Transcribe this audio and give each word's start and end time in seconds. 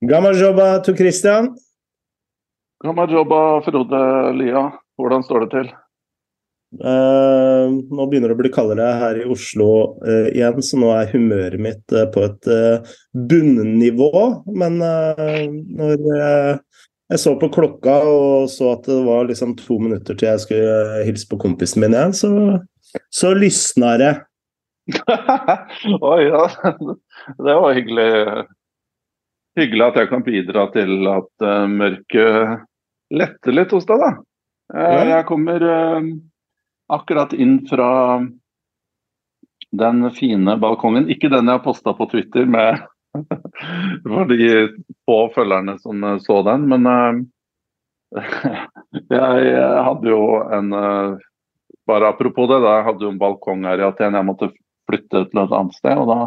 Gamajobba 0.00 0.82
to 0.82 0.94
Christian. 0.96 1.56
Gamajobba 2.84 3.60
Frode 3.60 4.32
Lia. 4.32 4.70
Hvordan 4.96 5.22
står 5.22 5.44
det 5.44 5.48
til? 5.52 5.66
Uh, 6.80 7.66
nå 7.90 8.06
begynner 8.08 8.30
det 8.30 8.36
å 8.36 8.38
bli 8.38 8.52
kaldere 8.54 8.86
her 8.96 9.18
i 9.20 9.26
Oslo 9.28 9.66
uh, 10.00 10.28
igjen, 10.30 10.62
så 10.64 10.78
nå 10.80 10.92
er 10.94 11.10
humøret 11.12 11.60
mitt 11.60 11.92
uh, 11.92 12.06
på 12.14 12.22
et 12.28 12.48
bunnivå. 13.12 14.22
Men 14.48 14.78
når 14.80 16.06
jeg 16.08 17.20
så 17.20 17.34
på 17.36 17.50
klokka 17.52 17.98
og 18.06 18.48
så 18.52 18.70
at 18.78 18.88
det 18.88 19.00
var 19.04 19.28
liksom 19.28 19.52
to 19.58 19.80
minutter 19.82 20.16
til 20.16 20.30
jeg 20.30 20.44
skulle 20.46 21.02
hilse 21.10 21.28
på 21.28 21.40
kompisen 21.42 21.84
min 21.84 21.96
igjen, 21.96 22.16
så, 22.16 22.30
så 23.12 23.34
lysna 23.36 23.98
det. 24.00 24.14
Oi, 26.00 26.22
ja. 26.30 26.46
Det 27.36 27.58
var 27.66 27.76
hyggelig. 27.76 28.08
Hyggelig 29.58 29.86
at 29.88 29.96
jeg 29.98 30.10
kan 30.10 30.22
bidra 30.26 30.66
til 30.74 31.08
at 31.10 31.46
mørket 31.70 32.66
letter 33.10 33.56
litt 33.56 33.72
hos 33.74 33.88
deg, 33.88 34.04
da. 34.04 34.10
Jeg 35.10 35.26
kommer 35.26 35.64
akkurat 36.90 37.32
inn 37.34 37.56
fra 37.66 37.90
den 39.70 40.10
fine 40.14 40.56
balkongen. 40.58 41.08
Ikke 41.10 41.30
den 41.30 41.50
jeg 41.50 41.58
har 41.58 41.64
posta 41.64 41.94
på 41.96 42.08
Twitter 42.10 42.46
med 42.50 42.80
for 44.06 44.30
de 44.30 44.50
få 45.06 45.18
følgerne 45.34 45.76
som 45.82 46.04
så 46.22 46.40
den, 46.46 46.68
men 46.70 46.86
uh, 46.86 47.20
jeg 49.16 49.58
hadde 49.86 50.10
jo 50.10 50.22
en 50.46 50.72
uh, 50.74 51.18
Bare 51.88 52.10
apropos 52.12 52.46
det, 52.46 52.60
da, 52.62 52.76
jeg 52.76 52.84
hadde 52.86 53.02
jo 53.02 53.08
en 53.10 53.18
balkong 53.18 53.64
her 53.66 53.80
i 53.80 53.82
Aten. 53.82 54.14
Jeg 54.14 54.26
måtte 54.28 54.48
flytte 54.86 55.22
til 55.26 55.38
et 55.40 55.54
annet 55.56 55.74
sted. 55.74 55.98
og 55.98 56.06
da 56.06 56.18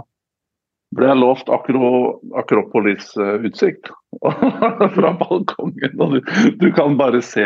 ble 0.96 1.10
jeg 1.10 1.20
lovt 1.20 1.52
Akro, 1.54 1.90
Akropolis-utsikt 2.40 3.92
fra 4.96 5.12
balkongen. 5.20 6.00
og 6.00 6.16
du, 6.16 6.32
du, 6.62 6.68
kan 6.76 6.98
bare 7.00 7.22
se 7.26 7.46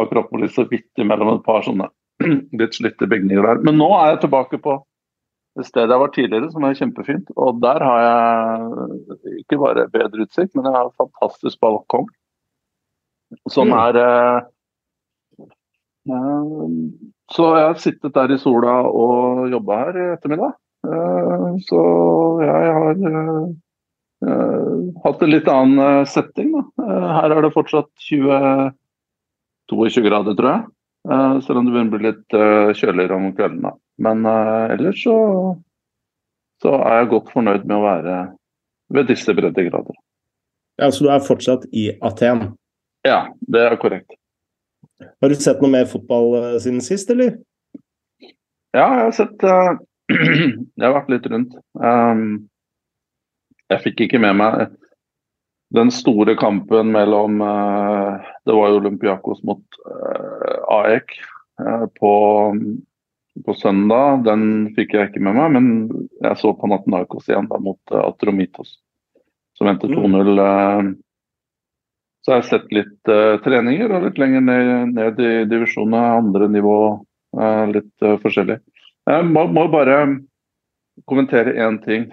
Akropolis 0.00 0.54
så 0.56 0.66
vidt 0.70 1.04
mellom 1.04 1.36
et 1.36 1.44
par 1.46 1.64
sånne 1.66 1.88
litt 2.60 2.78
slitte 2.78 3.08
bygninger 3.10 3.44
der. 3.48 3.62
Men 3.66 3.80
nå 3.80 3.90
er 3.98 4.14
jeg 4.14 4.24
tilbake 4.26 4.60
på 4.62 4.78
det 5.58 5.66
stedet 5.68 5.92
jeg 5.92 6.00
var 6.00 6.12
tidligere, 6.14 6.48
som 6.52 6.64
er 6.64 6.76
kjempefint. 6.78 7.32
Og 7.36 7.60
der 7.60 7.84
har 7.84 7.98
jeg 8.06 9.42
ikke 9.42 9.58
bare 9.60 9.88
bedre 9.92 10.24
utsikt, 10.24 10.54
men 10.56 10.64
jeg 10.64 10.72
har 10.72 10.88
en 10.88 11.00
fantastisk 11.02 11.60
balkong. 11.60 12.08
Som 13.52 13.68
mm. 13.68 13.76
er 13.76 13.98
eh, 14.00 14.38
eh, 16.08 16.72
Så 17.32 17.50
jeg 17.56 17.68
har 17.68 17.78
sittet 17.80 18.16
der 18.16 18.32
i 18.32 18.40
sola 18.40 18.78
og 18.88 19.52
jobba 19.52 19.78
her 19.84 20.00
i 20.00 20.08
ettermiddag. 20.14 20.56
Eh, 20.86 21.56
så 21.62 21.80
jeg 22.42 22.74
har 22.76 23.02
eh, 23.08 23.42
eh, 24.26 24.78
hatt 25.04 25.22
en 25.22 25.32
litt 25.32 25.50
annen 25.50 26.06
setting. 26.10 26.54
Her 26.78 27.34
er 27.34 27.42
det 27.44 27.52
fortsatt 27.54 27.90
20, 28.08 28.72
22 29.70 30.06
grader, 30.08 30.38
tror 30.38 30.52
jeg. 30.52 30.70
Selv 31.42 31.58
om 31.58 31.66
det 31.66 31.72
begynner 31.74 31.90
å 31.90 31.98
bli 31.98 32.10
litt 32.12 32.34
kjøligere 32.78 33.16
om 33.16 33.32
kveldene. 33.34 33.72
Men 34.06 34.22
ellers 34.22 35.00
så, 35.02 35.14
så, 36.62 36.76
er 36.78 37.00
jeg 37.00 37.08
godt 37.10 37.32
fornøyd 37.34 37.64
med 37.66 37.74
å 37.74 37.82
være 37.82 38.18
ved 38.94 39.10
disse 39.10 39.34
breddegrader. 39.34 39.96
Ja, 40.78 40.92
Så 40.94 41.02
du 41.02 41.10
er 41.10 41.24
fortsatt 41.26 41.66
i 41.74 41.88
Aten? 42.06 42.52
Ja, 43.02 43.24
det 43.50 43.64
er 43.66 43.74
korrekt. 43.82 44.14
Har 45.02 45.34
du 45.34 45.34
sett 45.42 45.58
noe 45.58 45.74
mer 45.74 45.90
fotball 45.90 46.54
siden 46.62 46.78
sist, 46.86 47.10
eller? 47.10 47.34
Ja, 48.70 48.86
jeg 48.86 49.02
har 49.02 49.16
sett 49.18 49.42
Jeg 50.12 50.84
har 50.84 50.96
vært 50.96 51.12
litt 51.12 51.28
rundt. 51.30 51.58
Um, 51.78 52.48
jeg 53.72 53.84
fikk 53.86 54.02
ikke 54.04 54.20
med 54.20 54.36
meg 54.36 54.72
den 55.72 55.90
store 55.94 56.34
kampen 56.36 56.90
mellom 56.92 57.40
uh, 57.40 58.20
Det 58.44 58.56
var 58.56 58.72
jo 58.72 58.80
Olympiakos 58.82 59.40
mot 59.48 59.62
uh, 59.88 60.58
AEK 60.82 61.14
uh, 61.62 61.86
på, 61.96 62.12
på, 63.46 63.54
søndag. 63.56 64.26
Den 64.26 64.74
fikk 64.76 64.96
jeg 64.96 65.10
ikke 65.10 65.22
med 65.24 65.38
meg, 65.38 65.54
men 65.56 66.10
jeg 66.20 66.40
så 66.40 66.52
på 66.52 66.66
Panathinaikos 66.66 67.30
igjen 67.30 67.48
da, 67.48 67.60
mot 67.62 67.96
Atromitos, 68.02 68.76
som 69.56 69.70
endte 69.70 69.88
2-0. 69.88 70.34
Mm. 70.36 70.92
så 72.22 72.34
jeg 72.34 72.42
har 72.42 72.50
sett 72.50 72.76
litt 72.76 73.12
treninger 73.46 73.90
og 73.90 74.04
litt 74.06 74.20
lenger 74.20 74.44
ned, 74.44 74.92
ned 74.98 75.22
i 75.22 75.32
divisjonene, 75.50 76.18
andre 76.20 76.50
nivå, 76.52 76.76
litt 77.72 78.10
forskjellig. 78.22 78.60
Jeg 79.10 79.26
må, 79.26 79.46
må 79.50 79.66
bare 79.72 80.04
kommentere 81.08 81.56
én 81.58 81.80
ting 81.82 82.06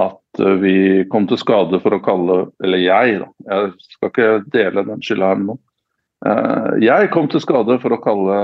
at 0.00 0.40
eh, 0.40 0.56
vi 0.62 1.04
kom 1.12 1.26
til 1.28 1.40
skade 1.40 1.80
for 1.82 1.96
å 1.96 2.02
kalle 2.04 2.38
Eller 2.64 2.82
jeg, 2.84 3.20
da. 3.22 3.28
Jeg 3.50 3.72
skal 3.96 4.12
ikke 4.12 4.30
dele 4.54 4.86
den 4.88 5.02
skylda 5.04 5.32
her 5.32 5.40
med 5.40 5.52
noen. 5.52 5.64
Eh, 6.26 6.70
jeg 6.86 7.10
kom 7.14 7.28
til 7.30 7.42
skade 7.44 7.78
for 7.82 7.96
å 7.96 8.02
kalle 8.02 8.38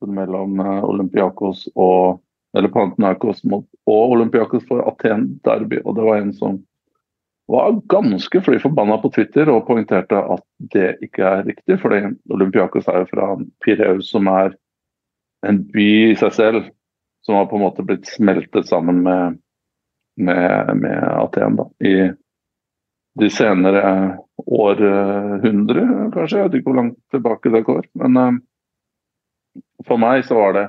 mellom 0.00 0.60
eh, 0.62 0.84
Olympiakos 0.86 1.68
og 1.74 2.20
eller 2.54 2.70
Panathinaikos 2.70 3.40
og 3.50 4.12
Olympiakos 4.14 4.62
for 4.68 4.84
Aten 4.86 5.26
Derby. 5.42 5.80
Og 5.82 5.96
det 5.96 6.04
var 6.06 6.20
en 6.20 6.30
som 6.36 6.60
var 7.50 7.74
ganske 7.90 8.40
fly 8.46 8.60
forbanna 8.62 9.00
på 9.02 9.10
Twitter 9.16 9.50
og 9.50 9.66
poengterte 9.66 10.20
at 10.36 10.44
det 10.72 10.92
ikke 11.02 11.24
er 11.26 11.42
riktig. 11.48 11.80
fordi 11.82 12.14
Olympiakos 12.30 12.86
er 12.88 13.02
jo 13.02 13.08
fra 13.10 13.26
Pireus, 13.64 14.12
som 14.14 14.30
er 14.30 14.54
en 15.48 15.62
by 15.72 15.88
i 16.10 16.16
seg 16.18 16.34
selv, 16.36 16.68
som 17.24 17.38
har 17.38 17.48
på 17.48 17.56
en 17.58 17.64
måte 17.64 17.84
blitt 17.86 18.08
smeltet 18.10 18.68
sammen 18.68 19.02
med 19.04 19.40
med, 20.16 20.76
med 20.76 21.04
Aten 21.04 21.56
da, 21.56 21.68
i 21.78 22.12
de 23.20 23.30
senere 23.30 23.82
århundre, 24.46 25.84
kanskje. 26.14 26.38
Jeg 26.38 26.48
vet 26.48 26.56
ikke 26.58 26.70
hvor 26.70 26.80
langt 26.80 26.98
tilbake 27.14 27.52
det 27.54 27.64
går. 27.66 27.84
Men 28.02 28.18
uh, 28.18 28.32
for 29.86 30.00
meg 30.02 30.24
så 30.26 30.38
var 30.38 30.56
det 30.56 30.64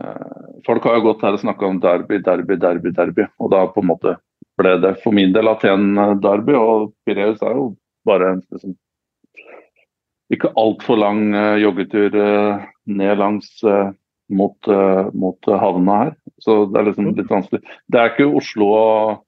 uh, 0.00 0.30
Folk 0.64 0.86
har 0.88 0.96
jo 0.96 1.10
gått 1.10 1.24
her 1.26 1.36
og 1.36 1.42
snakka 1.42 1.68
om 1.68 1.80
derby, 1.82 2.22
derby, 2.24 2.56
derby, 2.60 2.92
derby. 2.96 3.26
Og 3.36 3.52
da 3.52 3.66
på 3.68 3.84
en 3.84 3.90
måte 3.90 4.16
ble 4.56 4.78
det 4.80 4.94
for 5.02 5.12
min 5.12 5.34
del 5.34 5.50
Aten-derby. 5.50 6.56
Og 6.56 6.94
Pireus 7.04 7.42
er 7.44 7.58
jo 7.58 7.66
bare 8.08 8.30
en 8.32 8.40
liksom, 8.48 8.78
ikke 10.36 10.54
altfor 10.60 10.98
lang 11.00 11.26
uh, 11.34 11.54
joggetur 11.60 12.16
ned 12.84 13.20
langs 13.20 13.50
mot, 14.34 14.68
mot 15.16 15.48
havna 15.48 16.00
her. 16.02 16.10
Så 16.42 16.64
det 16.68 16.80
er 16.80 16.88
liksom 16.88 17.12
litt 17.12 17.30
vanskelig. 17.30 17.62
Det 17.88 18.00
er 18.00 18.10
ikke 18.12 18.26
Oslo 18.40 18.68
og, 18.76 19.22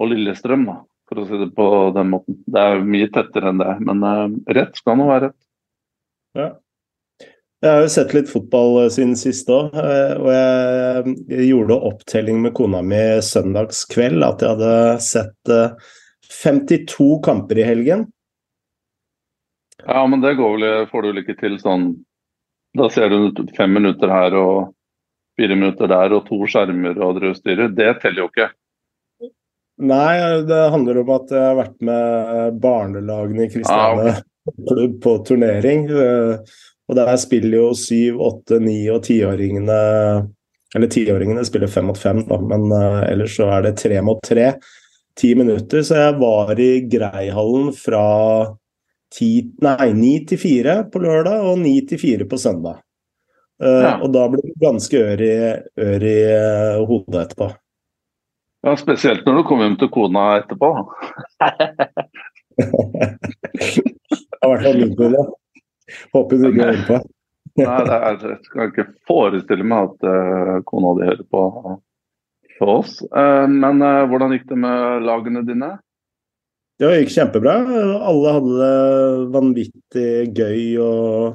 og 0.00 0.10
Lillestrøm, 0.10 0.64
da, 0.66 0.76
for 1.10 1.22
å 1.22 1.26
si 1.28 1.38
det 1.38 1.52
på 1.54 1.68
den 1.94 2.10
måten. 2.14 2.40
Det 2.50 2.64
er 2.64 2.82
mye 2.82 3.10
tettere 3.14 3.52
enn 3.52 3.62
det. 3.62 3.76
Men 3.86 4.02
rett 4.50 4.80
skal 4.80 4.98
nå 4.98 5.06
være 5.10 5.28
rett. 5.28 5.38
Ja. 6.38 6.50
Jeg 7.60 7.74
har 7.76 7.82
jo 7.84 7.88
sett 7.92 8.12
litt 8.16 8.30
fotball 8.32 8.78
eh, 8.86 8.92
siden 8.92 9.16
sist 9.20 9.50
òg, 9.52 9.74
eh, 9.76 10.14
og 10.16 10.30
jeg 10.32 11.48
gjorde 11.50 11.76
opptelling 11.90 12.38
med 12.40 12.54
kona 12.56 12.80
mi 12.80 13.02
søndagskveld 13.24 14.24
at 14.24 14.40
jeg 14.40 14.54
hadde 14.54 14.76
sett 15.04 15.52
52 16.40 17.10
kamper 17.26 17.60
i 17.60 17.66
helgen. 17.68 18.06
Ja, 19.86 20.04
men 20.06 20.22
det 20.22 20.36
går 20.38 20.56
vel, 20.56 20.86
får 20.90 21.02
du 21.02 21.10
vel 21.10 21.22
ikke 21.22 21.38
til 21.40 21.58
sånn 21.60 21.92
Da 22.78 22.88
ser 22.92 23.10
du 23.10 23.44
fem 23.56 23.72
minutter 23.74 24.12
her 24.12 24.36
og 24.38 24.72
fire 25.40 25.56
minutter 25.56 25.88
der 25.90 26.14
og 26.14 26.26
to 26.28 26.38
skjermer 26.50 26.98
og 27.00 27.16
drøvstyrer, 27.18 27.70
det 27.72 27.94
teller 28.02 28.26
jo 28.26 28.30
ikke. 28.30 28.50
Nei, 29.80 30.42
det 30.44 30.58
handler 30.74 31.00
om 31.00 31.12
at 31.14 31.30
jeg 31.32 31.40
har 31.40 31.56
vært 31.56 31.78
med 31.88 32.58
barnelagene 32.60 33.46
i 33.46 33.52
Kristiane 33.52 34.10
ah, 34.12 34.20
klubb 34.68 34.98
på 35.00 35.14
turnering. 35.24 35.86
Og 36.90 36.98
der 36.98 37.14
spiller 37.22 37.56
jo 37.62 37.70
syv, 37.78 38.18
åtte, 38.26 38.58
ni 38.62 38.82
og 38.90 39.04
tiåringene 39.06 39.80
Eller 40.76 40.90
tiåringene 40.90 41.44
spiller 41.46 41.70
fem 41.70 41.88
mot 41.90 41.98
fem, 41.98 42.20
da, 42.28 42.38
men 42.38 42.66
uh, 42.70 43.00
ellers 43.08 43.36
så 43.38 43.48
er 43.56 43.68
det 43.68 43.78
tre 43.80 44.02
mot 44.06 44.20
tre. 44.26 44.52
Ti 45.18 45.32
minutter. 45.38 45.82
Så 45.86 45.96
jeg 45.98 46.18
var 46.20 46.52
i 46.60 46.70
Greihallen 46.90 47.72
fra 47.74 48.04
ti, 49.14 49.30
nei, 49.62 49.90
ni 49.96 50.12
til 50.28 50.38
fire 50.40 50.84
på 50.92 51.02
lørdag 51.02 51.42
og 51.50 51.58
ni 51.62 51.74
til 51.88 52.00
fire 52.00 52.26
på 52.30 52.38
søndag. 52.38 52.80
Uh, 53.60 53.82
ja. 53.84 53.94
Og 54.00 54.12
da 54.14 54.24
blir 54.32 54.46
du 54.46 54.54
ganske 54.62 54.96
ør 54.96 55.20
i, 55.20 55.34
ør 55.84 56.06
i 56.08 56.18
uh, 56.32 56.86
hodet 56.88 57.26
etterpå. 57.26 57.50
Ja, 58.64 58.76
Spesielt 58.76 59.26
når 59.26 59.40
du 59.40 59.42
kommer 59.48 59.68
hjem 59.68 59.76
til 59.80 59.90
kona 59.92 60.24
etterpå. 60.40 60.70
det 62.60 64.40
har 64.40 64.54
vært 64.54 64.80
min 64.80 64.96
kone. 64.96 65.26
Håper 66.14 66.40
du 66.40 66.48
ikke 66.50 66.70
hører 66.70 66.86
på. 66.88 67.00
Nei, 67.60 67.76
er, 67.82 68.18
jeg 68.30 68.40
skal 68.46 68.70
ikke 68.70 68.88
forestille 69.10 69.66
meg 69.66 69.90
at 69.90 70.08
uh, 70.08 70.56
kona 70.68 70.94
di 70.96 71.08
hører 71.10 71.26
på, 71.28 71.44
på 72.60 72.72
oss. 72.78 73.00
men 73.50 73.80
hvordan 73.80 74.32
gikk 74.36 74.46
det 74.52 74.58
med 74.60 75.04
lagene 75.08 75.44
dine? 75.48 75.70
Det 76.80 76.88
gikk 77.02 77.10
kjempebra. 77.12 77.54
Alle 78.08 78.30
hadde 78.38 78.56
det 78.56 79.24
vanvittig 79.34 80.12
gøy 80.32 80.62
og 80.80 81.34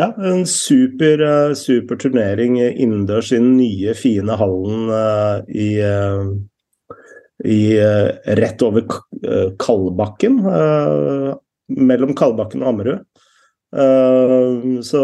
ja, 0.00 0.08
en 0.26 0.42
super, 0.48 1.20
eh, 1.22 1.52
super 1.54 2.00
turnering 2.00 2.56
innendørs 2.58 3.30
i 3.30 3.38
den 3.38 3.52
nye, 3.60 3.94
fine 3.94 4.34
hallen 4.40 4.90
uh, 4.90 5.44
i, 5.46 5.68
uh, 5.84 6.32
i 7.46 7.60
rett 8.40 8.66
over 8.66 8.88
Kalbakken. 9.62 10.42
mellom 11.72 12.14
Kalbakken 12.18 12.64
og 12.64 12.68
Ammerud. 12.72 13.04
Så 14.84 15.02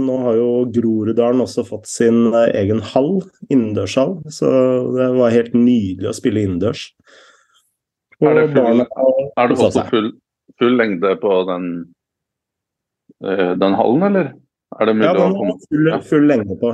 nå 0.00 0.14
har 0.22 0.36
jo 0.38 0.48
Groruddalen 0.72 1.42
også 1.44 1.66
fått 1.68 1.90
sin 1.90 2.30
egen 2.32 2.80
hall, 2.94 3.18
innendørshall. 3.50 4.18
Så 4.32 4.48
det 4.96 5.10
var 5.18 5.34
helt 5.34 5.54
nydelig 5.56 6.12
å 6.12 6.16
spille 6.16 6.46
innendørs. 6.46 6.88
Er 8.24 8.38
det, 8.38 8.46
full, 8.54 8.82
er 9.36 9.48
det 9.50 9.56
også 9.60 9.82
full, 9.90 10.06
full, 10.56 10.76
lengde 10.78 11.10
på 11.20 11.32
den, 11.50 11.66
den 13.60 13.76
hallen, 13.76 14.04
eller? 14.08 14.30
Er 14.80 14.88
det 14.88 14.94
mulig 14.96 15.08
ja, 15.08 15.16
den 15.18 15.36
har 15.36 15.58
full, 15.68 15.90
full 16.08 16.30
lengde 16.30 16.56
på. 16.60 16.70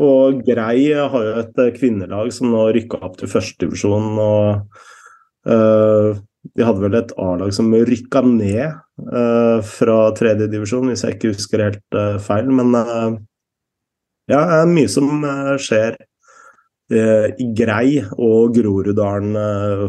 Og 0.00 0.40
Grei 0.46 0.92
har 0.94 1.24
jo 1.26 1.32
et 1.42 1.58
kvinnelag 1.76 2.32
som 2.32 2.52
nå 2.52 2.68
rykka 2.72 3.00
opp 3.04 3.18
til 3.20 3.30
førstedivisjon. 3.30 4.12
Og 4.22 4.78
uh, 5.48 6.20
de 6.56 6.66
hadde 6.66 6.84
vel 6.84 6.96
et 6.98 7.12
A-lag 7.20 7.52
som 7.54 7.72
rykka 7.72 8.24
ned 8.26 8.78
uh, 9.12 9.58
fra 9.66 9.98
tredjedivisjon, 10.16 10.88
hvis 10.88 11.04
jeg 11.04 11.18
ikke 11.18 11.34
husker 11.34 11.66
helt 11.66 11.98
uh, 11.98 12.16
feil. 12.22 12.48
Men 12.48 12.72
uh, 12.78 13.20
ja, 14.30 14.40
det 14.40 14.62
er 14.62 14.72
mye 14.72 14.90
som 14.90 15.26
skjer 15.60 15.98
Grei 17.56 18.00
og 18.18 18.54
Groruddalen 18.56 19.36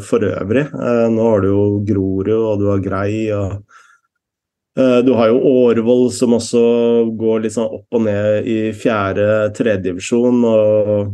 for 0.04 0.26
øvrig. 0.28 0.68
nå 1.14 1.30
har 1.30 1.42
du 1.44 1.48
jo 1.50 1.64
Grorud, 1.88 2.30
og 2.34 2.60
du 2.62 2.70
har 2.72 2.84
Grei. 2.84 3.32
og 3.32 3.64
du 4.76 5.12
har 5.14 5.30
jo 5.30 5.42
Årvoll 5.46 6.08
som 6.12 6.34
også 6.34 6.64
går 7.20 7.44
litt 7.44 7.54
sånn 7.54 7.76
opp 7.78 7.94
og 7.94 8.08
ned 8.08 8.48
i 8.50 8.58
fjerde 8.74 9.52
tredjedivisjon. 9.54 10.40
Og 10.50 11.14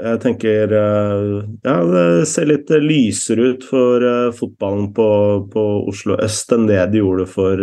jeg 0.00 0.20
tenker 0.24 0.74
eh, 0.74 1.24
ja, 1.62 1.76
det 1.92 2.26
ser 2.26 2.48
litt 2.48 2.72
lysere 2.82 3.52
ut 3.52 3.66
for 3.68 4.06
fotballen 4.34 4.90
på, 4.96 5.08
på, 5.52 5.64
Oslo 5.92 6.16
øst 6.24 6.54
enn 6.56 6.66
det 6.70 6.80
de 6.90 7.02
gjorde 7.04 7.28
for 7.30 7.62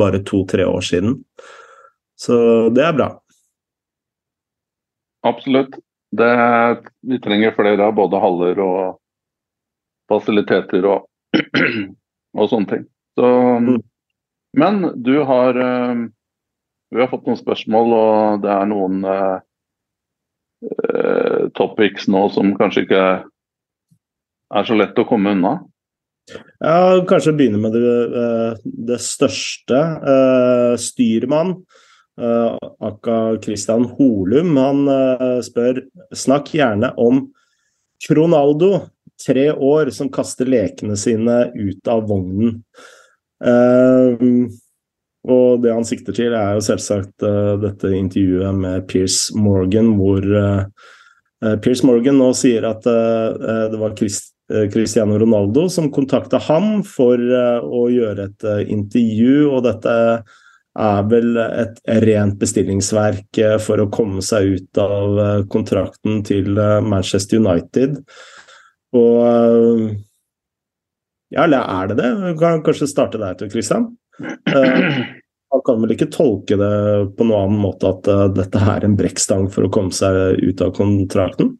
bare 0.00 0.24
to-tre 0.26 0.66
år 0.66 0.90
siden. 0.90 1.20
Så 2.18 2.34
det 2.74 2.86
er 2.86 2.96
bra. 2.96 3.08
Absolutt. 5.22 5.78
Det, 6.12 6.32
vi 7.08 7.18
trenger 7.24 7.54
flere 7.56 7.88
av 7.88 7.94
både 7.96 8.20
haller 8.20 8.58
og 8.60 8.80
fasiliteter 10.12 10.84
og, 10.90 11.06
og 12.38 12.50
sånne 12.50 12.68
ting. 12.74 12.82
Så, 13.16 13.30
mm. 13.64 13.78
Men 14.60 14.82
du 15.00 15.14
har, 15.24 15.56
uh, 15.56 16.04
vi 16.92 17.00
har 17.00 17.08
fått 17.08 17.24
noen 17.28 17.40
spørsmål, 17.40 17.96
og 17.96 18.44
det 18.44 18.52
er 18.52 18.68
noen 18.68 19.00
Eh, 20.62 21.48
topics 21.58 22.06
nå 22.06 22.28
som 22.30 22.52
kanskje 22.54 22.84
ikke 22.84 23.02
er 24.52 24.66
så 24.68 24.76
lett 24.78 24.98
å 25.00 25.06
komme 25.08 25.34
unna? 25.34 25.56
Ja, 26.62 27.02
kanskje 27.08 27.34
begynne 27.34 27.58
med 27.58 27.74
det, 27.74 27.94
eh, 28.22 28.60
det 28.62 29.00
største. 29.02 29.80
Styrmann, 30.78 31.56
uh, 32.20 32.56
Akka 32.82 33.18
Christian 33.44 33.86
Holum, 33.96 34.56
han 34.60 34.88
uh, 34.88 35.38
spør 35.44 35.84
snakk 36.16 36.52
gjerne 36.56 36.92
om 37.00 37.26
Cronaldo, 38.02 38.88
tre 39.22 39.52
år, 39.52 39.92
som 39.94 40.10
kaster 40.12 40.48
lekene 40.50 40.96
sine 40.98 41.44
ut 41.54 41.88
av 41.90 42.08
vognen. 42.08 42.58
Uh, 43.42 44.50
og 45.22 45.62
det 45.62 45.70
han 45.70 45.86
sikter 45.86 46.14
til, 46.16 46.34
er 46.34 46.56
jo 46.56 46.64
selvsagt 46.66 47.22
uh, 47.26 47.54
dette 47.62 47.92
intervjuet 47.94 48.58
med 48.58 48.88
Pierce 48.90 49.36
Morgan, 49.38 49.94
hvor 49.98 50.26
uh, 50.26 50.66
Pierce 51.62 51.86
Morgan 51.86 52.18
nå 52.18 52.32
sier 52.38 52.66
at 52.66 52.86
uh, 52.90 53.70
det 53.70 53.78
var 53.80 53.96
Christ, 53.98 54.30
Cristiano 54.74 55.14
Ronaldo 55.16 55.62
som 55.70 55.86
kontakta 55.94 56.36
ham 56.44 56.82
for 56.84 57.16
å 57.16 57.82
gjøre 57.88 58.26
et 58.26 58.44
intervju, 58.74 59.46
og 59.48 59.62
dette 59.64 59.94
er 60.78 61.02
vel 61.10 61.36
et 61.36 61.80
rent 62.06 62.38
bestillingsverk 62.40 63.40
for 63.60 63.82
å 63.82 63.90
komme 63.92 64.22
seg 64.24 64.54
ut 64.56 64.80
av 64.80 65.18
kontrakten 65.52 66.22
til 66.24 66.56
Manchester 66.86 67.42
United. 67.42 67.98
Og 68.96 69.90
ja, 71.32 71.44
eller 71.44 71.64
er 71.64 71.90
det 71.90 71.98
det? 72.00 72.10
Vi 72.24 72.32
kan 72.40 72.62
kanskje 72.64 72.88
starte 72.90 73.20
der, 73.20 73.36
til 73.40 73.50
Christian? 73.52 73.90
Man 75.52 75.62
kan 75.64 75.80
vel 75.82 75.92
ikke 75.94 76.10
tolke 76.12 76.56
det 76.60 76.74
på 77.16 77.24
noen 77.28 77.50
annen 77.50 77.60
måte 77.60 77.92
at 77.92 78.08
dette 78.36 78.60
er 78.72 78.84
en 78.84 78.96
brekkstang 78.96 79.50
for 79.52 79.68
å 79.68 79.72
komme 79.72 79.92
seg 79.96 80.40
ut 80.40 80.64
av 80.64 80.72
kontrakten? 80.76 81.54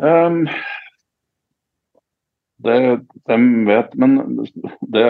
Um, 0.00 0.46
det 2.64 2.76
de 3.28 3.38
vet, 3.66 3.94
men 4.00 4.16
det, 4.94 5.06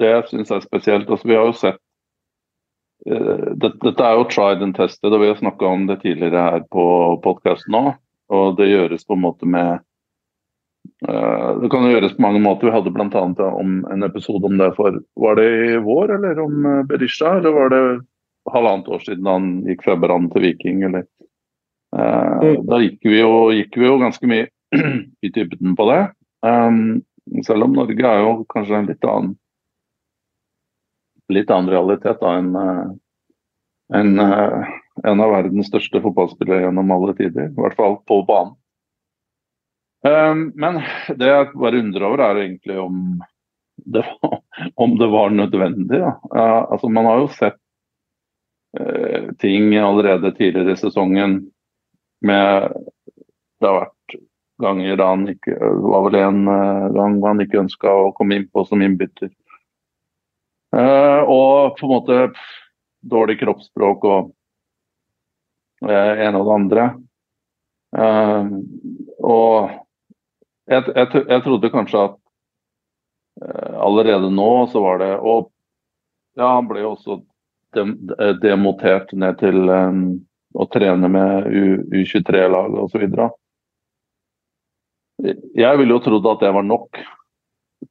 det 0.00 0.10
jeg 0.10 0.46
er 0.50 0.62
spesielt 0.64 1.10
altså 1.10 1.28
Vi 1.28 1.36
har 1.38 1.46
jo 1.46 1.56
sett 1.56 1.80
uh, 3.10 3.50
Dette 3.62 3.94
er 3.94 4.18
jo 4.18 4.28
tried 4.30 4.62
and 4.64 4.74
tested, 4.76 5.12
og 5.12 5.22
vi 5.22 5.30
har 5.30 5.40
snakka 5.40 5.66
om 5.70 5.86
det 5.90 6.00
tidligere 6.02 6.46
her 6.50 6.64
på 6.72 6.84
podkasten 7.24 7.76
nå. 7.76 7.84
Og 8.34 8.56
det 8.58 8.70
gjøres 8.70 9.04
på 9.04 9.14
en 9.14 9.24
måte 9.26 9.46
med 9.46 9.84
Eh, 11.08 11.60
det 11.60 11.68
kan 11.72 11.84
jo 11.84 11.92
gjøres 11.92 12.16
på 12.16 12.24
mange 12.24 12.40
måter. 12.44 12.68
Vi 12.68 12.74
hadde 12.74 12.92
bl.a. 12.94 13.24
om 13.50 13.76
en 13.92 14.06
episode 14.06 14.48
om 14.48 14.58
det 14.60 14.70
for 14.78 14.98
Var 15.20 15.38
det 15.40 15.46
i 15.66 15.78
vår, 15.84 16.16
eller 16.18 16.40
om 16.44 16.66
eh, 16.70 16.82
Berisha? 16.88 17.36
Eller 17.38 17.56
var 17.56 17.72
det 17.72 17.84
halvannet 18.52 18.88
år 18.92 19.04
siden 19.04 19.28
han 19.28 19.48
gikk 19.68 19.84
fra 19.86 19.96
Brann 20.00 20.28
til 20.32 20.44
Viking, 20.44 20.82
eller? 20.88 21.06
Eh, 21.96 22.44
mm. 22.44 22.66
Da 22.68 22.80
gikk 22.82 23.00
vi, 23.04 23.18
jo, 23.20 23.32
gikk 23.56 23.80
vi, 23.80 23.88
jo, 23.88 23.96
ganske 24.02 24.30
mye 24.30 24.48
i 25.26 25.32
dybden 25.32 25.76
på 25.78 25.88
det. 25.92 26.02
Um, 26.44 27.00
selv 27.46 27.64
om 27.64 27.76
Norge 27.76 28.04
er 28.04 28.20
jo 28.20 28.32
kanskje 28.52 28.76
en 28.76 28.90
litt 28.90 29.06
annen 29.08 29.36
litt 31.32 31.50
annen 31.50 31.72
realitet 31.72 32.20
da 32.20 32.34
enn 32.38 32.50
en, 33.94 34.18
en 35.04 35.20
av 35.20 35.32
verdens 35.32 35.68
største 35.68 36.00
fotballspillere 36.04 36.66
gjennom 36.66 36.92
alle 36.94 37.14
tider. 37.16 37.50
I 37.50 37.60
hvert 37.60 37.76
fall 37.78 37.98
på 38.08 38.20
banen. 38.28 38.54
Ehm, 40.08 40.50
men 40.60 40.80
det 41.16 41.30
jeg 41.30 41.50
bare 41.56 41.80
undrer 41.80 42.06
over, 42.08 42.22
er 42.24 42.42
egentlig 42.44 42.78
om 42.80 43.02
det 43.76 44.04
var, 44.04 44.40
om 44.86 44.96
det 44.98 45.10
var 45.12 45.30
nødvendig. 45.30 46.00
Uh, 46.34 46.62
altså, 46.70 46.88
man 46.88 47.10
har 47.10 47.22
jo 47.24 47.28
sett 47.40 47.60
ting 49.38 49.68
allerede 49.78 50.32
tidligere 50.34 50.72
i 50.74 50.76
sesongen 50.80 51.36
med 52.26 52.72
Det 53.62 53.68
har 53.68 53.76
vært 53.76 54.16
ganger 54.58 54.96
da 54.98 55.06
han 55.12 55.28
ikke 55.30 55.68
var 55.84 56.02
vel 56.08 56.16
en 56.18 56.40
gang 56.96 57.14
han 57.22 57.42
ikke 57.44 57.60
ønska 57.60 57.92
å 57.94 58.10
komme 58.18 58.40
innpå 58.40 58.64
som 58.66 58.82
innbytter. 58.82 59.30
Og 60.74 61.76
på 61.78 61.86
en 61.86 61.92
måte 61.92 62.18
dårlig 63.04 63.36
kroppsspråk 63.40 64.04
og 64.10 64.32
en 65.84 66.38
og 66.38 66.46
det 66.48 66.54
andre. 66.54 66.84
og 69.22 69.70
jeg, 70.66 70.82
jeg, 70.96 71.06
jeg, 71.28 71.42
trodde 71.44 71.70
kanskje 71.70 72.04
at 72.08 72.16
allerede 73.84 74.30
nå 74.32 74.66
så 74.72 74.80
var 74.80 74.98
det 75.02 75.10
Og 75.20 75.50
ja, 76.34 76.48
han 76.56 76.68
ble 76.68 76.82
jo 76.82 76.94
også 76.94 77.20
dem, 77.74 77.94
eh, 78.18 78.34
demotert 78.42 79.12
ned 79.12 79.38
til 79.42 79.68
um, 79.70 80.04
å 80.54 80.66
trene 80.70 81.10
med 81.10 81.48
U23-laget 81.50 82.78
osv. 82.82 83.04
Jeg 85.54 85.78
ville 85.78 85.94
jo 85.94 86.02
trodd 86.02 86.26
at 86.30 86.42
det 86.42 86.52
var 86.54 86.66
nok 86.66 87.00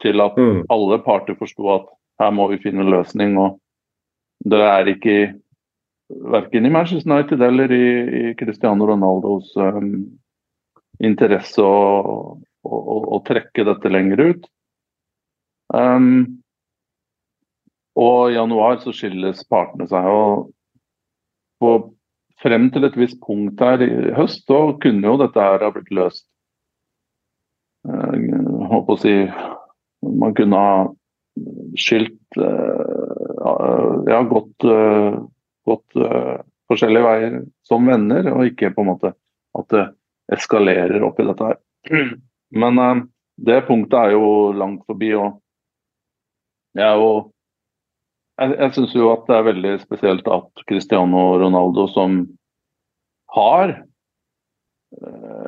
til 0.04 0.24
at 0.24 0.40
mm. 0.40 0.66
alle 0.74 1.00
parter 1.06 1.38
forsto 1.40 1.70
at 1.72 1.88
her 2.24 2.34
må 2.36 2.48
vi 2.52 2.62
finne 2.64 2.86
en 2.86 2.94
løsning. 2.94 3.38
og 3.38 3.60
Det 4.44 4.62
er 4.64 4.92
ikke 4.92 5.18
verken 6.34 6.66
i 6.66 6.72
Manchester 6.74 7.12
United 7.12 7.42
eller 7.42 7.72
i, 7.72 7.86
i 8.30 8.34
Cristiano 8.40 8.88
Ronaldos 8.88 9.54
um, 9.58 10.06
interesse 11.04 11.64
å, 11.64 12.38
å, 12.40 12.76
å, 13.16 13.20
trekke 13.28 13.66
dette 13.68 13.92
lenger 13.92 14.24
ut. 14.30 14.48
Um, 15.74 16.42
og 17.98 18.32
i 18.32 18.38
januar 18.38 18.80
så 18.82 18.94
skilles 18.96 19.44
partene 19.50 19.88
seg. 19.90 20.08
og 20.08 20.52
på, 21.62 21.76
Frem 22.44 22.66
til 22.74 22.84
et 22.84 22.96
visst 23.00 23.22
punkt 23.24 23.62
her 23.64 23.80
i 23.86 23.90
høst 24.18 24.42
så 24.50 24.74
kunne 24.84 25.06
jo 25.06 25.20
dette 25.22 25.40
her 25.40 25.62
ha 25.64 25.70
blitt 25.72 25.92
løst. 25.96 26.26
Jeg 27.88 28.42
håper 28.72 28.96
å 28.96 29.00
si 29.00 29.14
Man 30.04 30.36
kunne 30.36 30.60
ha 30.60 30.74
skilt 31.80 32.38
uh, 32.38 34.04
Ja, 34.08 34.20
gått, 34.30 34.64
uh, 34.64 35.18
gått 35.68 35.98
forskjellige 36.70 37.06
veier 37.06 37.38
som 37.68 37.88
venner, 37.90 38.30
og 38.34 38.48
ikke 38.48 38.72
på 38.76 38.84
en 38.84 38.92
måte 38.94 39.14
at 39.58 39.68
det 39.74 39.84
eskalerer 40.34 41.04
opp 41.06 41.20
i 41.20 41.28
dette 41.28 41.50
her. 41.50 41.60
Men 42.64 42.80
det 43.36 43.64
punktet 43.68 43.98
er 44.00 44.16
jo 44.16 44.54
langt 44.56 44.86
forbi. 44.88 45.12
og 45.18 45.40
jeg 46.78 46.86
er 46.88 47.02
jo 47.02 47.10
jeg, 48.42 48.56
jeg 48.58 48.76
syns 48.78 48.96
jo 48.98 49.10
at 49.14 49.28
det 49.28 49.36
er 49.38 49.50
veldig 49.50 49.74
spesielt 49.84 50.30
at 50.32 50.64
Cristiano 50.70 51.26
Ronaldo, 51.42 51.86
som 51.92 52.24
har 53.36 53.76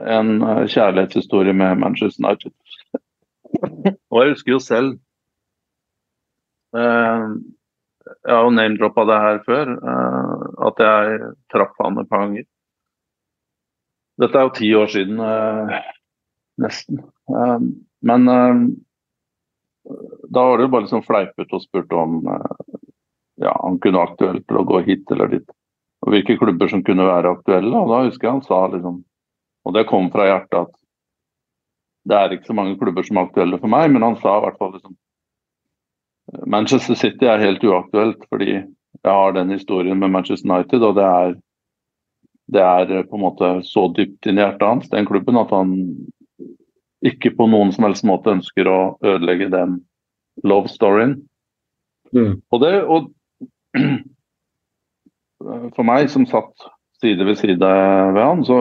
en 0.07 0.41
kjærlighetshistorie 0.67 1.53
med 1.53 1.77
Manchester 1.77 2.25
United. 2.25 2.51
Og 4.11 4.21
jeg 4.21 4.33
husker 4.33 4.51
jo 4.55 4.59
selv 4.59 4.95
Jeg 6.75 8.33
har 8.33 8.43
jo 8.45 8.53
name-droppa 8.53 9.05
det 9.09 9.19
her 9.23 9.39
før, 9.45 9.71
uh, 9.79 10.43
at 10.69 10.81
jeg 10.83 11.29
traff 11.53 11.73
han 11.81 12.01
et 12.01 12.09
par 12.11 12.25
ganger. 12.25 12.45
Dette 14.21 14.39
er 14.39 14.47
jo 14.47 14.55
ti 14.55 14.69
år 14.79 14.91
siden, 14.93 15.17
nesten. 16.63 17.01
men 18.07 18.29
da 20.31 20.43
var 20.47 20.55
det 20.55 20.63
jo 20.63 20.71
bare 20.71 20.85
liksom 20.85 21.03
fleipet 21.03 21.51
og 21.51 21.63
spurt 21.65 21.91
om 21.91 22.21
ja, 23.35 23.51
han 23.63 23.79
kunne 23.83 23.99
være 23.99 24.13
aktuell 24.13 24.39
til 24.39 24.59
å 24.59 24.65
gå 24.67 24.81
hit 24.87 25.11
eller 25.11 25.33
dit. 25.35 25.55
Og 26.05 26.13
hvilke 26.13 26.37
klubber 26.39 26.71
som 26.71 26.83
kunne 26.85 27.07
være 27.07 27.33
aktuelle. 27.35 27.73
Og 27.75 27.91
da 27.91 28.03
husker 28.05 28.27
jeg 28.27 28.37
han 28.37 28.45
sa 28.45 28.61
liksom, 28.71 29.01
og 29.65 29.75
det 29.75 29.87
kom 29.89 30.11
fra 30.13 30.27
hjertet, 30.29 30.67
at 30.67 30.75
det 32.05 32.17
er 32.19 32.35
ikke 32.35 32.51
så 32.51 32.57
mange 32.57 32.77
klubber 32.79 33.05
som 33.05 33.17
er 33.17 33.27
aktuelle 33.27 33.59
for 33.61 33.71
meg, 33.71 33.89
men 33.93 34.05
han 34.05 34.17
sa 34.21 34.37
i 34.37 34.45
hvert 34.45 34.59
fall 34.61 34.75
liksom 34.75 34.93
Manchester 36.45 36.97
City 36.99 37.27
er 37.29 37.43
helt 37.43 37.63
uaktuelt 37.63 38.23
fordi 38.29 38.51
jeg 38.55 39.11
har 39.11 39.35
den 39.35 39.51
historien 39.53 39.99
med 39.99 40.11
Manchester 40.13 40.49
United, 40.49 40.83
og 40.83 40.95
det 40.97 41.05
er, 41.05 41.33
det 42.55 42.63
er 42.63 43.07
på 43.09 43.19
en 43.19 43.25
måte 43.25 43.51
så 43.67 43.87
dypt 43.93 44.25
inn 44.25 44.39
i 44.39 44.43
hjertet 44.43 44.65
hans, 44.67 44.89
den 44.89 45.05
klubben, 45.05 45.37
at 45.37 45.51
han 45.53 45.75
ikke 47.05 47.35
på 47.37 47.47
noen 47.51 47.73
som 47.75 47.85
helst 47.85 48.07
måte 48.07 48.33
ønsker 48.33 48.69
å 48.71 48.79
ødelegge 49.05 49.51
den 49.53 49.77
love 50.43 50.71
storyen. 50.71 51.19
Mm. 52.15 52.39
Og, 52.49 52.57
det, 52.63 52.73
og 52.81 53.11
for 55.75 55.85
meg 55.85 56.09
som 56.09 56.25
satt 56.29 56.69
side 57.03 57.27
ved 57.27 57.37
side 57.37 57.59
ved 58.15 58.23
han, 58.23 58.41
så 58.47 58.57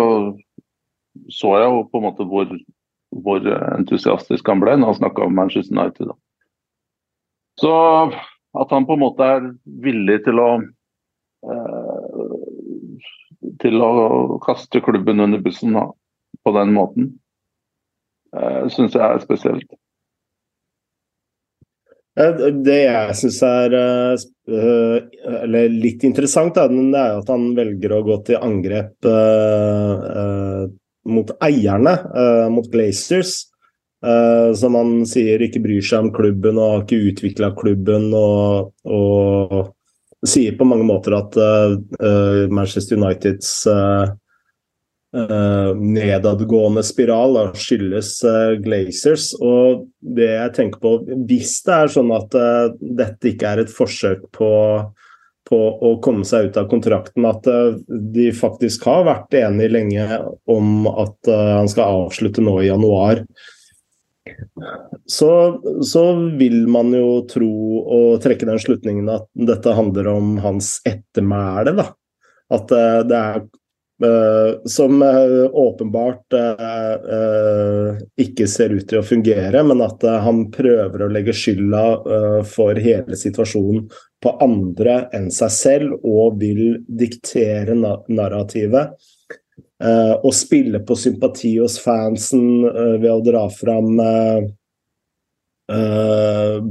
så 1.28 1.56
jeg 1.58 1.70
jo 1.70 1.82
på 1.88 2.00
en 2.00 2.06
måte 2.08 2.26
hvor, 2.28 2.50
hvor 3.24 3.48
entusiastisk 3.76 4.48
han 4.50 4.62
ble 4.62 4.76
når 4.76 4.92
han 4.92 5.00
snakka 5.02 5.26
om 5.26 5.36
Manchester 5.38 5.76
United. 5.76 6.10
Da. 6.10 6.16
Så 7.60 7.72
at 8.54 8.70
han 8.70 8.86
på 8.86 8.96
en 8.96 9.02
måte 9.02 9.26
er 9.36 9.46
villig 9.84 10.20
til 10.26 10.40
å 10.42 10.48
eh, 10.58 12.24
til 13.60 13.82
å 13.84 14.38
kaste 14.44 14.80
klubben 14.84 15.20
under 15.20 15.42
bussen 15.42 15.76
på 16.44 16.52
den 16.56 16.72
måten, 16.74 17.10
eh, 18.36 18.66
syns 18.72 18.96
jeg 18.96 19.04
er 19.04 19.22
spesielt. 19.22 19.74
Det 22.14 22.76
jeg 22.78 23.14
syns 23.18 23.40
er 23.42 23.72
uh, 23.74 24.98
litt 25.72 26.04
interessant, 26.06 26.54
det 26.54 27.00
er 27.00 27.16
at 27.18 27.32
han 27.32 27.48
velger 27.56 27.96
å 27.96 28.04
gå 28.06 28.20
til 28.28 28.38
angrep 28.38 29.08
mot 31.10 31.32
eierne, 31.42 31.96
mot 32.54 32.68
Glazers. 32.70 33.32
Som 34.58 34.74
han 34.76 34.90
sier 35.08 35.40
ikke 35.40 35.62
bryr 35.64 35.84
seg 35.84 36.04
om 36.04 36.10
klubben 36.12 36.58
og 36.60 36.70
har 36.70 36.82
ikke 36.82 37.12
utvikla 37.12 37.48
klubben. 37.56 38.10
Og, 38.12 38.74
og, 38.84 39.72
sier 40.24 40.56
på 40.58 40.66
mange 40.68 40.84
måter 40.88 41.16
at 41.16 41.36
Manchester 42.52 42.96
Uniteds 43.00 43.64
Uh, 45.14 45.70
nedadgående 45.78 46.82
spiral 46.82 47.36
skyldes 47.54 48.16
uh, 48.26 48.56
Glazers. 48.58 49.28
Og 49.38 49.84
det 50.02 50.26
jeg 50.26 50.54
tenker 50.56 50.80
på, 50.82 50.94
hvis 51.28 51.60
det 51.62 51.76
er 51.76 51.92
sånn 51.94 52.10
at 52.16 52.34
uh, 52.34 52.72
dette 52.98 53.30
ikke 53.30 53.52
er 53.52 53.62
et 53.62 53.70
forsøk 53.70 54.24
på, 54.34 54.50
på, 55.46 55.60
å 55.86 55.92
komme 56.02 56.26
seg 56.26 56.48
ut 56.48 56.58
av 56.58 56.66
kontrakten, 56.72 57.28
at 57.30 57.46
de 57.86 58.26
faktisk 58.34 58.88
har 58.90 59.06
vært 59.06 59.38
enige 59.38 59.76
lenge 59.76 60.18
om 60.50 60.88
at 60.90 61.30
han 61.30 61.70
skal 61.70 62.08
avslutte 62.08 62.42
nå 62.42 62.56
i 62.64 62.72
januar, 62.72 63.22
så, 65.06 65.30
så, 65.84 66.04
vil 66.38 66.64
man 66.70 66.94
jo 66.96 67.08
tro 67.28 67.50
og 67.82 68.22
trekke 68.24 68.48
den 68.48 68.60
slutningen 68.62 69.10
at 69.12 69.26
dette 69.36 69.74
handler 69.76 70.08
om 70.14 70.38
hans 70.44 70.78
ettermæle. 70.88 71.76
da. 71.76 71.90
At 72.54 72.72
det 73.08 73.18
er 73.18 73.44
Uh, 74.02 74.58
som 74.64 75.02
uh, 75.02 75.44
åpenbart 75.52 76.32
uh, 76.34 77.94
ikke 78.18 78.48
ser 78.50 78.72
ut 78.74 78.88
til 78.90 78.98
å 78.98 79.06
fungere, 79.06 79.60
men 79.62 79.78
at 79.84 80.02
han 80.24 80.48
prøver 80.50 81.04
å 81.04 81.10
legge 81.14 81.34
skylda 81.36 81.84
for 82.48 82.80
hele 82.82 83.14
situasjonen 83.14 83.86
på 84.24 84.32
andre 84.42 84.96
enn 85.14 85.30
seg 85.34 85.54
selv, 85.54 85.94
og 86.02 86.40
vil 86.42 86.80
diktere 86.88 87.78
na 87.78 87.94
narrativet. 88.10 88.98
Og 89.82 90.30
spille 90.36 90.78
på 90.86 90.94
sympati 90.96 91.56
hos 91.58 91.80
fansen 91.82 92.62
ved 93.02 93.08
å 93.10 93.24
dra 93.26 93.40
fram 93.50 93.88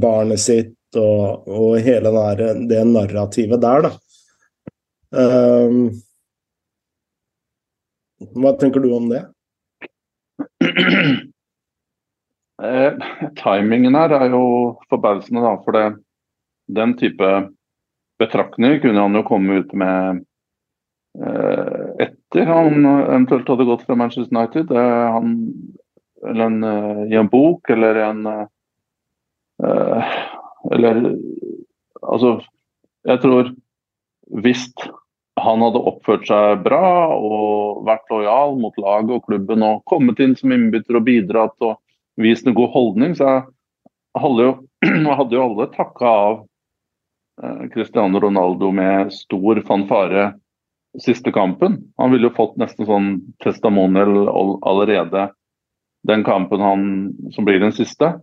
barnet 0.06 0.40
sitt 0.40 0.78
og, 0.96 1.48
og 1.50 1.78
hele 1.84 2.14
det 2.70 2.84
narrativet 2.88 3.62
der, 3.62 3.88
da. 3.88 3.92
Uh, 5.14 5.92
hva 8.34 8.54
tenker 8.58 8.84
du 8.84 8.90
om 8.96 9.10
det? 9.12 9.24
Timingen 13.40 13.98
her 14.00 14.16
er 14.16 14.30
jo 14.32 14.44
forbausende, 14.90 15.44
da. 15.44 15.56
For 15.66 15.76
det, 15.76 15.88
den 16.80 16.96
type 17.00 17.32
betraktninger 18.22 18.80
kunne 18.84 19.04
han 19.04 19.20
jo 19.20 19.26
komme 19.28 19.60
ut 19.62 19.74
med 19.78 20.24
etter 22.34 22.46
han 22.50 22.86
eventuelt 22.86 23.48
hadde 23.48 23.64
gått 23.64 23.86
fra 23.86 23.96
Manchester 23.96 24.38
United. 24.38 24.72
Eh, 24.72 25.12
han, 25.14 25.54
eller 26.26 26.46
en, 26.46 26.64
eh, 26.64 27.14
I 27.14 27.16
en 27.16 27.28
bok 27.28 27.70
eller 27.70 27.96
en 27.96 28.26
eh, 28.26 30.14
Eller 30.72 31.18
altså 32.02 32.42
Jeg 33.04 33.22
tror 33.22 33.52
hvis 34.42 34.70
han 35.36 35.62
hadde 35.62 35.82
oppført 35.92 36.26
seg 36.28 36.64
bra 36.64 37.12
og 37.14 37.84
vært 37.86 38.10
lojal 38.10 38.56
mot 38.58 38.78
laget 38.80 39.12
og 39.12 39.26
klubben 39.28 39.66
og 39.66 39.84
kommet 39.86 40.22
inn 40.24 40.36
som 40.40 40.54
innbytter 40.56 40.98
og 40.98 41.04
bidratt 41.04 41.66
og 41.68 41.76
vist 42.16 42.48
en 42.48 42.56
god 42.56 42.72
holdning, 42.72 43.16
så 43.18 43.44
hadde 44.16 44.46
jo, 44.48 44.54
hadde 45.20 45.36
jo 45.36 45.44
alle 45.44 45.68
takka 45.76 46.08
av 46.08 46.40
eh, 47.44 47.68
Cristiano 47.74 48.22
Ronaldo 48.24 48.72
med 48.72 49.12
stor 49.14 49.62
fanfare 49.68 50.32
siste 51.02 51.32
kampen. 51.34 51.80
Han 51.98 52.12
ville 52.12 52.30
jo 52.30 52.36
fått 52.38 52.58
nesten 52.62 52.88
sånn 52.90 53.14
testimonial 53.44 54.28
allerede 54.62 55.30
den 56.08 56.26
kampen 56.28 56.62
han, 56.62 56.84
som 57.32 57.48
blir 57.48 57.62
den 57.64 57.74
siste. 57.74 58.18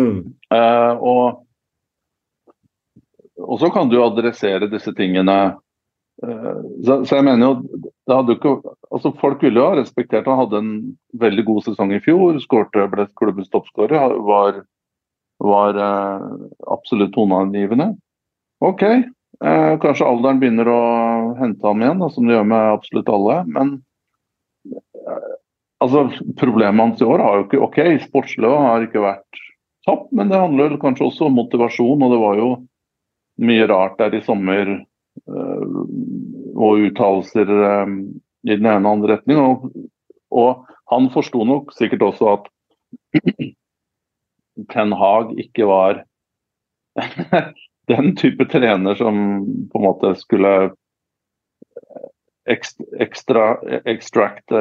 Mm. 0.00 0.32
Eh, 0.54 0.94
og, 0.96 1.44
og 3.36 3.60
så 3.60 3.70
kan 3.72 3.92
du 3.92 4.00
adressere 4.02 4.70
disse 4.72 4.92
tingene 4.96 5.56
Eh, 6.22 6.60
så, 6.84 7.04
så, 7.04 7.18
jeg 7.18 7.26
mener 7.26 7.44
jo 7.44 7.80
det 8.08 8.14
hadde 8.16 8.36
ikke, 8.38 8.54
altså 8.88 9.10
Folk 9.20 9.42
ville 9.44 9.60
jo 9.60 9.66
ha 9.68 9.74
respektert 9.76 10.28
Han 10.30 10.38
hadde 10.40 10.60
en 10.62 10.70
veldig 11.20 11.44
god 11.48 11.66
sesong 11.66 11.92
i 11.92 12.00
fjor. 12.04 12.38
Skårte, 12.42 12.86
ble 12.92 13.08
klubbens 13.20 13.50
toppskårer. 13.52 14.16
Var, 14.30 14.62
var 15.44 15.82
eh, 15.88 16.26
absolutt 16.72 17.14
toneangivende. 17.16 17.92
OK, 18.64 18.84
eh, 19.44 19.74
kanskje 19.82 20.06
alderen 20.06 20.40
begynner 20.42 20.70
å 20.70 20.80
hente 21.40 21.66
ham 21.66 21.82
igjen, 21.82 22.00
da, 22.02 22.10
som 22.12 22.26
det 22.28 22.36
gjør 22.36 22.48
med 22.52 22.70
absolutt 22.76 23.12
alle. 23.12 23.38
Men 23.56 23.74
eh, 24.70 25.34
altså, 25.84 26.06
problemet 26.40 26.82
hans 26.82 27.04
i 27.04 27.08
år 27.08 27.24
har 27.24 27.38
jo 27.38 27.46
ikke 27.48 27.62
OK, 27.68 27.80
sportslig 28.06 28.52
har 28.52 28.86
ikke 28.86 29.04
vært 29.04 29.44
topp, 29.86 30.08
men 30.16 30.32
det 30.32 30.42
handler 30.42 30.80
kanskje 30.82 31.10
også 31.10 31.28
om 31.28 31.38
motivasjon. 31.40 32.02
Og 32.02 32.12
det 32.14 32.20
var 32.22 32.42
jo 32.42 32.50
mye 33.46 33.66
rart 33.70 33.98
der 34.00 34.16
i 34.16 34.24
sommer 34.24 34.78
Eh, 35.24 35.66
og 36.56 36.82
uttalelser 36.86 37.50
eh, 37.50 37.92
i 38.46 38.54
den 38.54 38.68
ene 38.68 38.82
og 38.82 38.92
andre 38.92 39.16
retning. 39.16 39.40
Og, 39.40 39.70
og 40.30 40.66
han 40.92 41.08
forsto 41.14 41.44
nok 41.48 41.72
sikkert 41.76 42.04
også 42.10 42.32
at 42.36 42.50
Ten 44.72 44.94
Hag 44.96 45.34
ikke 45.40 45.66
var 45.68 46.04
den 47.86 48.14
type 48.18 48.44
trener 48.50 48.98
som 48.98 49.16
på 49.72 49.78
en 49.78 49.84
måte 49.84 50.14
skulle 50.18 50.52
ekstra, 52.46 53.44
extract 53.84 54.54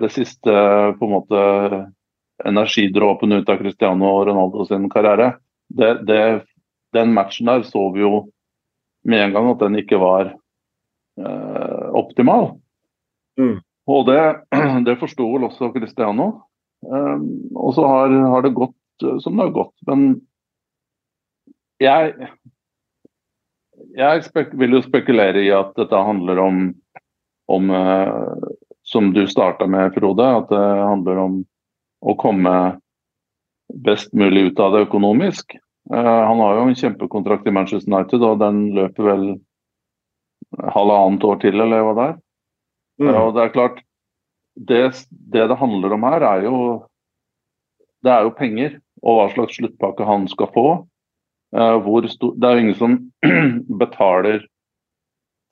det 0.00 0.10
siste 0.12 0.52
på 0.98 1.06
en 1.06 1.12
måte 1.12 1.40
energidråpen 2.44 3.32
ut 3.32 3.48
av 3.48 3.56
Cristiano 3.56 4.24
Ronaldo 4.24 4.64
sin 4.64 4.90
karriere. 4.90 5.32
Det, 5.68 5.94
det, 6.04 6.44
den 6.92 7.14
matchen 7.14 7.46
der 7.46 7.62
så 7.62 7.90
vi 7.94 8.04
jo 8.04 8.28
med 9.04 9.24
en 9.24 9.34
gang 9.34 9.50
at 9.52 9.64
den 9.64 9.78
ikke 9.80 10.00
var 10.00 10.32
eh, 11.20 11.86
optimal. 11.96 12.52
Mm. 13.40 13.60
Og 13.90 14.06
det, 14.08 14.22
det 14.86 14.98
forsto 15.00 15.28
vel 15.34 15.48
også 15.48 15.72
Cristiano. 15.76 16.30
Eh, 16.86 17.18
og 17.54 17.74
så 17.76 17.86
har, 17.88 18.16
har, 18.34 18.44
det 18.44 18.56
gått 18.56 19.06
eh, 19.06 19.18
som 19.22 19.36
det 19.36 19.48
har 19.48 19.56
gått. 19.56 19.74
Men 19.88 20.06
jeg, 21.80 22.30
jeg 23.96 24.46
vil 24.58 24.76
jo 24.76 24.82
spekulere 24.84 25.42
i 25.44 25.50
at 25.54 25.72
dette 25.78 25.96
handler 25.96 26.40
om, 26.42 26.60
om 27.50 27.70
uh, 27.70 28.36
som 28.86 29.12
du 29.14 29.26
starta 29.30 29.66
med, 29.70 29.94
Frode, 29.94 30.26
at 30.42 30.48
det 30.52 30.62
handler 30.62 31.20
om 31.24 31.40
å 32.00 32.16
komme 32.20 32.54
best 33.84 34.14
mulig 34.16 34.50
ut 34.50 34.62
av 34.62 34.74
det 34.74 34.86
økonomisk. 34.88 35.56
Uh, 35.92 36.22
han 36.26 36.42
har 36.42 36.58
jo 36.58 36.66
en 36.68 36.80
kjempekontrakt 36.82 37.46
i 37.46 37.54
Manchester 37.54 37.92
United, 37.92 38.24
og 38.24 38.42
den 38.42 38.62
løper 38.76 39.08
vel 39.12 39.24
halvannet 40.74 41.24
år 41.26 41.40
til, 41.42 41.60
eller 41.62 41.86
hva 41.86 41.96
det 41.96 42.08
er. 42.10 42.18
Mm. 43.00 43.08
Uh, 43.08 43.20
og 43.24 43.34
det 43.36 43.44
er 43.44 43.56
klart, 43.56 43.82
det, 44.60 44.84
det, 45.10 45.48
det 45.52 45.60
handler 45.60 45.96
om 45.96 46.06
her, 46.08 46.26
er 46.34 46.46
jo 46.48 46.56
det 48.00 48.12
er 48.12 48.24
jo 48.24 48.36
penger, 48.36 48.78
og 49.04 49.18
hva 49.18 49.26
slags 49.32 49.58
sluttpakke 49.58 50.06
han 50.08 50.26
skal 50.28 50.48
få. 50.54 50.66
Stor, 51.50 52.34
det 52.38 52.46
er 52.46 52.54
jo 52.54 52.62
ingen 52.62 52.76
som 52.78 52.92
betaler 53.82 54.46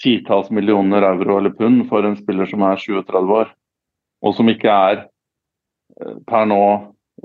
titalls 0.03 0.51
millioner 0.55 1.03
euro 1.03 1.39
eller 1.39 1.51
pund 1.51 1.89
for 1.89 2.07
en 2.07 2.17
spiller 2.17 2.47
som 2.47 2.63
er 2.63 2.79
37 2.79 3.35
år, 3.35 3.51
og 4.23 4.35
som 4.35 4.51
ikke 4.53 4.71
er 4.71 5.07
per 6.29 6.47
nå 6.47 6.63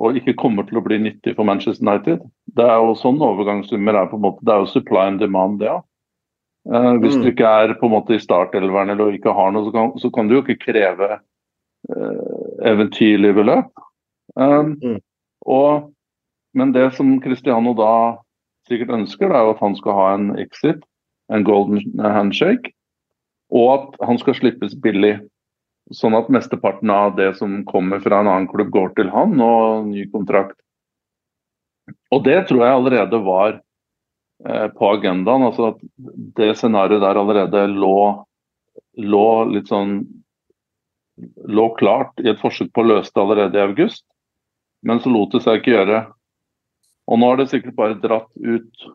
og 0.01 0.17
ikke 0.17 0.35
kommer 0.39 0.65
til 0.67 0.79
å 0.79 0.85
bli 0.85 0.97
nyttig 1.03 1.35
for 1.38 1.45
Manchester 1.47 1.85
United. 1.85 2.23
Det 2.57 2.65
er 2.65 2.81
jo 2.81 2.95
sånn 2.97 3.21
overgangssummer 3.21 3.97
er 3.97 4.09
på 4.09 4.17
en 4.17 4.25
måte, 4.25 4.41
det 4.45 4.53
er 4.55 4.63
jo 4.63 4.71
supply 4.71 5.07
and 5.12 5.21
demand, 5.21 5.59
det 5.62 5.69
ja. 5.69 5.79
eh, 6.71 6.93
hvis 7.03 7.17
mm. 7.17 7.21
du 7.21 7.29
ikke 7.29 7.53
er 7.62 7.75
på 7.77 7.89
en 7.89 7.93
måte 7.93 8.17
i 8.17 8.23
startelveren 8.23 8.93
eller 8.93 9.13
ikke 9.13 9.35
har 9.38 9.53
noe, 9.53 9.67
så 9.67 9.75
kan, 9.75 9.93
så 10.01 10.12
kan 10.13 10.29
du 10.29 10.38
jo 10.38 10.43
ikke 10.43 10.62
kreve 10.65 11.12
eh, 11.13 12.43
eventyrlige 12.73 13.38
beløp. 13.38 13.83
Um, 14.33 14.73
mm. 14.81 14.97
og, 15.45 15.91
men 16.57 16.71
det 16.73 16.88
som 16.97 17.19
Cristiano 17.21 17.75
da 17.77 17.93
sikkert 18.70 18.93
ønsker, 18.96 19.29
det 19.29 19.38
er 19.38 19.48
jo 19.48 19.53
at 19.55 19.63
han 19.63 19.75
skal 19.79 19.98
ha 19.98 20.08
en 20.15 20.32
exit, 20.41 20.82
en 21.34 21.46
golden 21.48 21.82
handshake, 22.00 22.74
og 23.53 23.70
at 23.75 24.08
han 24.08 24.20
skal 24.22 24.38
slippes 24.38 24.75
billig. 24.84 25.17
Sånn 25.93 26.15
at 26.15 26.32
mesteparten 26.32 26.91
av 26.93 27.17
det 27.17 27.34
som 27.39 27.62
kommer 27.67 28.00
fra 28.03 28.22
en 28.22 28.29
annen 28.32 28.50
klubb, 28.51 28.72
går 28.74 28.93
til 28.98 29.12
han 29.13 29.36
og 29.43 29.89
ny 29.89 30.08
kontrakt. 30.13 30.55
Og 32.13 32.24
det 32.24 32.46
tror 32.48 32.63
jeg 32.63 32.77
allerede 32.77 33.20
var 33.25 33.58
eh, 34.48 34.67
på 34.72 34.91
agendaen. 34.93 35.43
altså 35.50 35.74
at 35.74 35.82
Det 36.38 36.53
scenarioet 36.55 37.03
der 37.03 37.20
allerede 37.20 37.65
lå, 37.67 38.24
lå 39.03 39.27
litt 39.51 39.67
sånn 39.72 39.98
lå 41.46 41.67
klart 41.77 42.24
i 42.24 42.29
et 42.32 42.41
forsøk 42.41 42.72
på 42.74 42.84
å 42.84 42.89
løse 42.96 43.12
det 43.13 43.22
allerede 43.22 43.60
i 43.60 43.65
august. 43.67 44.05
Men 44.84 45.01
så 45.03 45.12
lot 45.13 45.36
det 45.36 45.43
seg 45.43 45.60
ikke 45.60 45.75
gjøre. 45.75 46.00
Og 47.12 47.19
nå 47.19 47.29
har 47.29 47.39
det 47.41 47.50
sikkert 47.51 47.75
bare 47.77 48.00
dratt 48.00 48.29
ut 48.39 48.86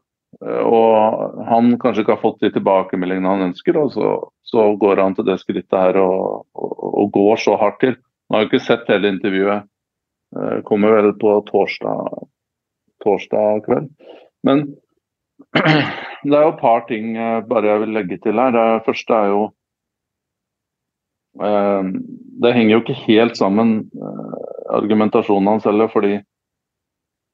Eh, 0.45 0.63
og 0.63 1.41
han 1.49 1.73
kanskje 1.81 2.05
ikke 2.05 2.15
har 2.15 2.23
fått 2.23 2.43
de 2.45 2.53
tilbakemeldingene 2.55 3.33
han 3.33 3.47
ønsker, 3.51 3.79
og 3.81 3.93
så, 3.95 4.11
så 4.47 4.71
går 4.81 5.03
han 5.03 5.17
til 5.17 5.27
det 5.29 5.39
skrittet 5.43 5.79
her 5.79 6.01
og, 6.03 6.45
og, 6.55 6.75
og, 6.93 7.11
går 7.17 7.43
så 7.45 7.57
hardt 7.61 7.81
til. 7.85 7.97
Nå 8.29 8.37
har 8.37 8.45
jeg 8.45 8.53
ikke 8.53 8.67
sett 8.67 8.91
hele 8.93 9.15
intervjuet. 9.15 9.69
Det 10.39 10.65
kommer 10.69 10.93
vel 10.99 11.15
på 11.17 11.39
torsdag, 11.49 12.27
torsdag 13.01 13.63
kveld. 13.65 13.89
Men 14.45 14.67
det 15.57 16.35
er 16.35 16.43
jo 16.45 16.53
et 16.53 16.61
par 16.61 16.85
ting 16.91 17.15
eh, 17.17 17.39
bare 17.49 17.73
jeg 17.73 17.85
vil 17.87 17.97
legge 17.97 18.21
til 18.23 18.43
her. 18.43 18.53
Det 18.55 18.85
første 18.87 19.17
er 19.17 19.33
jo 19.33 19.45
eh, 21.43 21.95
Det 22.45 22.55
henger 22.55 22.77
jo 22.77 22.83
ikke 22.85 23.01
helt 23.07 23.41
sammen, 23.41 23.79
argumentasjonen 24.69 25.55
hans 25.55 25.65
heller, 25.67 25.89
fordi 25.91 26.19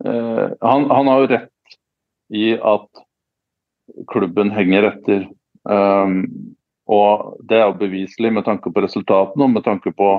han, 0.02 0.86
han 0.90 1.08
har 1.10 1.20
jo 1.22 1.28
rett 1.30 1.76
i 2.34 2.52
at 2.58 3.04
klubben 4.10 4.50
henger 4.50 4.88
etter. 4.90 5.26
Um, 5.64 6.24
og 6.90 7.36
det 7.48 7.60
er 7.60 7.68
jo 7.68 7.80
beviselig 7.80 8.32
med 8.36 8.44
tanke 8.48 8.72
på 8.72 8.82
resultatene 8.84 9.46
og 9.46 9.54
med 9.54 9.64
tanke 9.64 9.92
på 9.96 10.16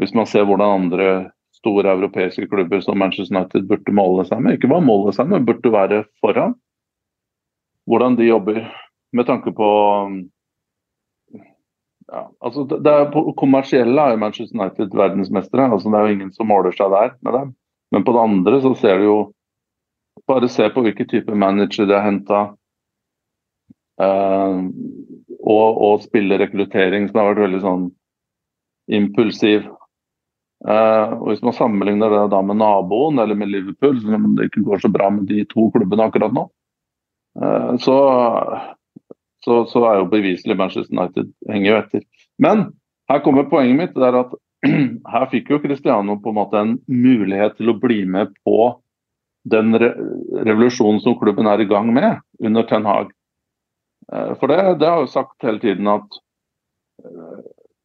hvis 0.00 0.14
man 0.16 0.26
ser 0.26 0.46
hvordan 0.48 0.84
andre 0.84 1.08
store 1.54 1.92
europeiske 1.92 2.48
klubber 2.50 2.80
som 2.82 2.98
Manchester 2.98 3.36
United 3.36 3.68
burde 3.68 3.94
måle 3.94 4.24
seg 4.26 4.40
med. 4.42 4.56
Ikke 4.56 4.70
bare 4.72 4.84
måle 4.84 5.12
seg 5.14 5.28
med, 5.30 5.46
burde 5.46 5.72
være 5.72 6.04
foran. 6.22 6.56
Hvordan 7.88 8.16
de 8.18 8.26
jobber 8.26 8.64
med 9.14 9.28
tanke 9.28 9.52
på 9.54 9.68
ja, 12.10 12.22
altså 12.44 12.64
det 12.68 12.94
på 13.14 13.22
kommersielle 13.38 14.08
er 14.12 14.20
Manchester 14.20 14.58
United 14.58 14.96
verdensmestere. 14.96 15.70
altså 15.72 15.90
Det 15.90 16.00
er 16.00 16.08
jo 16.08 16.16
ingen 16.16 16.32
som 16.32 16.50
måler 16.50 16.74
seg 16.74 16.90
der 16.92 17.14
med 17.20 17.38
dem. 17.38 17.54
Men 17.94 18.04
på 18.04 18.14
det 18.16 18.26
andre 18.26 18.60
så 18.64 18.74
ser 18.78 18.98
du 18.98 19.06
jo 19.06 19.18
bare 20.26 20.50
se 20.50 20.66
på 20.72 20.82
hvilken 20.82 21.08
type 21.10 21.34
manager 21.38 21.86
de 21.86 21.94
har 21.94 22.06
henta. 22.08 22.40
Eh, 24.02 24.56
og, 25.44 25.68
og 25.86 26.02
spillerekruttering 26.02 27.06
som 27.06 27.20
har 27.20 27.30
vært 27.30 27.44
veldig 27.44 27.62
sånn 27.62 27.88
impulsiv. 28.92 29.68
Uh, 30.64 31.20
og 31.20 31.26
Hvis 31.28 31.42
man 31.44 31.56
sammenligner 31.56 32.12
det 32.12 32.22
da 32.32 32.40
med 32.40 32.56
naboen 32.56 33.20
eller 33.20 33.36
med 33.36 33.50
Liverpool, 33.52 33.98
som 34.00 34.30
det 34.38 34.48
ikke 34.48 34.64
går 34.64 34.80
så 34.80 34.88
bra 34.92 35.10
med 35.12 35.26
de 35.28 35.42
to 35.50 35.66
klubbene 35.74 36.06
akkurat 36.08 36.32
nå, 36.32 36.46
uh, 37.42 37.74
så, 37.84 37.96
så, 39.44 39.58
så, 39.68 39.82
er 39.84 39.98
jo 40.00 40.08
beviselig 40.14 40.56
Manchester 40.56 40.96
United 40.96 41.28
henger 41.50 41.68
jo 41.68 41.80
etter. 41.82 42.06
Men 42.40 42.64
her 43.12 43.20
kommer 43.26 43.50
poenget 43.50 43.76
mitt. 43.76 43.98
det 43.98 44.08
er 44.08 44.22
at 44.22 44.32
Her 45.12 45.26
fikk 45.32 45.50
jo 45.52 45.60
Cristiano 45.62 46.16
på 46.20 46.32
en 46.32 46.38
måte 46.38 46.60
en 46.60 46.78
mulighet 46.88 47.58
til 47.58 47.72
å 47.72 47.78
bli 47.80 48.02
med 48.08 48.32
på 48.46 48.58
den 49.44 49.76
re 49.76 49.90
revolusjonen 50.46 51.02
som 51.04 51.18
klubben 51.20 51.48
er 51.50 51.60
i 51.60 51.68
gang 51.68 51.90
med 51.92 52.22
under 52.40 52.64
Ten 52.68 52.86
Hag. 52.88 53.12
Eh, 54.12 54.32
for 54.40 54.48
det, 54.48 54.78
det 54.80 54.88
har 54.88 55.04
jo 55.04 55.10
sagt 55.12 55.44
hele 55.44 55.60
tiden 55.60 55.90
at 55.92 56.18
eh, 57.04 57.42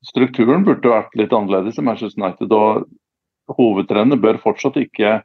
strukturen 0.07 0.63
burde 0.67 0.93
vært 0.93 1.17
litt 1.19 1.35
annerledes 1.35 1.79
i 1.79 1.85
Manchester 1.85 2.23
United. 2.23 2.55
Og 2.55 3.57
hovedtrener 3.59 4.19
bør 4.21 4.39
fortsatt 4.43 4.79
ikke 4.79 5.19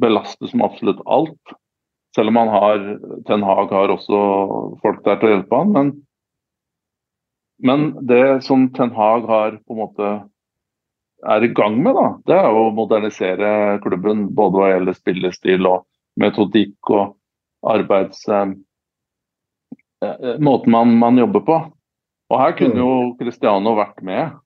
belastes 0.00 0.54
med 0.54 0.68
absolutt 0.70 1.02
alt. 1.06 1.56
Selv 2.16 2.32
om 2.32 2.40
han 2.40 2.50
har, 2.50 2.86
Ten 3.26 3.44
Hag 3.46 3.74
har 3.74 3.92
også 3.92 4.20
folk 4.82 5.02
der 5.06 5.20
til 5.20 5.28
å 5.28 5.34
hjelpe 5.34 5.60
han. 5.60 5.74
Men, 5.74 5.92
men 7.62 7.90
det 8.06 8.42
som 8.46 8.68
Ten 8.74 8.94
Hag 8.96 9.28
har 9.30 9.58
på 9.62 9.76
en 9.76 9.82
måte 9.82 10.10
er 11.28 11.44
i 11.44 11.52
gang 11.52 11.76
med, 11.82 11.94
da, 11.96 12.06
det 12.26 12.36
er 12.38 12.48
å 12.48 12.70
modernisere 12.74 13.52
klubben. 13.84 14.28
Både 14.36 14.60
hva 14.60 14.70
gjelder 14.72 14.96
spillestil 14.96 15.68
og 15.68 15.86
metodikk 16.20 16.92
og 16.94 17.16
arbeids... 17.74 18.22
Eh, 18.28 18.54
eh, 20.04 20.38
måten 20.40 20.72
man, 20.74 20.96
man, 21.00 21.20
jobber 21.20 21.44
på. 21.46 21.58
Og 22.30 22.38
her 22.40 22.54
kunne 22.58 22.78
jo 22.78 22.92
Cristiano 23.18 23.74
vært 23.78 24.00
med 24.06 24.36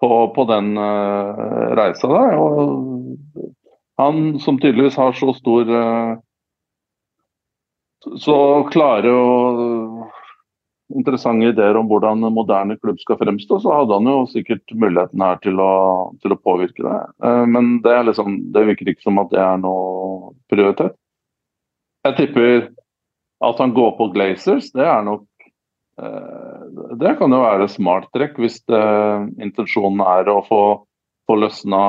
på, 0.00 0.10
på 0.36 0.46
den 0.50 0.74
eh, 0.78 1.44
reisa 1.78 2.10
der. 2.12 2.36
Og 2.38 3.48
han 4.00 4.40
som 4.40 4.60
tydeligvis 4.60 4.98
har 5.00 5.16
så 5.18 5.34
stor 5.36 5.70
eh, 5.76 6.18
Så 8.00 8.34
klare 8.72 9.10
og 9.12 9.58
interessante 10.96 11.50
ideer 11.50 11.76
om 11.78 11.88
hvordan 11.90 12.24
en 12.24 12.34
moderne 12.34 12.76
klubb 12.80 13.00
skal 13.02 13.18
fremstå, 13.20 13.60
så 13.62 13.72
hadde 13.80 13.96
han 13.98 14.08
jo 14.10 14.18
sikkert 14.30 14.74
muligheten 14.74 15.22
her 15.24 15.40
til 15.44 15.60
å, 15.62 15.72
til 16.22 16.34
å 16.34 16.40
påvirke 16.40 16.84
det. 16.84 16.98
Eh, 17.24 17.44
men 17.50 17.78
det, 17.84 17.96
liksom, 18.08 18.38
det, 18.54 18.66
virker 18.70 18.92
ikke 18.92 19.06
som 19.06 19.20
at 19.22 19.32
det 19.32 19.40
er 19.42 19.60
noe 19.62 20.32
prioritet. 20.52 20.96
Jeg 22.06 22.16
tipper 22.16 22.54
at 23.44 23.60
han 23.60 23.74
går 23.76 23.92
på 23.98 24.08
Glazers, 24.14 24.70
det 24.76 24.86
er 24.86 25.04
nok 25.04 25.26
eh, 26.00 26.64
Det 27.00 27.16
kan 27.20 27.32
jo 27.32 27.42
være 27.42 27.68
smart 27.72 28.08
trekk 28.16 28.40
hvis 28.40 28.60
det, 28.68 28.82
intensjonen 29.40 30.02
er 30.04 30.32
å 30.32 30.40
få, 30.48 30.62
få 31.28 31.38
løsna 31.40 31.84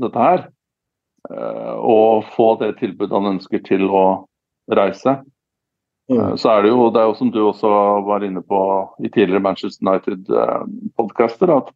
dette 0.00 0.26
her. 0.26 0.48
Eh, 1.30 1.74
og 1.78 2.26
få 2.34 2.54
det 2.62 2.74
tilbudet 2.80 3.14
han 3.14 3.36
ønsker 3.36 3.62
til 3.66 3.86
å 3.88 4.04
reise. 4.72 5.20
Mm. 6.12 6.20
Eh, 6.20 6.36
så 6.36 6.52
er 6.52 6.62
det 6.62 6.72
jo, 6.72 6.88
det 6.92 7.02
er 7.02 7.10
jo 7.10 7.18
som 7.18 7.32
du 7.32 7.40
også 7.44 7.72
var 8.06 8.24
inne 8.26 8.42
på 8.44 8.60
i 9.02 9.10
tidligere 9.10 9.42
Manchester 9.44 9.88
United-podkaster, 9.88 11.52
at 11.56 11.72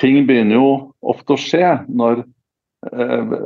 ting 0.00 0.24
begynner 0.28 0.58
jo 0.58 0.70
ofte 1.14 1.36
å 1.36 1.40
skje 1.40 1.68
når 1.88 2.24
eh, 2.90 3.36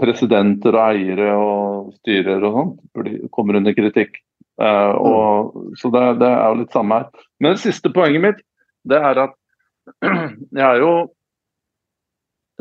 presidenter 0.00 0.76
og 0.76 0.84
eiere 0.86 1.34
og 1.36 1.92
styrer 2.00 2.46
og 2.48 2.58
sånt 2.58 3.28
kommer 3.34 3.60
under 3.60 3.76
kritikk. 3.76 4.18
Eh, 4.60 4.94
og, 4.96 5.54
mm. 5.54 5.76
Så 5.78 5.92
det, 5.94 6.06
det, 6.22 6.32
er 6.32 6.48
jo 6.48 6.62
litt 6.62 6.74
samme 6.74 7.02
her. 7.02 7.28
Men 7.38 7.54
det 7.54 7.64
siste 7.66 7.92
poenget 7.94 8.24
mitt 8.24 8.42
det 8.88 8.98
er 9.04 9.24
at 9.26 9.36
jeg 10.58 10.64
er 10.64 10.82
jo 10.82 10.92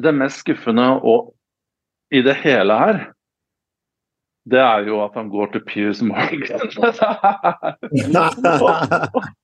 det 0.02 0.14
mest 0.14 0.44
skuffende 0.44 0.92
og 1.02 1.34
i 2.14 2.22
det 2.24 2.38
hele 2.44 2.76
her 2.78 3.00
det 4.48 4.60
er 4.64 4.88
jo 4.88 5.02
at 5.04 5.16
han 5.18 5.30
går 5.32 5.52
til 5.54 5.64
Piers 5.68 6.02
Morgan. 6.06 6.44
og, 8.64 8.74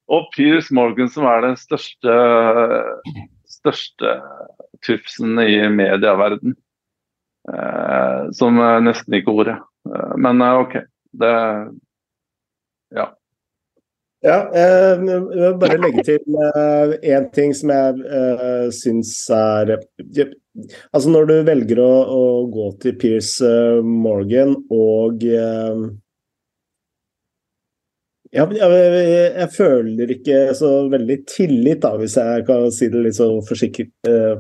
og 0.07 0.27
Piers 0.35 0.69
Morgan, 0.71 1.09
som 1.11 1.27
er 1.27 1.43
den 1.43 1.57
største, 1.59 2.13
største 3.59 4.13
tufsen 4.85 5.39
i 5.43 5.57
medieverden. 5.71 6.55
Eh, 7.51 8.29
som 8.31 8.55
nesten 8.85 9.17
ikke 9.17 9.33
ordet. 9.35 9.57
Eh, 9.89 10.13
men 10.23 10.41
eh, 10.41 10.59
OK. 10.63 10.77
Det 11.11 11.33
Ja. 12.93 13.09
Ja, 14.23 14.37
jeg 14.55 14.99
vil 15.03 15.55
bare 15.59 15.77
legge 15.83 16.03
til 16.07 16.21
én 17.03 17.25
uh, 17.25 17.31
ting 17.35 17.51
som 17.55 17.73
jeg 17.73 18.05
uh, 18.07 18.69
syns 18.71 19.11
er 19.35 19.73
Altså 20.93 21.11
Når 21.11 21.27
du 21.27 21.33
velger 21.49 21.81
å, 21.83 21.89
å 22.07 22.23
gå 22.53 22.69
til 22.85 22.95
Pierce 23.01 23.49
Morgan 23.83 24.55
og 24.71 25.25
ja, 28.33 28.45
jeg, 28.49 28.69
jeg, 29.37 29.49
føler 29.53 30.13
ikke 30.15 30.37
så 30.57 30.69
veldig 30.89 31.17
tillit, 31.29 31.83
da, 31.83 31.91
hvis 31.99 32.15
jeg 32.17 32.45
kan 32.47 32.63
si 32.73 32.87
det 32.89 33.03
litt 33.03 33.17
så 33.19 33.27
forsiktig, 33.45 33.91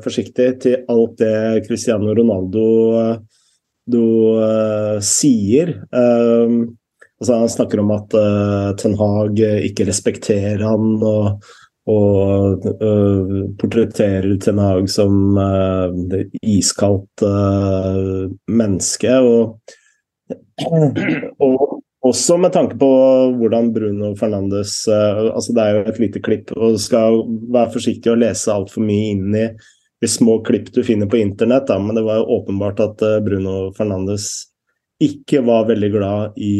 forsiktig 0.01 0.47
til 0.63 0.79
alt 0.89 1.19
det 1.19 1.65
Cristiano 1.67 2.15
Ronaldo 2.17 2.63
du, 3.85 4.01
sier. 5.05 5.75
Altså, 7.21 7.35
han 7.39 7.51
snakker 7.51 7.79
om 7.83 7.91
at 7.95 8.15
Ten 8.81 8.95
Hag 8.99 9.39
ikke 9.39 9.85
respekterer 9.87 10.63
han. 10.65 10.95
og 11.03 11.43
og 11.89 12.63
uh, 12.79 13.39
portretterer 13.59 14.37
Ten 14.39 14.59
Hag 14.61 14.87
som 14.91 15.35
uh, 15.35 16.19
iskaldt 16.41 17.25
uh, 17.27 18.29
menneske. 18.47 19.17
Og, 19.19 19.59
og, 21.43 21.79
også 22.03 22.35
med 22.35 22.51
tanke 22.51 22.75
på 22.79 22.87
hvordan 23.39 23.69
Bruno 23.71 24.09
Fernandes 24.19 24.73
altså 24.91 25.53
Det 25.55 25.63
er 25.63 25.77
jo 25.77 25.83
et 25.87 25.99
lite 26.01 26.19
klipp, 26.19 26.49
og 26.51 26.75
du 26.75 26.81
skal 26.83 27.21
være 27.53 27.71
forsiktig 27.77 28.11
å 28.11 28.17
lese 28.19 28.51
altfor 28.51 28.83
mye 28.83 29.13
inn 29.13 29.37
i 29.39 29.45
de 30.03 30.09
små 30.11 30.41
klipp 30.43 30.67
du 30.75 30.81
finner 30.83 31.07
på 31.07 31.21
internett, 31.21 31.69
da, 31.69 31.77
men 31.79 31.95
det 31.95 32.03
var 32.03 32.19
jo 32.19 32.41
åpenbart 32.41 32.83
at 32.83 33.05
Bruno 33.23 33.69
Fernandes 33.77 34.27
ikke 35.05 35.43
var 35.45 35.67
veldig 35.69 35.91
glad 35.93 36.41
i 36.41 36.55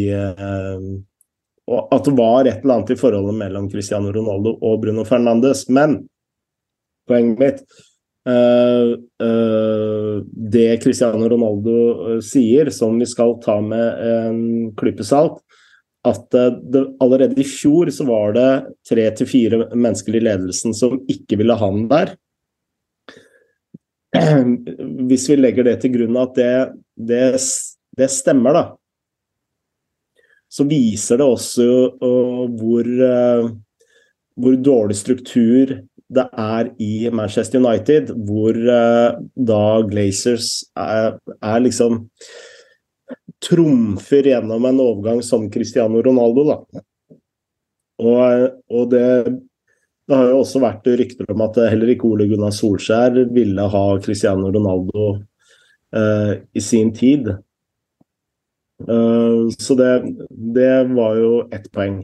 og 1.72 1.96
at 1.96 2.08
det 2.08 2.14
var 2.18 2.44
et 2.44 2.64
eller 2.64 2.80
annet 2.80 2.92
i 2.92 3.00
forholdet 3.00 3.38
mellom 3.40 3.70
Cristiano 3.72 4.12
Ronaldo 4.12 4.58
og 4.60 4.82
Bruno 4.84 5.06
Fernandes. 5.08 5.64
Men 5.72 6.02
poenget 7.08 7.40
mitt 7.40 7.62
uh, 8.28 8.96
uh, 9.24 10.16
Det 10.56 10.68
Cristiano 10.84 11.30
Ronaldo 11.32 12.20
sier, 12.24 12.72
som 12.76 13.00
vi 13.00 13.08
skal 13.08 13.38
ta 13.44 13.60
med 13.64 14.04
en 14.10 14.42
klype 14.80 15.08
salt, 15.08 15.40
at 16.04 16.26
det, 16.36 16.82
allerede 17.00 17.40
i 17.40 17.48
fjor 17.48 17.88
så 17.96 18.04
var 18.10 18.34
det 18.36 18.50
tre 18.90 19.06
til 19.16 19.30
fire 19.30 19.62
mennesker 19.72 20.18
i 20.20 20.24
ledelsen 20.26 20.76
som 20.76 20.98
ikke 21.08 21.40
ville 21.40 21.56
ha 21.56 21.70
den 21.72 21.88
der. 21.88 22.12
Hvis 25.08 25.30
vi 25.32 25.40
legger 25.40 25.70
det 25.70 25.78
til 25.80 25.94
grunn 25.96 26.20
at 26.20 26.36
det, 26.36 26.56
det, 27.00 27.24
det 27.98 28.10
stemmer, 28.10 28.56
da, 28.56 28.64
så 30.54 30.66
viser 30.70 31.20
det 31.20 31.26
også 31.26 31.68
uh, 31.98 32.46
hvor, 32.60 32.88
uh, 32.88 33.50
hvor, 34.38 34.58
dårlig 34.62 34.98
struktur 35.00 35.78
det 36.14 36.26
er 36.38 36.70
i 36.84 37.10
Manchester 37.10 37.62
United, 37.62 38.12
hvor 38.28 38.58
uh, 38.58 39.16
da 39.34 39.64
Glazers 39.90 40.60
er, 40.78 41.16
er, 41.40 41.64
liksom 41.64 42.04
trumfer 43.44 44.30
gjennom 44.30 44.68
en 44.70 44.82
overgang 44.84 45.24
som 45.26 45.50
Cristiano 45.52 46.04
Ronaldo, 46.06 46.46
da. 46.52 46.84
Og, 48.04 48.46
og 48.74 48.86
det, 48.92 49.08
det 50.08 50.20
har 50.20 50.30
jo 50.30 50.44
også 50.44 50.62
vært 50.62 50.88
rykter 51.02 51.34
om 51.34 51.44
at 51.46 51.60
heller 51.72 51.94
ikke 51.94 52.08
Ole 52.10 52.28
Gunnar 52.30 52.54
Solskjær 52.56 53.18
ville 53.34 53.66
ha 53.74 53.84
Cristiano 54.04 54.52
Ronaldo 54.54 55.16
i 55.94 56.62
sin 56.64 56.90
tid. 56.98 57.30
Uh, 58.82 59.50
så 59.60 59.76
det, 59.80 59.92
det, 60.56 60.72
var 60.96 61.18
jo 61.20 61.34
ett 61.54 61.70
poeng. 61.74 62.02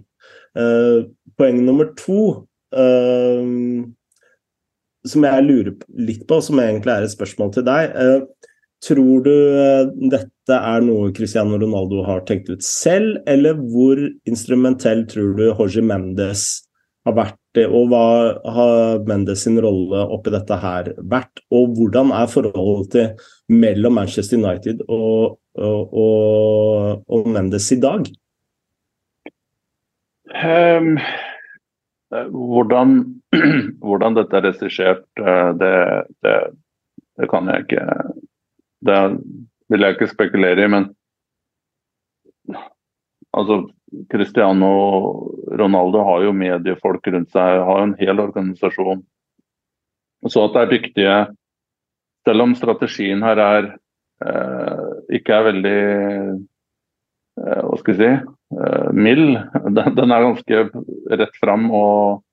Uh, 0.58 1.10
poeng 1.40 1.64
nummer 1.66 1.92
to, 2.00 2.46
uh, 2.76 3.48
som 5.08 5.26
jeg 5.26 5.48
lurer 5.48 5.74
litt 5.98 6.28
på, 6.30 6.40
som 6.44 6.62
egentlig 6.62 6.94
er 6.94 7.08
et 7.08 7.16
spørsmål 7.16 7.56
til 7.56 7.66
deg. 7.68 7.98
tror 8.84 9.24
du 9.24 9.36
dette 10.12 10.56
er 10.56 10.84
noe 10.84 11.12
Cristiano 11.16 11.58
Ronaldo 11.60 12.04
har 12.08 12.22
tenkt 12.28 12.52
ut 12.52 12.64
selv, 12.64 13.18
eller 13.28 13.56
hvor 13.60 14.00
instrumentell 14.28 15.06
tror 15.08 15.34
du 15.40 15.46
Jorge 15.50 15.84
Mendes 15.84 16.46
har 17.08 17.16
vært, 17.16 17.62
og 17.64 17.90
hva 17.92 18.06
har 18.56 19.02
Mendes 19.08 19.44
sin 19.48 19.60
rolle 19.64 20.04
oppi 20.12 20.36
dette 20.36 20.60
her 20.62 20.94
vært? 21.00 21.42
Og 21.52 21.74
hvordan 21.80 22.12
er 22.16 22.32
forholdet 22.32 22.92
til 22.94 23.30
mellom 23.50 23.96
Manchester 23.98 24.38
United 24.38 24.84
og 24.88 25.40
og, 25.60 27.04
og 27.10 27.28
Mendes 27.28 27.72
i 27.72 27.80
dag? 27.82 28.06
Um, 30.30 31.00
hvordan, 32.10 32.96
hvordan, 33.86 34.18
dette 34.18 34.38
er 34.38 34.48
regissert, 34.48 35.06
eh, 35.20 35.50
det, 35.60 35.74
det, 36.24 36.38
det, 37.18 37.30
kan 37.30 37.50
jeg 37.50 37.66
ikke 37.66 37.86
Det 38.86 39.00
vil 39.70 39.86
jeg 39.86 39.96
ikke 39.96 40.14
spekulere 40.14 40.64
i, 40.64 40.70
men 40.72 40.88
altså 43.34 43.68
Cristiano 44.12 44.70
Ronaldo 45.60 46.06
har 46.06 46.24
jo 46.24 46.34
mediefolk 46.34 47.08
rundt 47.08 47.34
seg, 47.34 47.64
har 47.66 47.82
jo 47.82 47.90
en 47.90 47.98
hel 48.00 48.22
organisasjon. 48.22 49.04
Så 50.30 50.46
at 50.46 50.56
det 50.56 50.62
er 50.62 50.72
dyktige 50.74 51.18
Selv 52.30 52.46
om 52.46 52.54
strategien 52.58 53.26
her 53.26 53.42
er 53.42 53.72
Eh, 54.20 54.88
ikke 55.16 55.32
er 55.32 55.46
veldig 55.48 55.78
eh, 57.40 57.62
hva 57.64 57.78
skal 57.80 57.96
vi 57.96 58.00
si 58.02 58.10
eh, 58.10 58.90
mild. 58.96 59.38
Den, 59.78 59.96
den, 59.96 60.12
er 60.12 60.26
ganske 60.26 60.64
rett 61.22 61.40
fram 61.40 61.70
og, 61.72 62.26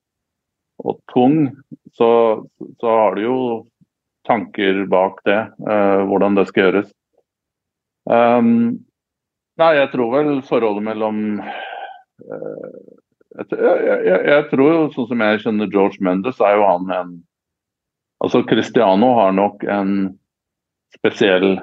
og 0.83 0.99
tung. 1.13 1.47
Så, 1.95 2.09
så, 2.81 2.87
har 2.91 3.15
du 3.15 3.23
jo 3.23 3.37
tanker 4.27 4.83
bak 4.91 5.21
det, 5.23 5.39
hvordan 5.63 6.35
det 6.35 6.43
skal 6.49 6.65
gjøres. 6.65 6.89
Um, 8.11 8.83
nei, 9.59 9.69
jeg 9.77 9.87
tror 9.93 10.09
vel 10.11 10.31
forholdet 10.43 10.83
mellom 10.83 11.21
jeg, 12.19 13.47
jeg, 13.47 14.19
jeg, 14.27 14.43
tror 14.51 14.67
jo, 14.73 14.81
sånn 14.91 15.07
som 15.13 15.23
jeg 15.23 15.41
kjenner 15.45 15.71
George 15.71 16.03
Mendes, 16.03 16.41
er 16.43 16.57
jo 16.59 16.67
han 16.67 16.91
en 16.91 17.13
Altså 18.23 18.41
Cristiano 18.49 19.13
har 19.19 19.35
nok 19.37 19.63
en 19.69 19.91
spesiell 20.97 21.59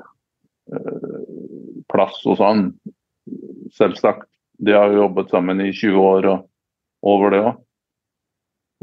plass 1.92 2.20
hos 2.24 2.38
han. 2.38 2.72
Selvsagt. 3.72 4.28
De 4.58 4.72
har 4.72 4.92
jo 4.92 5.02
jobbet 5.02 5.30
sammen 5.30 5.60
i 5.60 5.72
20 5.72 5.98
år 5.98 6.28
og 6.30 6.44
over 7.04 7.34
det 7.34 7.40
òg. 7.44 7.56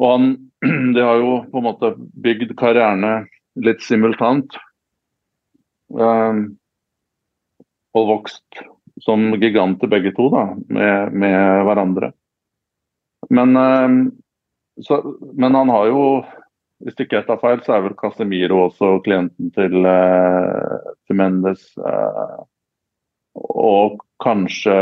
Og 0.02 0.12
han, 0.12 0.28
de 0.96 1.06
har 1.06 1.22
jo 1.22 1.38
på 1.52 1.62
en 1.62 1.68
måte 1.68 1.94
bygd 1.98 2.56
karrierene 2.60 3.14
litt 3.62 3.84
simultant. 3.86 4.56
Um, 5.92 6.44
og 7.98 8.08
vokst 8.08 8.62
som 9.04 9.34
giganter 9.42 9.90
begge 9.92 10.14
to, 10.16 10.30
da, 10.32 10.46
med, 10.72 11.16
med 11.18 11.66
hverandre. 11.68 12.12
Men, 13.32 13.56
um, 13.58 13.98
så, 14.82 15.02
men 15.34 15.58
han 15.58 15.72
har 15.72 15.90
jo 15.92 16.04
hvis 16.86 17.00
ikke 17.00 17.20
jeg 17.20 17.28
tar 17.28 17.40
feil, 17.42 17.62
så 17.66 17.76
er 17.76 17.86
vel 17.86 17.98
Casemiro 18.00 18.66
også 18.68 18.98
klienten 19.06 19.52
til, 19.56 19.82
uh, 19.86 20.94
til 21.08 21.20
Mendes. 21.20 21.66
Uh, 21.78 22.44
og 23.38 24.02
kanskje 24.24 24.78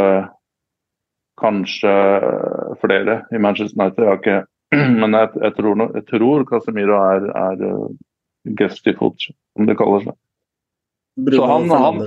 kanskje 1.39 1.91
flere 2.81 3.21
i 3.31 3.39
Manchester 3.39 3.81
United. 3.81 4.03
Jeg 4.03 4.09
har 4.09 4.19
ikke, 4.19 4.39
men 5.01 5.17
jeg, 5.17 5.29
jeg, 5.43 5.53
tror, 5.57 5.83
jeg, 5.95 6.05
tror, 6.09 6.45
Casemiro 6.49 6.97
er, 6.99 7.29
er 7.31 7.63
guest 8.59 8.87
i 8.87 8.95
fot, 8.99 9.29
som 9.55 9.69
det 9.69 9.77
kaller 9.79 10.07
seg. 10.07 10.17
Bruno 11.19 11.39
Så 11.39 11.47
han, 11.51 11.69
han, 11.83 12.01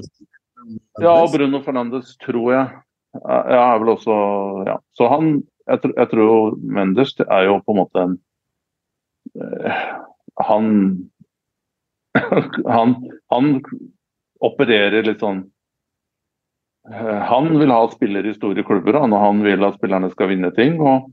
ja, 1.03 1.15
Bruno 1.33 1.63
Fernandes 1.65 2.17
tror 2.23 2.53
jeg. 2.53 2.69
Jeg 3.13 3.59
er 3.61 3.81
vel 3.83 3.91
også 3.93 4.15
Ja. 4.65 4.79
Så 4.97 5.09
han 5.13 5.43
Jeg, 5.69 5.79
jeg 5.85 6.09
tror 6.11 6.57
Mendes 6.59 7.13
er 7.21 7.45
jo 7.47 7.59
på 7.63 7.75
en 7.75 7.79
måte 7.79 8.03
en 8.03 8.15
Han 10.43 10.69
han, 12.77 12.95
han 13.33 13.47
opererer 14.45 15.07
litt 15.07 15.23
sånn 15.25 15.47
Eh, 16.91 17.19
han 17.19 17.59
vil 17.59 17.71
ha 17.71 17.83
spillere 17.91 18.31
i 18.31 18.35
store 18.35 18.65
klubber, 18.67 18.99
og 18.99 19.15
han 19.15 19.43
vil 19.45 19.63
at 19.67 19.79
spillerne 19.79 20.11
skal 20.13 20.33
vinne 20.33 20.51
ting. 20.57 20.81
Og, 20.83 21.13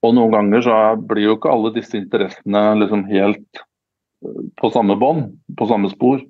og 0.00 0.14
noen 0.16 0.34
ganger 0.34 0.66
så 0.66 0.76
blir 1.00 1.30
jo 1.30 1.38
ikke 1.38 1.52
alle 1.52 1.72
disse 1.76 1.96
interessene 1.98 2.64
liksom 2.82 3.06
helt 3.08 3.62
eh, 3.64 4.44
på 4.60 4.72
samme 4.74 4.98
bånd, 5.00 5.32
på 5.56 5.70
samme 5.70 5.92
spor. 5.92 6.20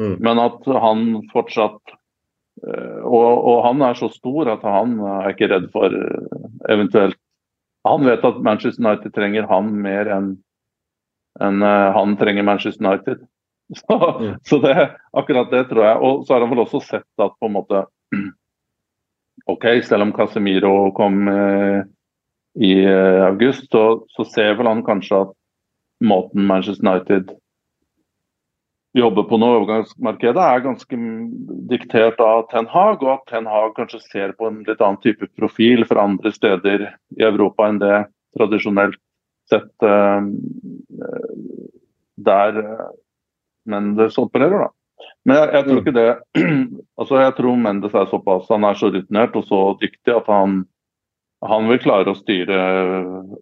Mm. 0.00 0.16
Men 0.18 0.42
at 0.42 0.66
han 0.82 1.08
fortsatt 1.30 1.94
eh, 2.66 3.00
og, 3.04 3.30
og, 3.30 3.56
han 3.68 3.86
er 3.86 3.98
så 3.98 4.10
stor 4.12 4.54
at 4.56 4.66
han 4.66 4.98
er 4.98 5.32
ikke 5.32 5.50
redd 5.52 5.70
for 5.74 5.94
eventuelt 6.70 7.18
Han 7.88 8.04
vet 8.04 8.24
at 8.24 8.40
Manchester 8.44 8.84
United 8.84 9.14
trenger 9.16 9.48
han 9.48 9.70
mer 9.82 10.10
enn 10.12 10.30
en 11.40 11.62
han 11.62 12.16
trenger 12.18 12.42
Manchester 12.42 12.84
United. 12.84 13.20
Så, 13.78 13.96
mm. 14.20 14.34
så 14.42 14.58
det, 14.58 14.74
akkurat 15.12 15.50
det 15.50 15.64
tror 15.70 15.84
jeg. 15.84 15.98
Og 16.02 16.24
så 16.26 16.34
har 16.34 16.42
han 16.42 16.50
vel 16.50 16.64
også 16.64 16.80
sett 16.82 17.22
at 17.22 17.36
på 17.38 17.46
en 17.46 17.54
måte 17.54 17.84
OK, 19.52 19.66
selv 19.86 20.02
om 20.02 20.12
Casemiro 20.12 20.90
kom 20.96 21.28
uh, 21.30 21.78
i 22.58 22.72
uh, 22.82 23.28
august, 23.28 23.70
så, 23.70 24.02
så, 24.10 24.26
ser 24.26 24.56
vel 24.58 24.66
han 24.66 24.82
kanskje 24.86 25.22
at 25.22 25.30
måten 26.02 26.48
Manchester 26.48 26.88
United 26.88 27.30
jobber 28.96 29.22
på 29.22 29.38
nå, 29.38 29.48
overgangsmarkedet, 29.60 30.42
er 30.42 30.64
ganske 30.64 30.98
diktert 31.70 32.20
av 32.24 32.48
Ten 32.50 32.66
Hag, 32.70 33.04
og 33.04 33.12
at 33.12 33.28
Ten 33.30 33.46
Hag 33.50 33.76
kanskje 33.76 34.02
ser 34.02 34.34
på 34.38 34.48
en 34.48 34.62
litt 34.66 34.82
annen 34.82 34.98
type 35.04 35.28
profil 35.38 35.84
fra 35.88 36.06
andre 36.08 36.32
steder 36.34 36.88
i 37.18 37.26
Europa 37.26 37.68
enn 37.70 37.78
det 37.82 38.00
tradisjonelt 38.36 38.98
sett 39.50 39.86
uh, 39.86 40.22
der 42.20 42.60
Mendes 43.70 44.18
opererer. 44.18 44.66
da. 44.66 44.70
Men 45.24 45.36
jeg, 45.36 45.48
jeg, 45.54 45.64
tror 45.64 45.74
mm. 45.74 45.80
ikke 45.80 45.96
det 45.96 46.44
altså 47.00 47.18
Jeg 47.20 47.32
tror 47.36 47.56
Mendes 47.60 47.96
er 47.96 48.06
såpass 48.08 48.48
han 48.52 48.64
er 48.64 48.78
så 48.78 48.90
rutinert 48.92 49.36
og 49.36 49.44
så 49.48 49.60
dyktig 49.80 50.14
at 50.16 50.28
han, 50.32 50.62
han 51.44 51.68
vil 51.70 51.80
klare 51.82 52.12
å 52.12 52.18
styre 52.18 52.60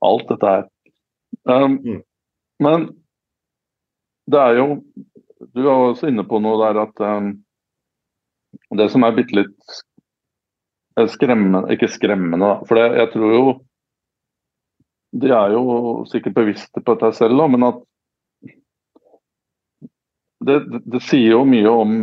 alt 0.04 0.32
dette 0.32 0.54
her. 0.54 0.66
Um, 1.48 1.78
mm. 1.84 2.00
Men 2.62 2.88
det 4.28 4.40
er 4.42 4.58
jo 4.58 4.66
Du 5.38 5.62
er 5.62 5.70
også 5.72 6.08
inne 6.10 6.24
på 6.26 6.40
noe 6.42 6.58
der 6.62 6.80
at 6.82 7.02
um, 7.04 7.30
det 8.78 8.88
som 8.92 9.04
er 9.06 9.16
bitte 9.16 9.36
litt 9.38 9.78
skremmende 11.12 11.68
Ikke 11.74 11.90
skremmende. 11.90 12.56
For 12.66 12.78
det, 12.78 12.86
jeg 12.98 13.10
tror 13.12 13.34
jo 13.34 13.42
De 15.22 15.30
er 15.32 15.52
jo 15.54 15.62
sikkert 16.10 16.36
bevisste 16.36 16.82
på 16.82 16.94
dette 16.94 17.12
selv, 17.16 17.44
men 17.48 17.66
at 17.68 17.84
det, 20.44 20.58
det, 20.86 21.00
sier 21.02 21.32
jo 21.32 21.44
mye 21.48 21.70
om 21.70 21.94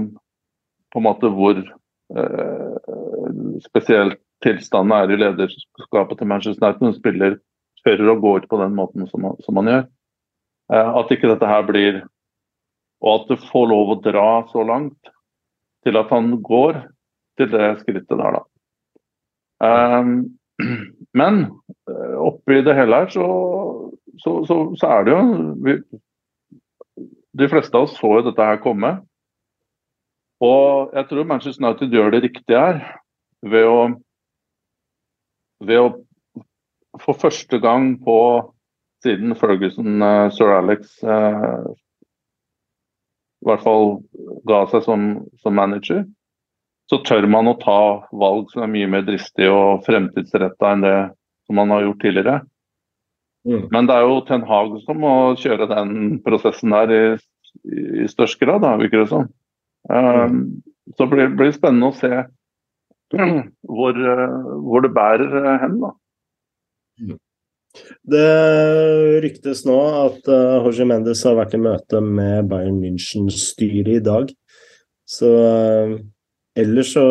på 0.92 1.00
en 1.00 1.06
måte 1.06 1.30
hvor 1.32 1.56
eh, 1.56 2.96
spesielt 3.64 4.18
tilstanden 4.44 4.92
er 4.98 5.14
i 5.14 5.20
lederskapet 5.22 6.20
til 6.20 6.28
Manchester 6.28 6.66
United 6.66 6.84
Hun 6.84 6.98
spiller 6.98 7.38
spiller 7.86 8.12
og 8.16 8.22
går 8.26 8.48
på 8.50 8.60
den 8.64 8.76
måten 8.76 9.08
som, 9.12 9.30
som 9.46 9.58
man 9.58 9.70
gjør. 9.70 9.86
Eh, 10.74 10.92
at 11.00 11.14
ikke 11.14 11.30
dette 11.30 11.50
her 11.50 11.64
blir 11.70 12.02
Og 13.06 13.12
at 13.14 13.30
det 13.30 13.44
får 13.52 13.68
lov 13.70 13.94
å 13.94 14.02
dra 14.02 14.30
så 14.50 14.66
langt 14.66 15.12
til 15.86 16.00
at 16.00 16.10
han 16.14 16.34
går 16.42 16.82
til 17.38 17.52
det 17.52 17.68
skrittet 17.84 18.18
der, 18.18 18.40
da. 18.40 18.44
Um, 19.66 20.16
men 21.20 21.46
eh, 21.90 22.16
oppi 22.20 22.62
det 22.66 22.76
hele 22.76 23.04
her 23.04 23.12
så, 23.14 23.28
så, 24.20 24.40
så, 24.48 24.58
så 24.80 24.90
er 24.98 25.06
det 25.06 25.14
jo 25.14 25.22
vi, 25.64 25.76
de 27.36 27.50
fleste 27.52 27.76
av 27.76 27.88
oss 27.88 27.96
så 28.00 28.12
jo 28.18 28.26
dette 28.30 28.48
her 28.50 28.62
komme. 28.64 28.96
Og 30.44 30.96
jeg 30.96 31.10
tror 31.10 31.28
Manchester 31.28 31.64
United 31.64 31.96
gjør 31.96 32.12
det 32.16 32.26
riktig 32.26 32.58
her 32.58 32.82
ved 33.46 33.68
å, 33.70 33.80
ved 35.64 35.82
å 35.84 35.88
for 37.04 37.20
første 37.20 37.60
gang 37.60 37.94
på 38.04 38.18
siden 39.04 39.36
Ferguson, 39.38 40.00
uh, 40.00 40.32
sir 40.34 40.54
Alex 40.56 40.96
uh, 41.04 41.68
i 43.46 43.52
hvert 43.52 43.64
fall 43.66 43.88
ga 44.50 44.64
seg 44.72 44.84
som, 44.88 45.06
som, 45.42 45.56
manager, 45.58 46.04
så 46.90 47.00
tør 47.06 47.28
man 47.30 47.50
å 47.50 47.58
ta 47.62 47.80
valg 48.14 48.50
som 48.52 48.66
er 48.66 48.74
mye 48.74 48.90
mer 48.90 49.06
dristige 49.06 49.54
og 49.54 49.86
fremtidsretta 49.86 50.74
enn 50.74 50.86
det 50.86 50.98
som 51.46 51.60
man 51.60 51.74
har 51.74 51.86
gjort 51.86 52.02
tidligere. 52.02 52.36
Mm. 53.46 53.68
Men 53.74 53.90
det 53.90 53.96
er 53.96 54.06
jo 54.06 54.22
Ten 54.26 54.46
Hag 54.50 54.74
som 54.86 55.02
må 55.02 55.14
kjøre 55.38 55.70
den 55.70 56.20
prosessen 56.26 56.74
der 56.74 56.94
i, 56.94 57.04
i 58.02 58.08
størst 58.10 58.40
grad, 58.42 58.64
da, 58.66 58.74
virker 58.82 59.04
det 59.04 59.12
som. 59.12 59.30
Um, 59.90 60.64
så 60.98 61.06
blir 61.10 61.28
det 61.28 61.38
blir 61.38 61.54
spennende 61.54 61.92
å 61.92 61.98
se 61.98 62.10
hvor, 63.14 64.00
hvor 64.66 64.82
det 64.82 64.94
bærer 64.96 65.62
hen. 65.62 65.78
da. 65.84 65.92
Mm. 67.02 67.20
Det 68.06 69.22
ryktes 69.24 69.64
nå 69.68 69.78
at 70.06 70.28
uh, 70.30 70.66
Jorge 70.66 70.88
Mendes 70.90 71.24
har 71.26 71.38
vært 71.40 71.56
i 71.58 71.62
møte 71.62 72.02
med 72.04 72.50
Bayern 72.52 72.80
München-styret 72.82 73.98
i 73.98 74.04
dag. 74.06 74.32
Så 75.10 75.30
uh, 75.30 75.96
ellers 76.58 76.94
så 76.96 77.06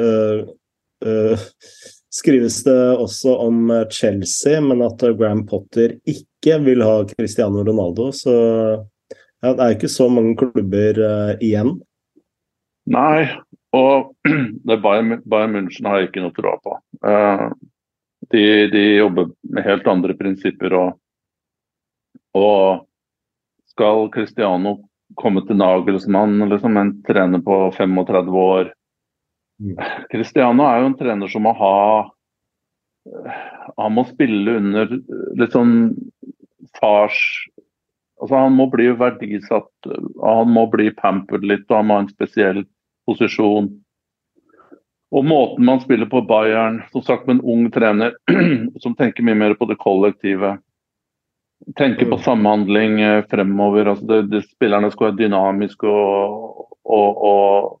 uh, 0.00 1.44
skrives 2.10 2.62
det 2.66 2.80
også 3.00 3.36
om 3.46 3.70
Chelsea, 3.92 4.60
men 4.64 4.82
at 4.84 5.04
Graham 5.18 5.44
Potter 5.48 5.94
ikke 6.08 6.58
vil 6.64 6.82
ha 6.84 6.96
Cristiano 7.12 7.62
Ronaldo. 7.64 8.10
Så 8.16 8.34
ja, 9.40 9.52
det 9.52 9.60
er 9.60 9.76
ikke 9.76 9.92
så 9.92 10.08
mange 10.12 10.34
klubber 10.40 10.98
igjen. 11.40 11.78
Nei, 12.90 13.30
og 13.76 14.10
Bayern, 14.84 15.20
Bayern 15.24 15.54
München 15.54 15.88
har 15.88 16.00
jeg 16.00 16.10
ikke 16.10 16.24
noe 16.24 16.34
tro 16.36 16.56
på. 16.64 16.76
De, 18.30 18.42
de, 18.70 18.82
jobber 19.00 19.30
med 19.42 19.66
helt 19.66 19.88
andre 19.90 20.14
prinsipper. 20.14 20.74
Og, 20.78 20.98
og 22.38 22.84
skal 23.72 24.06
Cristiano 24.14 24.76
komme 25.18 25.42
til 25.46 25.58
Nagelsmann, 25.58 26.38
liksom 26.50 26.78
en 26.78 26.92
trener 27.06 27.42
på 27.42 27.62
35 27.74 28.36
år 28.38 28.70
Cristiano 30.10 30.64
er 30.64 30.80
jo 30.80 30.88
en 30.88 30.96
trener 30.96 31.28
som 31.28 31.44
må 31.44 31.52
ha 31.58 31.76
Han 33.76 33.96
må 33.96 34.06
spille 34.08 34.56
under 34.60 34.94
litt 35.40 35.56
sånn 35.56 35.74
fars 36.78 37.18
Altså 38.20 38.36
Han 38.36 38.56
må 38.56 38.68
bli 38.72 38.90
verdisatt, 39.00 39.70
han 40.20 40.50
må 40.52 40.66
bli 40.68 40.90
pampered 40.92 41.46
litt, 41.48 41.64
og 41.70 41.78
han 41.78 41.86
må 41.88 41.94
ha 41.96 42.02
en 42.04 42.10
spesiell 42.10 42.58
posisjon. 43.08 43.70
Og 45.10 45.24
måten 45.26 45.66
man 45.66 45.80
spiller 45.82 46.06
på 46.06 46.22
Bayern, 46.22 46.82
som 46.92 47.02
sagt 47.02 47.26
med 47.26 47.38
en 47.38 47.46
ung 47.52 47.70
trener 47.74 48.14
som 48.82 48.94
tenker 48.94 49.26
mye 49.26 49.38
mer 49.38 49.56
på 49.58 49.66
det 49.66 49.80
kollektive. 49.80 50.56
Tenker 51.76 52.06
på 52.06 52.16
mm. 52.20 52.22
samhandling 52.24 53.00
eh, 53.00 53.24
fremover. 53.30 53.90
altså 53.90 54.06
det, 54.06 54.22
det, 54.30 54.44
Spillerne 54.52 54.90
skal 54.94 55.10
være 55.10 55.18
dynamiske 55.24 55.90
og, 55.90 56.68
og, 56.84 57.24
og 57.26 57.80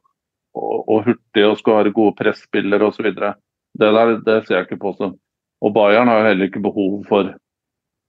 og, 0.54 0.88
og 0.88 1.04
hurtig 1.06 1.46
og 1.46 1.58
skal 1.60 1.78
være 1.80 1.94
gode 1.96 2.16
presspillere 2.18 2.90
osv. 2.90 3.10
Det 3.10 3.92
der 3.96 4.16
det 4.26 4.38
ser 4.46 4.56
jeg 4.56 4.68
ikke 4.68 4.82
på 4.82 4.94
som. 4.98 5.16
Og 5.60 5.74
Bayern 5.74 6.08
har 6.08 6.26
heller 6.26 6.48
ikke 6.48 6.62
behov 6.64 7.02
for 7.08 7.34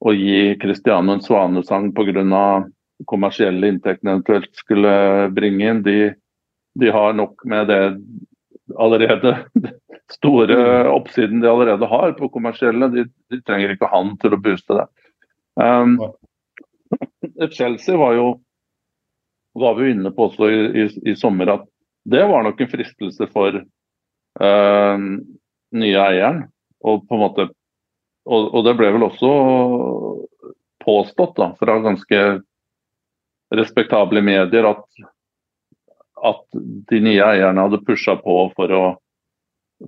å 0.01 0.13
gi 0.15 0.55
Cristiano 0.61 1.13
en 1.13 1.23
svanesang 1.23 1.91
pga. 1.93 2.63
kommersielle 3.09 3.67
inntektene 3.67 4.11
eventuelt 4.11 4.55
skulle 4.55 5.29
bringe 5.33 5.69
inn. 5.69 5.83
De, 5.83 6.13
de 6.79 6.91
har 6.91 7.13
nok 7.13 7.45
med 7.45 7.67
det 7.67 7.81
allerede 8.79 9.35
store 10.15 10.57
mm. 10.57 10.91
oppsiden 10.91 11.41
de 11.41 11.49
allerede 11.49 11.87
har 11.87 12.13
på 12.17 12.29
kommersielle. 12.29 12.89
De, 12.93 13.05
de 13.31 13.41
trenger 13.47 13.75
ikke 13.75 13.89
han 13.91 14.15
til 14.21 14.35
å 14.35 14.41
booste 14.41 14.79
det. 14.79 14.87
Um, 15.59 15.97
Chelsea 17.55 17.97
var 17.99 18.15
jo 18.17 18.31
var 19.53 19.75
vi 19.75 19.91
inne 19.91 20.13
på 20.15 20.29
også 20.29 20.47
i, 20.47 20.59
i, 20.79 20.87
i 21.11 21.15
sommer 21.19 21.49
at 21.57 21.65
det 22.07 22.23
var 22.29 22.45
nok 22.45 22.61
en 22.63 22.69
fristelse 22.71 23.27
for 23.33 23.57
uh, 24.41 25.07
nye 25.75 26.05
eieren. 26.05 26.45
Og, 26.81 27.03
på 27.05 27.13
en 27.13 27.21
måte, 27.21 27.43
og, 28.25 28.47
og, 28.47 28.63
det 28.65 28.73
ble 28.79 28.87
vel 28.95 29.03
også 29.05 29.31
påstått 30.81 31.35
da, 31.37 31.51
fra 31.59 31.75
ganske 31.83 32.21
respektable 33.53 34.23
medier 34.25 34.65
at, 34.65 34.81
at 36.23 36.43
de 36.91 36.99
nye 37.01 37.21
eierne 37.25 37.65
hadde 37.65 37.81
pusha 37.85 38.15
på 38.21 38.35
for 38.55 38.73
å, 38.75 38.83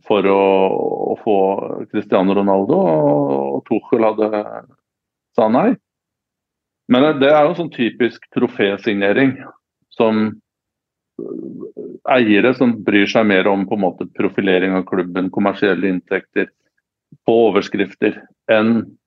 for 0.08 0.30
å, 0.30 0.44
å 1.14 1.18
få 1.22 1.38
Cristiano 1.92 2.36
Ronaldo, 2.38 2.80
og 3.58 3.66
Tuchel 3.70 4.08
hadde 4.08 4.30
sa 5.38 5.50
nei. 5.50 5.74
Men 6.92 7.14
det 7.22 7.30
er 7.32 7.46
jo 7.48 7.58
sånn 7.58 7.72
typisk 7.74 8.26
trofésignering 8.36 9.38
som 9.94 10.26
eiere 12.10 12.52
som 12.58 12.74
bryr 12.84 13.08
seg 13.10 13.28
mer 13.30 13.48
om 13.48 13.64
på 13.70 13.78
en 13.78 13.84
måte 13.86 14.10
profilering 14.18 14.76
av 14.78 14.86
klubben, 14.90 15.32
kommersielle 15.32 15.88
inntekter 15.90 16.50
på 17.28 17.36
overskrifter, 17.48 18.18
enn 18.52 18.98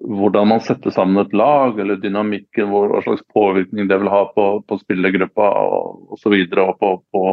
hvordan 0.00 0.48
man 0.48 0.60
setter 0.64 0.90
sammen 0.90 1.20
et 1.24 1.34
lag, 1.36 1.78
eller 1.80 2.00
dynamikken, 2.00 2.70
hva 2.72 3.02
slags 3.04 3.24
påvirkning 3.34 3.88
det 3.90 3.98
vil 4.00 4.12
ha 4.12 4.24
på, 4.34 4.46
på 4.68 4.78
spillergruppa 4.80 5.48
osv. 5.52 6.06
Og, 6.12 6.20
så 6.20 6.32
videre, 6.32 6.64
og 6.70 6.78
på, 6.80 6.94
på, 7.12 7.24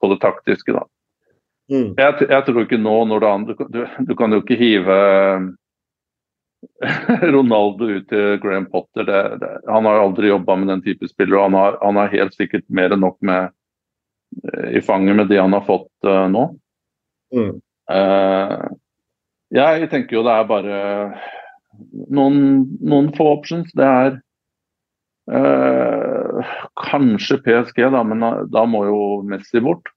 på, 0.00 0.10
det 0.12 0.18
taktiske. 0.22 0.74
da. 0.74 0.84
Mm. 1.70 1.94
Jeg, 1.98 2.26
jeg, 2.26 2.44
tror 2.46 2.64
ikke 2.64 2.80
nå 2.82 2.96
når 3.06 3.22
det 3.22 3.30
andre, 3.30 3.68
du, 3.70 3.80
du 4.08 4.14
kan 4.18 4.34
jo 4.34 4.40
ikke 4.42 4.58
hive 4.58 4.98
Ronaldo 7.36 7.92
ut 7.94 8.08
til 8.10 8.40
Graham 8.42 8.66
Potter. 8.72 9.06
Det, 9.06 9.22
det, 9.42 9.54
han 9.70 9.86
har 9.86 10.02
aldri 10.02 10.32
jobba 10.32 10.58
med 10.58 10.74
den 10.74 10.84
type 10.86 11.08
spillere. 11.08 11.46
Han 11.46 11.58
har, 11.58 11.78
han 11.82 12.00
har 12.00 12.14
helt 12.14 12.34
sikkert 12.36 12.66
mer 12.68 12.94
enn 12.94 13.04
nok 13.06 13.20
med 13.22 13.54
i 14.70 14.78
fanget 14.86 15.16
med 15.18 15.26
det 15.26 15.40
han 15.40 15.54
har 15.56 15.64
fått 15.66 16.06
uh, 16.06 16.26
nå. 16.30 16.44
Mm. 17.34 17.56
Uh, 17.90 18.68
jeg 19.50 19.88
tenker 19.90 20.14
jo 20.14 20.22
det 20.22 20.34
er 20.36 20.46
bare 20.46 20.76
noen, 22.10 22.42
noen 22.80 23.10
få 23.16 23.26
options. 23.36 23.70
Det 23.76 23.86
er 23.86 24.18
eh, 25.32 26.52
kanskje 26.80 27.40
PSG, 27.44 27.82
da, 27.94 28.02
men 28.06 28.24
da 28.52 28.66
må 28.68 28.84
jo 28.88 29.00
Messi 29.28 29.62
bort. 29.64 29.92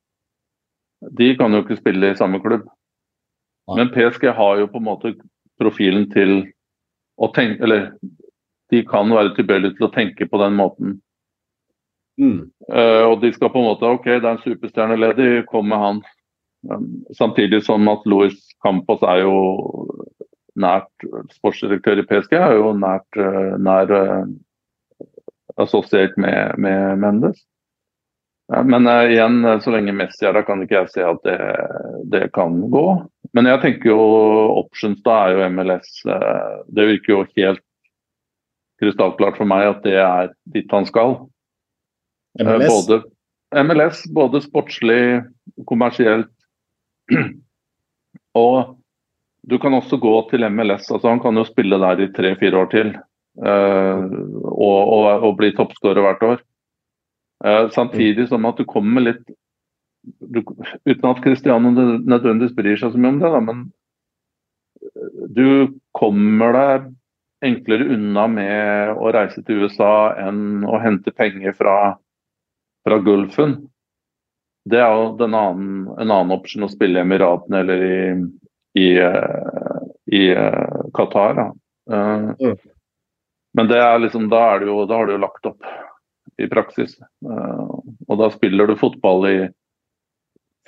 de 1.12 1.34
kan 1.36 1.52
jo 1.52 1.64
ikke 1.64 1.82
spille 1.82 2.14
i 2.14 2.18
samme 2.18 2.40
klubb. 2.40 2.68
Men 3.76 3.92
PSG 3.92 4.28
har 4.36 4.60
jo 4.60 4.68
på 4.68 4.80
en 4.80 4.88
måte 4.88 5.14
profilen 5.60 6.10
til 6.12 6.42
å 7.22 7.30
tenke 7.32 7.64
Eller 7.64 7.92
de 8.72 8.82
kan 8.90 9.12
være 9.14 9.36
tilbøyelige 9.38 9.78
til 9.78 9.86
å 9.88 9.94
tenke 9.94 10.26
på 10.26 10.40
den 10.42 10.56
måten. 10.58 10.96
Mm. 12.18 12.50
Uh, 12.72 13.04
og 13.12 13.22
de 13.22 13.30
skal 13.34 13.52
på 13.54 13.62
en 13.62 13.68
måte 13.68 13.90
OK, 13.90 14.08
det 14.08 14.24
er 14.24 14.32
en 14.32 14.42
superstjerneledig, 14.42 15.46
kom 15.50 15.68
med 15.70 15.82
han. 15.82 16.02
Um, 16.72 16.88
samtidig 17.14 17.64
som 17.68 17.86
at 17.92 18.06
Louis 18.10 18.34
Campos 18.66 19.04
er 19.06 19.24
jo 19.26 19.36
nært 20.60 21.08
sportsdirektør 21.34 22.02
i 22.02 22.06
PSG, 22.10 22.36
er 22.38 22.58
jo 22.58 22.74
nært 22.78 23.20
uh, 23.20 23.56
nær 23.62 23.90
uh, 23.94 24.28
assosiert 25.62 26.16
med, 26.22 26.54
med 26.62 27.02
Mendes. 27.02 27.42
Ja, 28.52 28.62
men 28.68 28.88
uh, 28.90 29.08
igjen, 29.10 29.42
så 29.64 29.74
lenge 29.74 29.96
Messi 29.98 30.28
er 30.28 30.36
der, 30.36 30.46
kan 30.48 30.62
ikke 30.64 30.82
jeg 30.82 30.94
se 30.94 31.06
at 31.08 31.22
det, 31.26 31.40
det 32.14 32.24
kan 32.38 32.60
gå. 32.74 32.88
Men 33.34 33.50
jeg 33.50 33.64
tenker 33.64 33.94
jo 33.94 34.02
options 34.60 35.02
da 35.06 35.24
er 35.26 35.38
jo 35.38 35.50
MLS. 35.56 36.02
Uh, 36.06 36.62
det 36.70 36.90
virker 36.92 37.16
jo 37.16 37.24
helt 37.38 37.64
krystallklart 38.82 39.40
for 39.40 39.50
meg 39.50 39.70
at 39.72 39.84
det 39.86 39.98
er 40.02 40.34
dit 40.54 40.70
han 40.74 40.86
skal. 40.90 41.18
MLS? 42.42 42.70
Både 42.70 43.04
MLS, 43.64 44.04
både 44.14 44.42
sportslig, 44.42 45.24
kommersielt. 45.70 46.32
Og 48.34 48.78
du 49.44 49.58
kan 49.60 49.76
også 49.76 50.00
gå 50.00 50.14
til 50.30 50.46
MLS. 50.50 50.90
altså 50.92 51.10
Han 51.10 51.20
kan 51.20 51.36
jo 51.38 51.44
spille 51.48 51.80
der 51.80 52.02
i 52.02 52.12
tre-fire 52.16 52.58
år 52.64 52.72
til. 52.72 52.96
Uh, 53.34 54.06
og, 54.46 54.80
og, 54.94 55.06
og, 55.26 55.32
bli 55.40 55.52
toppskårer 55.58 56.06
hvert 56.06 56.24
år. 56.24 56.44
Uh, 57.44 57.70
samtidig 57.74 58.28
som 58.30 58.46
at 58.46 58.60
du 58.62 58.66
kommer 58.70 59.02
litt 59.02 59.24
du, 60.04 60.44
Uten 60.86 61.08
at 61.10 61.22
Cristiano 61.24 61.72
nødvendigvis 61.72 62.54
bryr 62.56 62.78
seg 62.78 62.92
så 62.92 63.00
mye 63.00 63.14
om 63.14 63.20
det, 63.22 63.32
da, 63.32 63.40
men 63.40 63.64
du 65.34 65.48
kommer 65.96 66.56
deg 66.56 66.90
enklere 67.44 67.88
unna 67.96 68.28
med 68.32 69.00
å 69.00 69.12
reise 69.16 69.44
til 69.48 69.64
USA 69.64 70.14
enn 70.20 70.68
å 70.68 70.80
hente 70.84 71.12
penger 71.16 71.56
fra 71.56 71.78
fra 72.84 73.00
Gulfen. 73.00 73.56
Det 74.70 74.80
er 74.80 74.92
jo 74.96 75.28
annen, 75.28 75.88
en 76.00 76.12
annen 76.12 76.36
opsjon 76.36 76.68
å 76.68 76.72
spille 76.72 77.00
i 77.00 77.04
Emiratene 77.04 77.64
eller 77.64 77.84
i, 77.84 77.98
i, 78.74 78.98
eh, 78.98 79.82
i 80.06 80.22
uh, 80.36 80.84
Qatar. 80.94 81.36
Da. 81.36 81.48
mm. 82.40 82.56
Men 83.54 83.68
det 83.70 83.80
er 83.80 84.00
liksom, 84.02 84.30
da, 84.30 84.42
er 84.56 84.66
jo, 84.66 84.86
da 84.90 84.98
har 84.98 85.08
du 85.08 85.14
jo 85.14 85.22
lagt 85.22 85.46
opp 85.46 85.68
i 86.42 86.48
praksis. 86.50 86.96
Og 87.22 88.16
da 88.18 88.30
spiller 88.34 88.66
du 88.66 88.74
fotball 88.80 89.28
i 89.30 89.36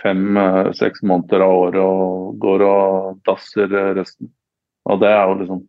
fem-seks 0.04 1.02
måneder 1.02 1.41
av 1.41 1.54
året 1.63 1.82
og 1.82 2.36
går 2.44 2.63
og 2.68 3.24
dasser 3.26 3.74
resten. 3.98 4.30
Og 4.86 5.02
det 5.02 5.10
er 5.10 5.24
jo 5.26 5.39
liksom 5.39 5.63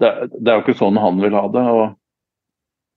det, 0.00 0.10
det, 0.38 0.46
er 0.48 0.56
jo 0.56 0.64
ikke 0.64 0.78
sånn 0.78 1.00
han 1.02 1.20
vil 1.20 1.36
ha 1.36 1.44
det. 1.52 1.66
og 1.68 2.00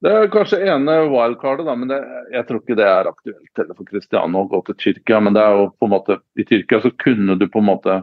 det 0.03 0.11
er 0.11 0.31
kanskje 0.31 0.59
ene 0.67 0.97
wildcardet, 1.07 1.63
da, 1.63 1.73
men 1.79 1.87
det, 1.87 1.97
jeg 2.33 2.43
tror 2.47 2.59
ikke 2.59 2.75
det 2.75 2.87
er 2.89 3.07
aktuelt 3.07 3.59
heller 3.59 3.77
for 3.77 3.87
Cristiano 3.87 4.41
å 4.41 4.49
gå 4.51 4.59
til 4.67 4.75
Tyrkia. 4.81 5.21
Men 5.23 5.37
det 5.37 5.43
er 5.45 5.53
jo 5.55 5.69
på 5.79 5.87
en 5.87 5.93
måte, 5.93 6.17
i 6.35 6.43
Tyrkia 6.47 6.81
så 6.83 6.91
kunne 6.99 7.37
du 7.39 7.45
på 7.47 7.61
en 7.61 7.69
måte 7.69 8.01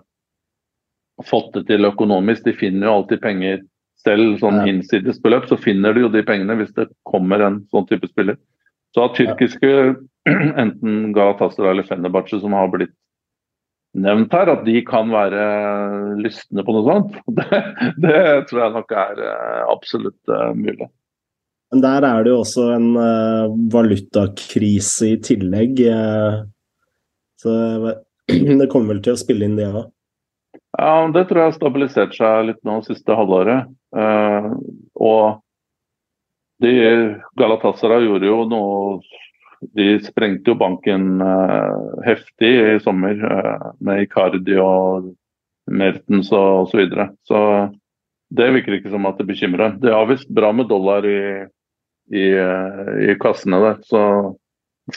fått 1.26 1.52
det 1.56 1.66
til 1.70 1.88
økonomisk. 1.88 2.44
De 2.46 2.56
finner 2.56 2.88
jo 2.88 2.94
alltid 3.00 3.22
penger 3.24 3.60
selv, 4.04 4.38
sånn 4.40 4.62
ja. 4.62 4.68
hinsidesbeløp, 4.68 5.48
så 5.50 5.58
finner 5.60 5.96
de 5.96 6.06
jo 6.06 6.12
de 6.12 6.22
pengene 6.26 6.56
hvis 6.60 6.72
det 6.76 6.88
kommer 7.08 7.42
en 7.44 7.60
sånn 7.74 7.88
type 7.90 8.08
spiller. 8.10 8.38
Så 8.94 9.04
at 9.06 9.18
tyrkiske, 9.18 9.72
enten 10.62 11.12
Galatasaray 11.16 11.74
eller 11.74 11.86
Fenerbahçe, 11.86 12.40
som 12.42 12.56
har 12.56 12.70
blitt 12.72 12.94
nevnt 14.00 14.32
her, 14.34 14.52
at 14.52 14.64
de 14.66 14.78
kan 14.86 15.10
være 15.12 15.42
lystne 16.22 16.64
på 16.66 16.74
noe 16.74 16.86
sånt, 16.86 17.18
det, 17.38 17.60
det 18.02 18.22
tror 18.50 18.64
jeg 18.64 18.76
nok 18.78 18.96
er 19.04 19.22
eh, 19.26 19.60
absolutt 19.70 20.32
uh, 20.32 20.50
mulig. 20.56 20.90
Men 21.70 21.84
der 21.84 22.06
er 22.06 22.24
det 22.26 22.32
jo 22.32 22.40
også 22.42 22.66
en 22.74 22.88
uh, 22.98 23.52
valutakrise 23.70 25.12
i 25.12 25.20
tillegg. 25.22 25.84
Uh, 25.86 26.42
så 27.38 27.52
det 28.60 28.70
kommer 28.72 28.96
vel 28.96 29.04
til 29.06 29.14
å 29.14 29.20
spille 29.20 29.46
inn 29.46 29.58
det 29.58 29.70
òg? 29.70 29.84
Ja, 29.84 29.99
det 30.78 31.24
tror 31.26 31.40
jeg 31.40 31.48
har 31.50 31.56
stabilisert 31.56 32.16
seg 32.16 32.50
litt 32.50 32.60
nå 32.66 32.78
siste 32.86 33.16
halvåret. 33.16 33.70
Uh, 33.96 34.54
og 34.94 35.40
de, 36.62 36.72
Galatasaray 37.40 38.04
gjorde 38.04 38.28
jo 38.28 38.44
noe 38.46 39.00
De 39.74 39.86
sprengte 40.04 40.52
jo 40.52 40.56
banken 40.60 41.20
heftig 42.04 42.50
i 42.76 42.76
sommer 42.80 43.18
med 43.84 44.06
Icardi 44.06 44.54
og 44.60 45.10
Mertens 45.68 46.30
og 46.32 46.62
osv. 46.62 46.70
Så, 46.70 46.78
videre. 46.80 47.06
så 47.28 47.40
det 48.32 48.46
virker 48.54 48.78
ikke 48.78 48.92
som 48.92 49.08
at 49.10 49.20
det 49.20 49.28
bekymrer. 49.28 49.74
Det 49.82 49.92
er 49.92 50.08
visst 50.08 50.30
bra 50.32 50.52
med 50.56 50.70
dollar 50.70 51.04
i 51.04 51.20
i, 52.10 52.26
i 53.10 53.16
kassene 53.20 53.60
der. 53.62 53.78
Så, 53.86 54.02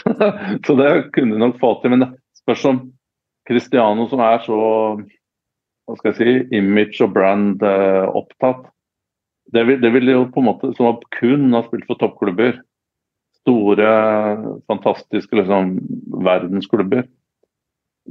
så, 0.66 0.76
det 0.76 0.92
kunne 1.14 1.36
de 1.36 1.42
nok 1.42 1.60
få 1.62 1.76
til. 1.82 1.94
Men 1.94 2.06
det 2.06 2.12
spørs 2.44 2.66
om 2.70 2.82
Cristiano, 3.48 4.08
som 4.10 4.24
er 4.24 4.42
så 4.46 4.60
hva 5.88 5.98
skal 6.00 6.12
jeg 6.12 6.20
si, 6.20 6.58
image 6.58 7.02
og 7.04 7.12
brand 7.16 7.64
eh, 7.68 8.06
opptatt, 8.16 8.70
det 9.54 9.66
vil, 9.68 9.82
det 9.84 9.92
vil, 9.94 10.12
jo 10.14 10.28
på 10.32 10.40
en 10.40 10.48
måte 10.48 10.70
Som 10.78 11.02
kun 11.18 11.52
har 11.54 11.66
spilt 11.68 11.84
for 11.90 12.00
toppklubber. 12.00 12.62
Store, 13.44 13.90
fantastiske 14.72 15.36
liksom, 15.36 15.76
verdensklubber. 16.24 17.04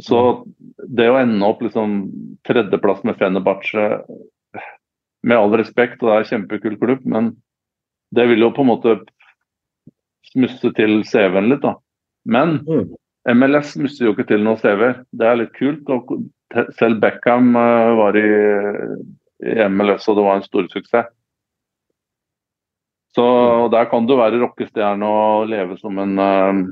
Så 0.00 0.44
det 0.88 1.08
å 1.08 1.18
ende 1.20 1.48
opp 1.48 1.62
liksom 1.64 2.04
tredjeplass 2.48 3.02
med 3.08 3.16
Fenerbahçe 3.20 3.86
Med 5.22 5.38
all 5.38 5.56
respekt, 5.56 6.02
og 6.02 6.08
det 6.08 6.14
er 6.14 6.24
en 6.24 6.30
kjempekul 6.30 6.78
klubb, 6.80 7.04
men 7.08 7.34
det 8.12 8.26
vil 8.28 8.42
jo 8.44 8.52
på 8.52 8.64
en 8.64 8.72
måte 8.72 8.96
smusse 10.32 10.72
til 10.76 10.98
CV-en 11.06 11.48
litt, 11.48 11.62
da. 11.62 11.76
Men 12.28 12.58
mm. 12.66 12.88
MLS 13.36 13.76
smusser 13.76 14.08
jo 14.08 14.12
ikke 14.16 14.26
til 14.28 14.42
noen 14.42 14.58
CV. 14.60 14.82
Det 15.14 15.28
er 15.28 15.38
litt 15.38 15.52
kult. 15.54 15.88
og 15.88 16.10
Selv 16.78 17.00
Beckham 17.02 17.54
uh, 17.56 17.96
var 17.98 18.18
i, 18.18 18.28
MLS, 19.72 20.06
og 20.08 20.18
det 20.18 20.24
var 20.26 20.38
en 20.38 20.46
stor 20.46 20.68
suksess. 20.70 21.10
Så 23.12 23.24
der 23.72 23.88
kan 23.90 24.06
du 24.08 24.14
være 24.16 24.40
rockestjerne 24.40 25.04
og 25.04 25.48
leve 25.50 25.76
som 25.80 25.98
en 26.00 26.14
uh, 26.20 26.62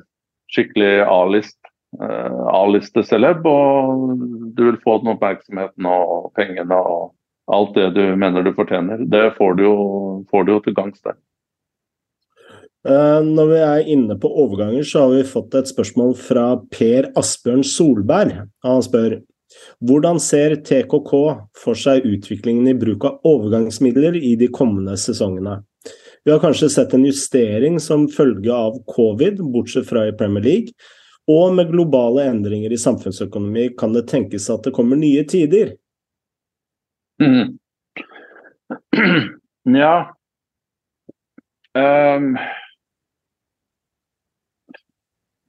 skikkelig. 0.52 1.04
Uh, 1.06 2.46
A-listeceleb, 2.54 3.42
og 3.50 4.20
du 4.54 4.62
vil 4.68 4.78
få 4.84 5.00
den 5.00 5.10
oppmerksomheten 5.10 5.88
og 5.90 6.30
pengene 6.38 6.76
og 6.78 7.10
alt 7.50 7.74
det 7.74 7.88
du 7.96 8.04
mener 8.16 8.44
du 8.46 8.52
fortjener. 8.54 9.02
Det 9.10 9.32
får 9.38 9.58
du 9.58 9.64
jo, 9.66 9.74
får 10.30 10.46
du 10.46 10.52
jo 10.54 10.60
til 10.64 10.76
gangs 10.76 11.02
der. 11.02 11.18
Eh, 12.88 13.22
når 13.26 13.50
vi 13.50 13.58
er 13.60 13.88
inne 13.92 14.16
på 14.20 14.30
overganger, 14.44 14.86
så 14.86 15.04
har 15.04 15.10
vi 15.12 15.26
fått 15.28 15.56
et 15.58 15.68
spørsmål 15.68 16.14
fra 16.16 16.44
Per 16.72 17.10
Asbjørn 17.18 17.64
Solberg. 17.66 18.38
Han 18.64 18.86
spør 18.86 19.18
hvordan 19.84 20.20
ser 20.22 20.56
TKK 20.66 21.12
for 21.58 21.78
seg 21.78 22.06
utviklingen 22.06 22.68
i 22.70 22.76
bruk 22.78 23.06
av 23.08 23.26
overgangsmidler 23.28 24.16
i 24.16 24.36
de 24.40 24.50
kommende 24.52 24.96
sesongene? 25.00 25.60
Vi 26.24 26.32
har 26.32 26.40
kanskje 26.42 26.68
sett 26.70 26.94
en 26.94 27.04
justering 27.08 27.80
som 27.80 28.08
følge 28.12 28.52
av 28.52 28.76
covid, 28.86 29.40
bortsett 29.52 29.88
fra 29.88 30.06
i 30.08 30.12
Premier 30.16 30.44
League. 30.44 30.74
Og 31.30 31.54
med 31.54 31.70
globale 31.70 32.26
endringer 32.28 32.72
i 32.72 32.80
samfunnsøkonomi 32.80 33.70
kan 33.78 33.94
det 33.94 34.08
tenkes 34.10 34.50
at 34.52 34.66
det 34.66 34.74
kommer 34.76 34.98
nye 35.00 35.24
tider? 35.28 35.74
Mm. 37.22 37.58
Ja 39.64 40.16
um, 41.74 42.38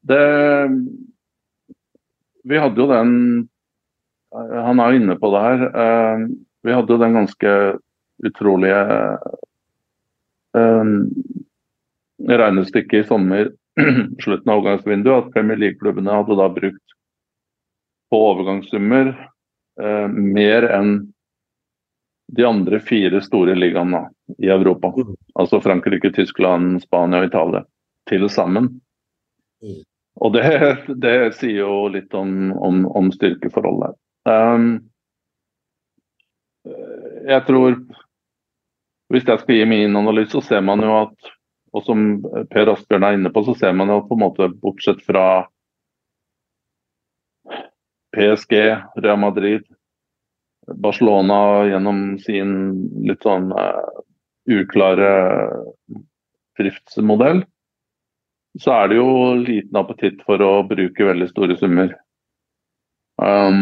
det 0.02 0.26
Vi 2.44 2.58
hadde 2.58 2.82
jo 2.82 2.88
den 2.90 3.14
Han 4.32 4.80
er 4.80 4.98
inne 4.98 5.18
på 5.20 5.32
det 5.34 5.42
her. 5.44 5.64
Eh, 5.84 6.28
vi 6.64 6.74
hadde 6.76 6.94
jo 6.94 7.02
den 7.02 7.18
ganske 7.18 7.56
utrolige 8.24 8.82
eh, 10.58 10.92
regnestykket 12.30 13.00
i 13.06 13.08
sommer, 13.08 13.52
slutten 14.24 14.52
av 14.52 14.62
overgangsvinduet, 14.62 15.26
at 15.26 15.34
Premier 15.34 15.58
League-klubbene 15.58 16.20
hadde 16.22 16.38
da 16.38 16.50
brukt 16.54 16.96
på 18.12 18.20
overgangssummer 18.32 19.14
eh, 19.82 20.08
mer 20.08 20.68
enn 20.70 20.94
de 22.32 22.46
andre 22.48 22.80
fire 22.80 23.22
store 23.22 23.56
ligaene 23.56 24.06
i 24.38 24.48
Europa. 24.48 24.94
Mm. 24.96 25.16
Altså 25.36 25.62
Frankrike, 25.62 26.12
Tyskland, 26.16 26.84
Spania 26.84 27.20
og 27.20 27.28
Italia 27.28 27.64
til 28.10 28.30
sammen. 28.30 28.70
Mm. 29.64 29.82
Og 30.22 30.34
det, 30.34 30.46
det, 31.04 31.16
sier 31.40 31.64
jo 31.66 31.88
litt 31.92 32.14
om, 32.14 32.52
om, 32.56 32.86
om 32.88 33.12
styrkeforholdet. 33.12 33.96
Um, 33.96 34.01
jeg 37.32 37.42
tror 37.48 37.78
Hvis 39.12 39.26
jeg 39.28 39.40
skal 39.42 39.56
gi 39.58 39.66
min 39.68 39.98
analyse, 39.98 40.32
så 40.32 40.42
ser 40.46 40.62
man 40.64 40.84
jo 40.86 40.92
at 41.02 41.32
og 41.72 41.86
som 41.88 42.00
Per 42.52 42.70
Asbjørn 42.74 43.06
er 43.08 43.16
inne 43.16 43.32
på, 43.32 43.44
så 43.48 43.56
ser 43.56 43.76
man 43.76 43.92
jo 43.92 44.02
på 44.08 44.18
en 44.18 44.24
måte 44.26 44.50
bortsett 44.64 45.00
fra 45.08 45.46
PSG, 48.12 48.58
Real 49.00 49.20
Madrid, 49.22 49.64
Barcelona 50.84 51.64
gjennom 51.70 52.02
sin 52.20 52.52
litt 53.08 53.24
sånn 53.24 53.50
uh, 53.56 54.04
uklare 54.52 55.12
driftsmodell, 56.60 57.46
så 58.60 58.76
er 58.82 58.92
det 58.92 59.00
jo 59.00 59.12
liten 59.40 59.80
appetitt 59.80 60.20
for 60.28 60.44
å 60.44 60.52
bruke 60.68 61.08
veldig 61.08 61.30
store 61.32 61.56
summer. 61.60 61.96
Um, 63.22 63.60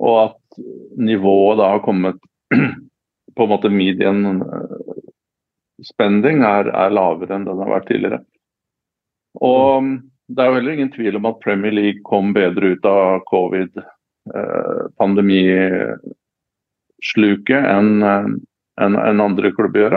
og 0.00 0.16
at 0.22 0.60
nivået 0.96 1.58
da 1.60 1.72
har 1.74 1.84
kommet 1.84 2.20
på 3.36 3.44
en 3.44 3.52
måte 3.52 3.72
median 3.72 4.40
spending 5.84 6.40
er, 6.46 6.70
er, 6.72 6.94
lavere 6.94 7.36
enn 7.36 7.44
den 7.44 7.60
har 7.60 7.74
vært 7.74 7.90
tidligere. 7.90 8.22
Og 9.44 9.92
det 10.32 10.42
er 10.42 10.48
jo 10.48 10.56
heller 10.56 10.78
ingen 10.78 10.94
tvil 10.94 11.18
om 11.18 11.28
at 11.28 11.42
Premier 11.44 11.74
League 11.74 12.06
kom 12.08 12.32
bedre 12.36 12.72
ut 12.76 12.88
av 12.88 13.20
covid 13.28 13.76
Eh, 14.34 14.86
pandemisluket 14.98 16.02
enn 17.70 18.02
en, 18.02 18.40
en 18.80 19.20
andre 19.22 19.52
klubber 19.54 19.80
gjør. 19.84 19.94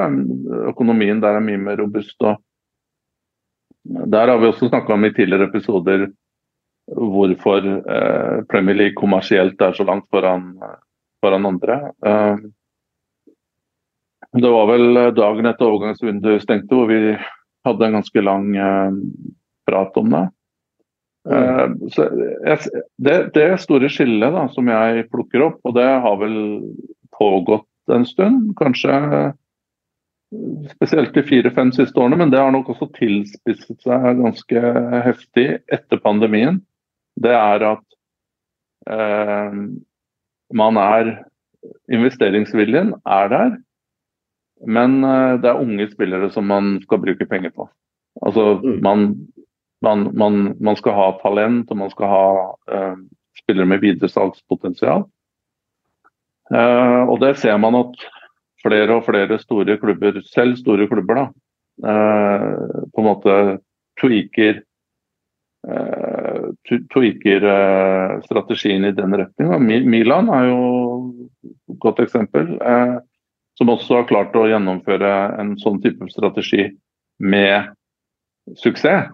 Økonomien 0.69 1.21
der 1.23 1.33
er 1.39 1.43
mye 1.45 1.57
mer 1.61 1.77
robust. 1.81 2.21
og 2.21 2.35
Der 3.83 4.27
har 4.29 4.37
vi 4.37 4.47
også 4.51 4.69
snakka 4.69 4.93
om 4.93 5.05
i 5.05 5.13
tidligere 5.15 5.49
episoder 5.49 5.99
hvorfor 6.95 7.65
eh, 7.65 8.37
Premier 8.49 8.75
League 8.75 8.97
kommersielt 8.97 9.61
er 9.61 9.75
så 9.77 9.85
langt 9.87 10.07
foran, 10.11 10.53
foran 11.23 11.45
andre. 11.45 11.79
Eh, 12.05 12.35
det 14.39 14.49
var 14.53 14.69
vel 14.69 14.99
dagen 15.17 15.49
etter 15.49 15.69
overgangsvinduet 15.69 16.43
stengte 16.43 16.75
hvor 16.75 16.89
vi 16.89 17.15
hadde 17.65 17.87
en 17.87 17.97
ganske 17.99 18.25
lang 18.25 18.51
eh, 18.55 18.99
prat 19.69 19.97
om 20.01 20.13
det. 20.15 20.27
Uh, 21.29 21.75
det, 22.97 23.15
det, 23.35 23.47
store 23.61 23.89
skillet 23.91 24.31
da, 24.33 24.45
som 24.49 24.69
jeg 24.71 25.03
plukker 25.11 25.43
opp, 25.49 25.59
og 25.67 25.75
det 25.75 25.85
har 25.85 26.15
vel 26.17 26.37
pågått 27.13 27.91
en 27.91 28.05
stund, 28.07 28.53
kanskje 28.57 28.95
spesielt 30.71 31.13
de 31.13 31.23
fire-fem 31.25 31.71
siste 31.75 31.99
årene, 31.99 32.19
men 32.21 32.31
det 32.31 32.39
har 32.41 32.53
nok 32.53 32.71
også 32.73 32.87
tilspisset 32.97 33.77
seg 33.83 34.21
ganske 34.21 34.63
heftig 35.05 35.47
etter 35.73 36.01
pandemien. 36.01 36.61
Det 37.19 37.33
er 37.35 37.65
at 37.73 37.97
eh, 38.89 39.57
man 40.55 40.79
er 40.83 41.17
Investeringsviljen 41.91 42.93
er 43.03 43.25
der, 43.27 43.49
men 44.63 45.01
uh, 45.03 45.35
det 45.43 45.49
er 45.49 45.59
unge 45.59 45.89
spillere 45.91 46.29
som 46.31 46.45
man 46.47 46.77
skal 46.85 47.01
bruke 47.03 47.25
penger 47.27 47.51
på. 47.51 47.65
Altså, 48.23 48.61
mm. 48.63 48.77
man 48.85 49.03
man, 49.81 50.09
man, 50.17 50.55
man, 50.59 50.75
skal 50.75 50.95
ha 50.95 51.07
talent 51.21 51.71
og 51.71 51.79
man 51.79 51.91
skal 51.93 52.11
ha 52.11 52.25
eh, 52.71 52.95
spillere 53.39 53.69
med 53.69 53.83
videresalgspotensial. 53.83 55.05
Eh, 56.51 57.01
og 57.05 57.19
det 57.23 57.35
ser 57.39 57.59
man 57.61 57.77
at 57.79 58.07
flere 58.63 58.97
og 58.97 59.05
flere 59.07 59.39
store 59.39 59.77
klubber, 59.79 60.19
selv 60.27 60.57
store 60.59 60.87
klubber, 60.91 61.21
da, 61.21 61.27
uh, 61.87 62.81
på 62.91 62.99
en 62.99 63.05
måte 63.07 63.35
tweaker, 64.01 64.57
tweaker 66.93 67.45
strategien 68.25 68.85
i 68.87 68.93
den 68.95 69.15
retninga. 69.17 69.59
Milan 69.59 70.31
er 70.33 70.47
jo 70.49 70.59
et 71.43 71.77
godt 71.83 72.01
eksempel, 72.03 72.51
som 73.59 73.71
også 73.73 73.99
har 73.99 74.07
klart 74.09 74.37
å 74.39 74.47
gjennomføre 74.49 75.11
en 75.41 75.53
sånn 75.61 75.81
type 75.83 76.07
strategi 76.13 76.69
med 77.19 77.69
suksess. 78.57 79.09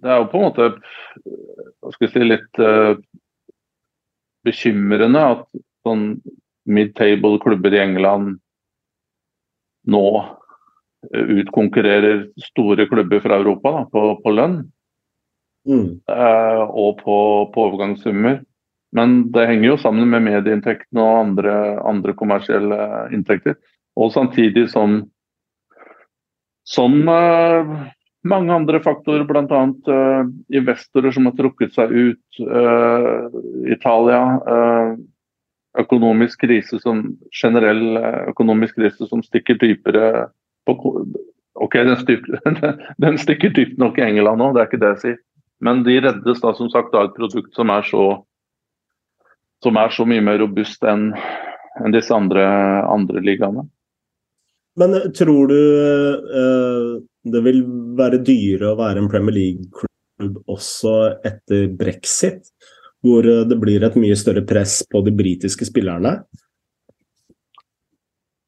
Det 0.04 0.12
er 0.12 0.20
jo 0.20 0.28
på 0.30 0.38
en 0.38 0.46
måte 0.46 0.68
hva 0.76 1.94
skal 1.94 2.06
jeg 2.06 2.14
si, 2.14 2.26
litt 2.28 2.60
uh, 2.62 2.94
bekymrende 4.46 5.24
at 5.32 5.44
sånn 5.86 6.06
mid-table-klubber 6.70 7.74
i 7.74 7.82
England 7.82 8.38
nå 9.90 10.08
utkonkurrerer 11.14 12.30
store 12.42 12.88
klubber 12.90 13.20
fra 13.22 13.38
Europa 13.38 13.72
da, 13.72 13.84
på, 13.92 14.04
på 14.24 14.34
lønn. 14.34 14.60
Mm. 15.70 16.02
Eh, 16.10 16.64
og 16.66 17.02
på, 17.02 17.18
på 17.54 17.66
overgangssummer. 17.70 18.42
Men 18.96 19.18
det 19.36 19.48
henger 19.50 19.74
jo 19.74 19.82
sammen 19.82 20.10
med 20.12 20.24
medieinntektene 20.28 21.04
og 21.04 21.20
andre, 21.24 21.56
andre, 21.84 22.16
kommersielle 22.18 22.80
inntekter. 23.16 23.58
Og 24.00 24.14
samtidig 24.14 24.70
som, 24.72 25.02
som 26.68 26.96
eh, 27.12 27.74
mange 28.26 28.56
andre 28.56 28.82
faktorer, 28.84 29.26
bl.a. 29.28 29.64
Eh, 29.98 30.22
investorer 30.62 31.16
som 31.16 31.28
har 31.30 31.36
trukket 31.38 31.76
seg 31.76 31.92
ut. 31.92 32.40
Eh, 32.40 33.42
Italia. 33.76 34.24
Uh, 34.46 34.96
økonomisk 35.82 36.46
krise 36.46 36.80
som 36.82 37.04
generell 37.36 37.98
økonomisk 38.32 38.78
krise 38.80 39.08
som 39.10 39.24
stikker 39.26 39.60
dypere 39.62 40.28
på 40.68 40.76
Ok, 41.56 41.78
den, 41.88 41.96
stikker, 41.96 42.42
den 43.04 43.18
stikker 43.22 43.54
dypt 43.56 43.78
nok 43.80 43.96
i 43.96 44.04
England 44.04 44.42
nå, 44.42 44.50
det 44.52 44.60
er 44.60 44.68
ikke 44.68 44.80
det 44.82 44.90
jeg 44.90 45.02
sier. 45.04 45.20
Men 45.64 45.86
de 45.86 45.94
reddes 46.04 46.42
da 46.44 46.52
som 46.58 46.68
sagt 46.68 46.92
av 46.92 47.08
et 47.08 47.16
produkt 47.16 47.56
som 47.56 47.72
er 47.72 47.86
så 47.88 48.10
som 49.64 49.80
er 49.80 49.94
så 49.96 50.06
mye 50.08 50.24
mer 50.24 50.42
robust 50.44 50.84
enn 50.86 51.10
en 51.84 51.96
disse 51.96 52.14
andre, 52.14 52.44
andre 52.92 53.24
ligaene. 53.24 53.66
Men 54.80 54.96
eh, 54.96 55.10
tror 55.16 55.52
du 55.52 55.60
eh, 55.60 56.92
det 57.26 57.42
vil 57.48 57.64
være 57.98 58.22
dyrere 58.24 58.74
å 58.74 58.80
være 58.80 59.02
en 59.02 59.12
Premier 59.12 59.36
League-klubb 59.36 60.42
også 60.52 60.96
etter 61.26 61.68
brexit? 61.80 62.44
Hvor 63.06 63.28
eh, 63.30 63.46
det 63.50 63.60
blir 63.62 63.86
et 63.86 63.98
mye 64.00 64.18
større 64.18 64.46
press 64.48 64.82
på 64.92 65.04
de 65.06 65.14
britiske 65.16 65.68
spillerne? 65.70 66.18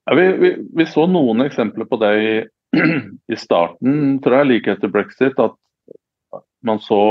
Ja, 0.07 0.15
vi, 0.15 0.27
vi, 0.41 0.53
vi, 0.79 0.85
så 0.87 1.05
noen 1.11 1.43
eksempler 1.43 1.87
på 1.89 1.99
det 2.01 2.11
i, 2.23 2.35
i 3.33 3.39
starten, 3.39 4.19
tror 4.23 4.39
jeg, 4.39 4.51
like 4.51 4.73
etter 4.73 4.91
brexit. 4.91 5.35
At 5.39 5.57
man 6.65 6.79
så 6.83 7.01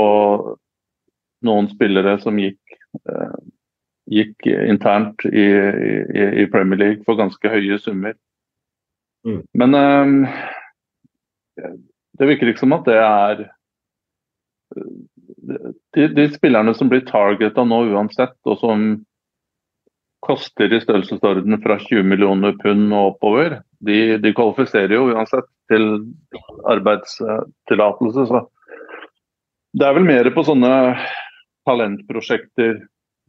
noen 1.45 1.69
spillere 1.69 2.17
som 2.23 2.39
gikk 2.41 2.77
eh, 3.05 3.37
gikk 4.07 4.47
internt 4.47 5.25
i, 5.27 5.43
i, 5.43 6.25
i, 6.43 6.45
Premier 6.51 6.79
League 6.79 7.03
for 7.05 7.19
ganske 7.19 7.51
høye 7.51 7.77
summer. 7.83 8.15
Mm. 9.27 9.41
Men 9.59 9.75
eh, 9.75 11.67
det 12.17 12.29
virker 12.29 12.51
ikke 12.51 12.63
som 12.63 12.75
at 12.77 12.87
det 12.87 12.97
er 13.01 13.43
de, 15.95 16.07
de 16.07 16.27
spillerne 16.33 16.73
som 16.75 16.89
blir 16.91 17.05
targeta 17.07 17.65
nå 17.67 17.83
uansett, 17.93 18.37
og 18.45 18.59
som 18.61 18.87
koster 20.27 20.73
i 20.73 20.81
størrelsesorden 20.81 21.59
fra 21.63 21.77
20 21.79 22.03
millioner 22.07 22.55
pund 22.61 22.89
og 22.91 23.13
oppover, 23.13 23.61
de, 23.85 24.17
de 24.21 24.33
kvalifiserer 24.35 24.95
jo 24.97 25.11
uansett 25.13 25.47
til 25.71 25.87
arbeidstillatelse. 26.67 28.25
Så 28.31 28.41
det 29.77 29.87
er 29.87 29.97
vel 29.97 30.07
mer 30.07 30.29
på 30.33 30.43
sånne 30.47 30.73
talentprosjekter 31.67 32.79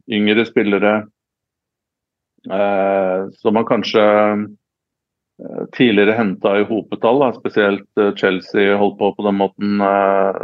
yngre 0.09 0.45
spillere 0.47 0.93
eh, 2.49 3.27
som 3.37 3.53
man 3.53 3.67
kanskje 3.69 4.05
eh, 4.07 5.63
tidligere 5.77 6.17
henta 6.17 6.55
i 6.57 6.65
hopetall. 6.69 7.21
Da. 7.21 7.31
Spesielt 7.37 8.01
eh, 8.01 8.15
Chelsea 8.17 8.77
holdt 8.79 8.97
på 8.99 9.11
på 9.17 9.27
den 9.27 9.37
måten, 9.43 9.83
eh, 9.85 10.41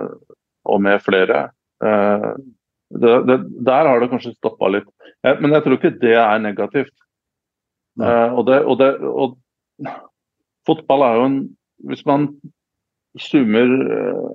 og 0.66 0.82
med 0.86 1.02
flere. 1.04 1.50
Eh, 1.84 2.30
det, 2.96 3.16
det, 3.30 3.40
der 3.68 3.90
har 3.90 4.02
det 4.02 4.12
kanskje 4.12 4.36
stoppa 4.36 4.70
litt. 4.74 4.88
Eh, 5.26 5.38
men 5.42 5.56
jeg 5.56 5.66
tror 5.66 5.78
ikke 5.78 5.96
det 6.02 6.16
er 6.20 6.44
negativt. 6.44 6.94
Og, 7.96 8.42
det, 8.44 8.58
og, 8.68 8.76
det, 8.82 8.90
og, 9.08 9.38
fotball 10.68 11.06
er 11.06 11.14
jo 11.16 11.28
en 11.30 11.38
Hvis 11.88 12.02
man 12.08 12.26
zoomer 13.20 13.70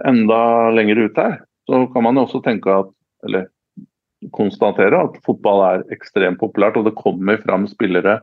enda 0.08 0.38
lenger 0.72 0.96
ut 1.04 1.18
her, 1.20 1.34
så 1.68 1.82
kan 1.92 2.04
man 2.04 2.16
jo 2.16 2.24
også 2.24 2.40
tenke 2.44 2.72
at 2.72 2.88
Eller 3.28 3.46
konstatere 4.36 4.96
at 4.96 5.16
fotball 5.24 5.62
er 5.64 5.84
ekstremt 5.92 6.40
populært, 6.40 6.76
og 6.76 6.84
det 6.88 6.96
kommer 6.96 7.40
fram 7.40 7.66
spillere 7.68 8.20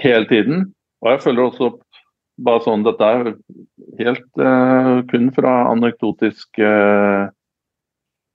hele 0.00 0.28
tiden. 0.28 0.70
Og 1.00 1.14
jeg 1.14 1.22
føler 1.24 1.42
også 1.42 1.70
bare 2.44 2.60
sånn 2.64 2.84
Dette 2.86 3.04
er 3.04 3.34
helt 4.00 4.40
uh, 4.40 5.00
kun 5.10 5.26
fra 5.36 5.52
anekdotisk 5.70 6.48
uh, 6.62 7.28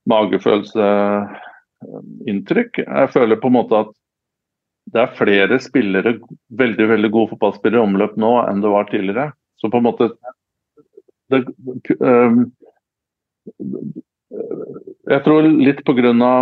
magefølelseinntrykk. 0.09 2.73
Jeg 2.85 3.13
føler 3.13 3.35
på 3.41 3.47
en 3.49 3.57
måte 3.59 3.75
at 3.85 3.91
det 4.93 4.99
er 5.01 5.17
flere 5.17 5.55
spillere, 5.63 6.11
veldig 6.53 6.85
veldig 6.91 7.09
gode 7.13 7.29
fotballspillere 7.33 7.81
i 7.81 7.87
omløp 7.87 8.13
nå 8.21 8.31
enn 8.43 8.61
det 8.61 8.73
var 8.73 8.85
tidligere. 8.91 9.27
Så 9.57 9.65
på 9.73 9.77
en 9.81 9.87
måte 9.87 10.05
det, 11.33 11.39
um, 11.97 12.37
jeg 15.09 15.21
tror 15.25 15.41
litt 15.49 15.81
på 15.87 15.93
grunn 15.97 16.21
av 16.25 16.41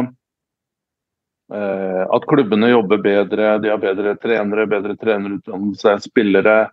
at 1.54 2.24
klubbene 2.26 2.72
jobber 2.72 2.98
bedre, 3.04 3.60
de 3.62 3.70
har 3.70 3.78
bedre 3.78 4.16
trenere, 4.18 4.66
bedre 4.72 4.96
trenerutdannelse, 4.98 6.00
spillere. 6.08 6.72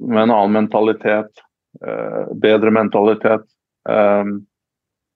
Med 0.00 0.22
en 0.22 0.34
annen 0.34 0.56
mentalitet. 0.60 1.44
Uh, 1.84 2.30
bedre 2.40 2.70
mentalitet. 2.70 3.46
Um, 3.88 4.44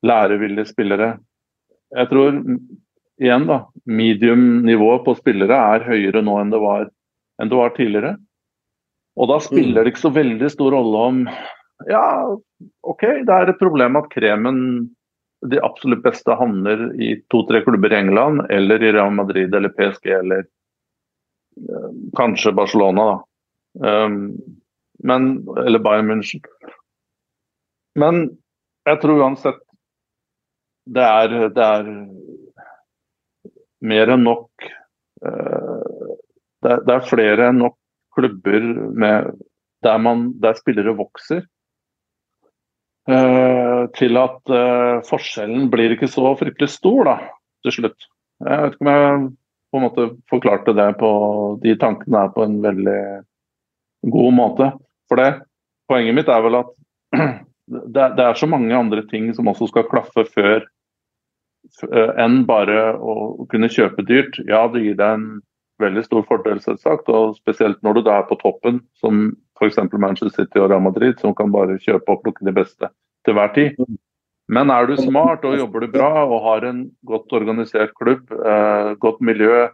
lærevillige 0.06 0.70
spillere. 0.72 1.16
Jeg 1.94 2.10
tror 2.10 2.36
igjen 3.18 3.46
da, 3.48 3.62
medium-nivået 3.88 5.04
på 5.06 5.14
spillere 5.18 5.58
er 5.74 5.86
høyere 5.88 6.22
nå 6.22 6.36
enn 6.42 6.52
det 6.52 6.60
var, 6.62 6.88
enn 7.42 7.50
det 7.50 7.58
var 7.58 7.74
tidligere. 7.76 8.16
Og 9.18 9.30
da 9.32 9.38
spiller 9.42 9.82
det 9.82 9.94
ikke 9.94 10.06
så 10.06 10.14
veldig 10.14 10.50
stor 10.52 10.76
rolle 10.76 11.06
om 11.10 11.24
Ja, 11.86 12.26
OK, 12.82 13.02
det 13.26 13.34
er 13.34 13.50
et 13.50 13.60
problem 13.60 13.98
at 13.98 14.08
kremen, 14.10 14.56
de 15.46 15.60
absolutt 15.62 16.02
beste, 16.02 16.34
havner 16.34 16.88
i 16.98 17.12
to-tre 17.30 17.60
klubber 17.62 17.92
i 17.94 18.00
England, 18.00 18.42
eller 18.50 18.82
i 18.82 18.90
Real 18.96 19.12
Madrid 19.14 19.54
eller 19.54 19.70
PSG 19.76 20.10
eller 20.16 20.42
øh, 20.42 21.92
kanskje 22.18 22.54
Barcelona, 22.58 23.04
da. 23.12 23.18
Um, 23.78 24.38
men, 24.98 25.48
eller 25.58 25.78
Bayern 25.78 26.10
München. 26.10 26.42
Men 27.98 28.24
jeg 28.88 29.00
tror 29.02 29.22
uansett 29.22 29.60
det 30.88 31.04
er, 31.04 31.34
det 31.54 31.64
er 31.64 31.90
mer 33.84 34.14
enn 34.14 34.24
nok 34.26 34.68
uh, 35.22 36.08
det, 36.64 36.70
er, 36.72 36.80
det, 36.86 36.94
er, 36.94 37.06
flere 37.06 37.50
enn 37.50 37.60
nok 37.62 37.76
klubber 38.16 38.64
med, 38.98 39.30
der, 39.86 39.98
man, 40.02 40.30
der 40.42 40.58
spillere 40.58 40.96
vokser. 40.98 41.44
Uh, 43.08 43.86
til 43.96 44.18
at 44.20 44.50
uh, 44.52 45.04
forskjellen 45.06 45.68
blir 45.72 45.94
ikke 45.94 46.10
så 46.10 46.34
fryktelig 46.36 46.74
stor 46.74 47.06
da, 47.08 47.18
til 47.64 47.78
slutt. 47.78 48.08
Jeg 48.42 48.64
vet 48.64 48.74
ikke 48.74 48.84
om 48.84 48.90
jeg 48.92 49.28
på 49.68 49.78
en 49.78 49.84
måte 49.84 50.04
forklarte 50.30 50.74
det 50.76 50.88
på 51.00 51.10
de 51.62 51.74
tankene 51.80 52.24
her 52.24 52.34
på 52.34 52.44
en 52.44 52.58
veldig 52.64 53.00
god 54.06 54.32
måte. 54.34 54.70
For 55.08 55.20
det, 55.20 55.30
poenget 55.90 56.16
mitt 56.18 56.30
er 56.32 56.44
vel 56.44 56.60
at 56.60 56.72
det, 57.96 58.08
det, 58.18 58.24
er 58.24 58.38
så 58.38 58.48
mange 58.50 58.76
andre 58.76 59.04
ting 59.10 59.30
som 59.34 59.50
også 59.50 59.70
skal 59.72 59.88
klaffe 59.90 60.26
før 60.34 60.66
enn 62.18 62.42
bare 62.48 62.94
å 62.96 63.44
kunne 63.50 63.68
kjøpe 63.72 64.04
dyrt. 64.06 64.38
Ja, 64.48 64.66
det 64.72 64.84
gir 64.84 64.96
deg 64.96 65.18
en 65.18 65.28
veldig 65.82 66.04
stor 66.06 66.24
fordel, 66.28 66.60
selvsagt. 66.62 67.10
Og 67.12 67.36
spesielt 67.38 67.80
når 67.86 67.98
du 67.98 68.04
da 68.08 68.20
er 68.20 68.28
på 68.28 68.38
toppen, 68.40 68.80
som 68.98 69.30
f.eks. 69.58 69.80
Manchester 69.92 70.32
City 70.34 70.62
og 70.62 70.70
Real 70.70 70.84
Madrid, 70.84 71.18
som 71.22 71.34
kan 71.38 71.52
bare 71.54 71.80
kjøpe 71.82 72.14
og 72.14 72.22
plukke 72.24 72.46
de 72.46 72.54
beste 72.56 72.90
til 73.26 73.36
hver 73.36 73.52
tid. 73.56 73.78
Men 74.48 74.72
er 74.72 74.88
du 74.88 74.94
smart 74.96 75.44
og 75.44 75.58
jobber 75.58 75.84
du 75.84 75.92
bra 75.92 76.24
og 76.24 76.40
har 76.46 76.64
en 76.70 76.86
godt 77.06 77.34
organisert 77.36 77.92
klubb, 78.00 78.30
eh, 78.32 78.94
godt 79.02 79.20
miljø, 79.20 79.66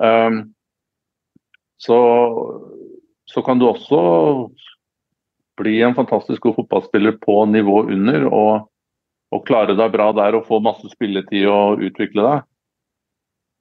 eh, 0.00 0.38
så, 1.82 1.98
så, 3.32 3.42
kan 3.42 3.60
du 3.60 3.66
også 3.68 4.00
bli 5.60 5.78
en 5.84 5.96
fantastisk 5.96 6.42
god 6.44 6.56
fotballspiller 6.60 7.16
på 7.22 7.44
nivå 7.48 7.82
under 7.92 8.26
og, 8.28 8.68
og 9.32 9.46
klare 9.48 9.76
deg 9.78 9.92
bra 9.94 10.10
der 10.16 10.36
og 10.38 10.46
få 10.48 10.60
masse 10.64 10.88
spilletid 10.92 11.48
og 11.50 11.82
utvikle 11.84 12.26
deg. 12.26 12.46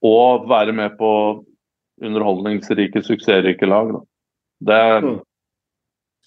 Og 0.07 0.47
være 0.49 0.73
med 0.75 0.95
på 0.99 1.11
underholdningsrike, 2.01 3.03
suksessrike 3.05 3.67
lag. 3.69 3.93
Det, 4.61 4.81
mm. 5.03 5.19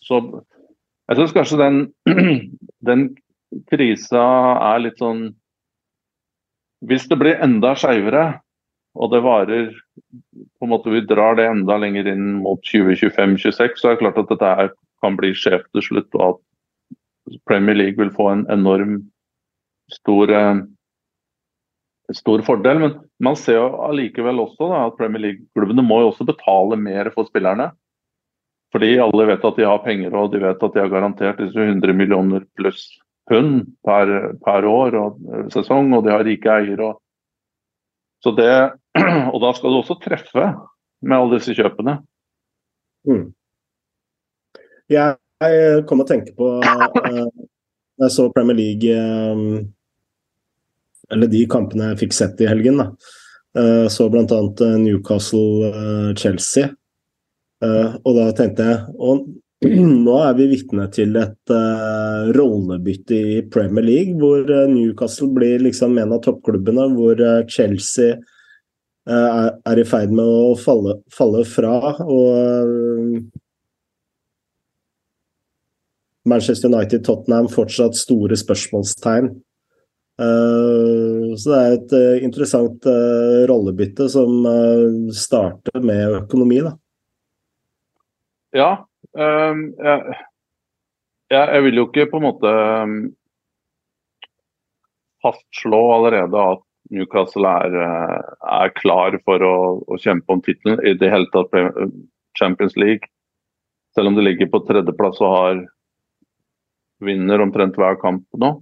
så 0.07 0.21
jeg 1.05 1.19
syns 1.19 1.35
kanskje 1.37 1.61
den, 1.61 1.81
den 2.89 3.09
krisa 3.71 4.25
er 4.73 4.81
litt 4.83 4.99
sånn 5.03 5.29
Hvis 6.85 7.07
det 7.09 7.17
blir 7.21 7.39
enda 7.45 7.75
skeivere, 7.79 8.41
og 8.95 9.11
det 9.11 9.23
varer 9.25 9.73
på 10.59 10.67
en 10.67 10.71
måte 10.71 10.93
Vi 10.93 11.03
drar 11.09 11.35
det 11.39 11.49
enda 11.51 11.77
lenger 11.81 12.07
inn 12.13 12.39
mot 12.45 12.61
2025-2026, 12.71 13.81
så 13.81 13.89
er 13.91 13.97
det 13.97 14.03
klart 14.05 14.21
at 14.23 14.31
dette 14.31 14.53
her 14.61 14.71
kan 15.03 15.19
bli 15.19 15.33
skjevt 15.37 15.67
til 15.75 15.85
slutt, 15.89 16.15
og 16.15 16.39
at 16.39 17.41
Premier 17.49 17.77
League 17.77 17.99
vil 17.99 18.13
få 18.15 18.31
en 18.31 18.47
enorm 18.53 19.01
stor 19.93 20.31
eh, 20.33 20.63
stor 22.13 22.43
fordel. 22.47 22.81
Men 22.81 22.99
man 23.23 23.37
ser 23.37 23.59
jo 23.59 23.71
allikevel 23.87 24.43
også 24.43 24.69
da, 24.71 24.83
at 24.89 24.99
Premier 24.99 25.27
League-klubbene 25.27 25.85
må 25.87 26.03
jo 26.03 26.13
også 26.13 26.27
betale 26.29 26.79
mer 26.81 27.11
for 27.15 27.29
spillerne. 27.31 27.71
Fordi 28.75 28.97
alle 28.99 29.29
vet 29.31 29.45
at 29.47 29.59
de 29.59 29.67
har 29.69 29.83
penger 29.85 30.15
og 30.19 30.33
de 30.33 30.43
vet 30.43 30.63
at 30.67 30.75
de 30.75 30.83
har 30.83 30.91
garantert 30.91 31.39
disse 31.39 31.59
100 31.59 31.95
millioner 31.95 32.43
pluss 32.59 32.89
pund 33.31 33.69
per, 33.87 34.11
per, 34.45 34.67
år 34.69 34.97
og 34.99 35.21
eh, 35.33 35.47
sesong, 35.55 35.93
og 35.97 36.05
de 36.05 36.13
har 36.13 36.27
rike 36.27 36.51
eiere. 36.51 36.93
Så 38.25 38.33
det, 38.37 38.51
og 39.33 39.39
da 39.43 39.53
skal 39.57 39.73
du 39.73 39.81
også 39.81 39.99
treffe 40.03 40.51
med 41.05 41.17
alle 41.17 41.39
disse 41.39 41.55
kjøpene. 41.57 41.99
Mm. 43.09 43.27
Jeg 44.93 45.85
kom 45.89 46.03
og 46.05 46.09
tenkte 46.09 46.33
på 46.37 46.51
uh, 46.61 47.27
Jeg 48.03 48.11
så 48.11 48.27
Premier 48.35 48.57
League 48.59 48.95
um, 48.99 49.61
eller 51.13 51.31
de 51.31 51.45
kampene 51.51 51.93
jeg 51.93 52.01
fikk 52.05 52.17
sett 52.17 52.41
i 52.43 52.49
helgen. 52.49 52.81
da. 52.81 52.89
Uh, 53.55 53.87
så 53.93 54.09
bl.a. 54.11 54.41
Newcastle-Chelsea. 54.83 56.73
Uh, 57.63 57.95
og 58.03 58.17
da 58.19 58.29
tenkte 58.37 58.67
jeg 58.67 58.95
og 58.99 59.29
nå 60.07 60.17
er 60.21 60.35
vi 60.37 60.49
vitne 60.51 60.89
til 60.93 61.15
et 61.17 61.53
uh, 61.55 62.33
rollebytte 62.35 63.15
i 63.15 63.37
Premier 63.47 63.87
League, 63.87 64.19
hvor 64.19 64.43
Newcastle 64.69 65.31
blir 65.37 65.63
liksom 65.63 65.95
en 66.03 66.17
av 66.17 66.25
toppklubbene, 66.25 66.91
hvor 66.97 67.23
Chelsea 67.49 68.19
er, 69.05 69.49
er, 69.67 69.81
i 69.81 69.87
ferd 69.89 70.13
med 70.17 70.25
å 70.25 70.55
falle, 70.57 70.99
falle 71.13 71.45
fra. 71.49 71.95
og 72.05 73.25
Manchester 76.25 76.71
United-Tottenham 76.73 77.51
fortsatt 77.53 77.99
store 78.01 78.39
spørsmålstegn. 78.41 79.29
Eh, 80.25 81.27
så 81.37 81.51
det 81.51 81.59
er 81.59 81.75
et 81.75 81.93
interessant 82.25 82.87
uh, 82.89 83.43
rollebytte 83.51 84.07
som 84.09 84.47
starter 85.13 85.85
med 85.85 86.23
økonomi, 86.23 86.63
da. 86.65 86.73
Ja. 88.55 88.71
Um, 89.13 89.67
jeg, 89.79 90.15
jeg, 91.35 91.63
vil 91.67 91.81
jo 91.81 91.87
ikke 91.89 92.07
på 92.11 92.21
en 92.21 92.27
måte 92.29 92.53
fastslå 95.25 95.81
allerede 95.95 96.47
at 96.55 96.63
Newcastle 96.95 97.51
er, 97.51 97.77
er 98.55 98.75
klar 98.79 99.19
for 99.27 99.43
å, 99.45 99.57
å, 99.85 99.99
kjempe 100.01 100.35
om 100.35 100.43
tittelen 100.45 100.81
i 100.87 100.95
det 100.99 101.11
hele 101.13 101.29
tatt 101.35 101.55
Champions 102.39 102.77
League. 102.81 103.11
Selv 103.95 104.11
om 104.11 104.19
de 104.19 104.27
ligger 104.27 104.51
på 104.51 104.63
tredjeplass 104.69 105.21
og 105.23 105.35
har 105.35 105.65
vinner 107.05 107.43
omtrent 107.45 107.77
hver 107.79 107.99
kamp 108.03 108.25
nå. 108.39 108.55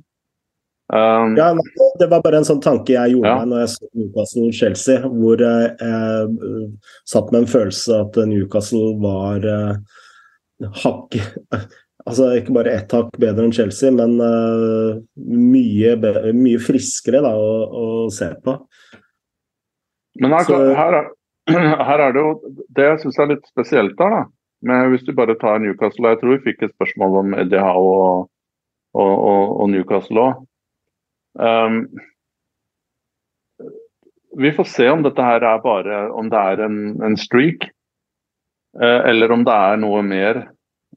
Um, 0.93 1.37
ja, 1.39 1.53
Det 1.99 2.09
var 2.11 2.21
bare 2.25 2.43
en 2.43 2.47
sånn 2.49 2.61
tanke 2.61 2.93
jeg 2.93 3.15
gjorde 3.15 3.31
ja. 3.31 3.37
meg 3.41 3.49
når 3.49 3.63
jeg 3.63 3.71
så 3.73 3.87
Newcastle-Chelsea, 3.97 5.09
hvor 5.09 5.41
jeg, 5.41 5.71
eh, 5.81 6.67
satt 7.09 7.31
med 7.33 7.45
en 7.45 7.53
følelse 7.53 8.01
at 8.03 8.19
Newcastle 8.29 8.91
var 9.01 9.47
eh, 9.49 9.79
hakk 10.83 11.17
Altså 12.03 12.33
ikke 12.35 12.55
bare 12.57 12.75
ett 12.75 12.93
hakk 12.95 13.15
bedre 13.21 13.47
enn 13.47 13.55
Chelsea, 13.55 13.93
men 13.95 14.17
uh, 14.19 14.99
mye, 15.23 15.95
mye, 16.35 16.61
friskere 16.63 17.21
da, 17.23 17.31
å, 17.39 17.51
å, 17.71 17.85
se 18.11 18.33
på. 18.43 18.57
Men 20.23 20.35
her, 20.35 20.51
her, 20.79 20.97
er, 20.99 21.11
her, 21.89 22.03
er, 22.09 22.15
det 22.15 22.23
jo 22.23 22.33
Det 22.75 22.89
jeg 22.89 23.03
syns 23.05 23.21
er 23.23 23.31
litt 23.31 23.45
spesielt 23.49 24.01
her, 24.03 24.17
da. 24.19 24.23
Men 24.67 24.91
hvis 24.93 25.05
du 25.07 25.11
bare 25.17 25.35
tar 25.41 25.59
Newcastle 25.59 26.13
Jeg 26.13 26.21
tror 26.21 26.37
vi 26.37 26.45
fikk 26.45 26.61
et 26.63 26.75
spørsmål 26.77 27.17
om 27.19 27.33
Eddie 27.35 27.63
Howe 27.63 27.95
og, 27.99 28.29
og, 28.95 29.13
og, 29.13 29.55
og 29.63 29.71
Newcastle 29.73 30.27
òg. 30.27 30.43
Um, 31.33 31.85
vi 34.43 34.53
får 34.53 34.69
se 34.69 34.89
om 34.91 35.03
dette 35.05 35.25
her 35.25 35.45
er 35.45 35.63
bare 35.65 36.03
om 36.17 36.29
det 36.33 36.43
er 36.53 36.65
en, 36.67 36.77
en 37.05 37.17
streak, 37.21 37.67
uh, 38.81 39.01
eller 39.09 39.33
om 39.33 39.47
det 39.47 39.57
er 39.71 39.81
noe 39.81 40.03
mer. 40.07 40.43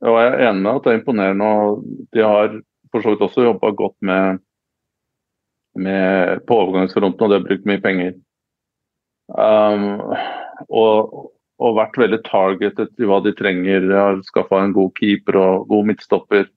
Og 0.04 0.18
Jeg 0.20 0.32
er 0.32 0.50
enig 0.50 0.64
med 0.64 0.72
at 0.74 0.84
det 0.84 0.92
er 0.92 1.00
imponerende. 1.00 1.46
og 1.46 1.84
De 2.14 2.24
har 2.24 2.58
for 2.92 3.04
så 3.04 3.14
vidt 3.14 3.24
også 3.26 3.46
jobba 3.48 3.72
godt 3.76 3.96
med, 4.02 4.40
med, 5.76 6.42
på 6.48 6.60
overgangsfronten, 6.64 7.24
og 7.24 7.32
de 7.32 7.40
har 7.40 7.48
brukt 7.48 7.70
mye 7.70 7.84
penger. 7.84 8.14
Um, 9.36 10.14
og, 10.70 11.32
og, 11.60 11.78
vært 11.80 11.98
veldig 12.00 12.22
targetet 12.28 13.02
i 13.02 13.10
hva 13.10 13.22
de 13.26 13.34
trenger. 13.36 13.88
De 13.90 13.98
har 13.98 14.22
skaffa 14.28 14.62
en 14.64 14.76
god 14.76 14.94
keeper 15.00 15.40
og 15.42 15.68
god 15.72 15.92
midtstopper. 15.92 16.48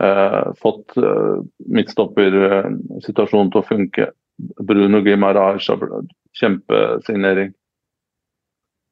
Uh, 0.00 0.50
fått 0.58 0.96
uh, 0.96 1.42
midtstoppersituasjonen 1.68 3.52
til 3.52 3.62
å 3.62 3.66
funke. 3.68 4.10
Bruno 4.66 5.02
Gimaraj 5.04 5.60
kjempesignering. 6.40 7.52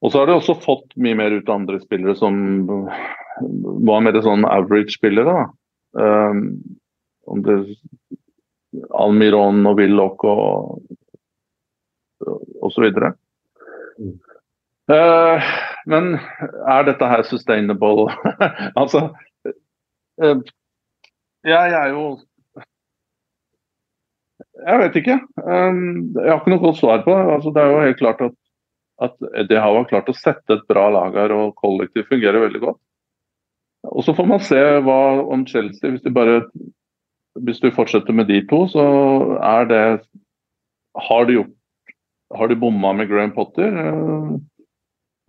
Og 0.00 0.12
så 0.12 0.20
har 0.20 0.28
de 0.28 0.36
også 0.36 0.60
fått 0.60 0.94
mye 1.00 1.16
mer 1.16 1.34
ut 1.34 1.48
av 1.48 1.58
andre 1.58 1.80
spillere 1.82 2.14
som 2.16 2.36
var 3.86 4.04
mer 4.04 4.20
sånn 4.24 4.46
average-spillere. 4.48 5.48
Um, 5.98 6.44
om 7.30 7.42
det 7.42 7.56
Almiron 8.94 9.64
og 9.66 9.78
Willoch 9.80 10.24
og, 10.26 10.80
og 12.26 12.72
så 12.74 12.84
videre. 12.84 13.14
Uh, 14.90 15.50
men 15.90 16.16
er 16.66 16.86
dette 16.88 17.10
her 17.10 17.22
sustainable? 17.26 18.08
altså 18.80 19.10
uh, 19.46 20.40
Jeg 21.46 21.74
er 21.78 21.92
jo 21.94 22.18
Jeg 24.60 24.80
vet 24.82 24.96
ikke. 25.00 25.18
Um, 25.40 26.10
jeg 26.18 26.28
har 26.28 26.40
ikke 26.40 26.52
noe 26.52 26.64
godt 26.64 26.80
svar 26.80 27.02
på 27.04 27.14
det. 27.14 27.26
Altså, 27.36 27.52
det 27.54 27.62
er 27.62 27.70
jo 27.70 27.84
helt 27.86 28.00
klart 28.00 28.24
at, 28.26 28.34
at 29.06 29.46
det 29.48 29.62
har 29.62 29.86
klart 29.88 30.10
å 30.12 30.16
sette 30.16 30.58
et 30.58 30.66
bra 30.68 30.90
lag 30.92 31.16
her, 31.16 31.32
og 31.32 31.54
kollektivt 31.56 32.10
fungerer 32.10 32.44
veldig 32.44 32.60
godt. 32.66 32.80
Og 33.88 34.04
Så 34.04 34.14
får 34.14 34.26
man 34.28 34.42
se 34.44 34.60
hva 34.84 35.00
om 35.32 35.46
Chelsea, 35.48 35.90
hvis 35.90 36.02
du, 36.04 36.10
bare 36.12 36.42
hvis 37.40 37.60
du 37.62 37.70
fortsetter 37.72 38.12
med 38.16 38.28
de 38.28 38.40
to, 38.50 38.66
så 38.68 38.84
er 39.40 39.68
det 39.70 39.84
Har 41.08 41.24
du 41.24 41.32
gjort 41.32 41.94
Har 42.34 42.48
du 42.48 42.56
bomma 42.56 42.92
med 42.92 43.08
Graham 43.08 43.32
Potter? 43.32 43.72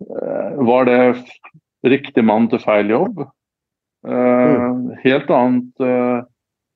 Eh, 0.02 0.58
var 0.66 0.84
det 0.84 0.98
riktig 1.86 2.24
mann 2.24 2.48
til 2.50 2.58
feil 2.62 2.90
jobb? 2.90 3.24
Mm. 4.06 4.90
Helt 5.04 5.30
annet 5.30 5.80
eh, 5.80 6.22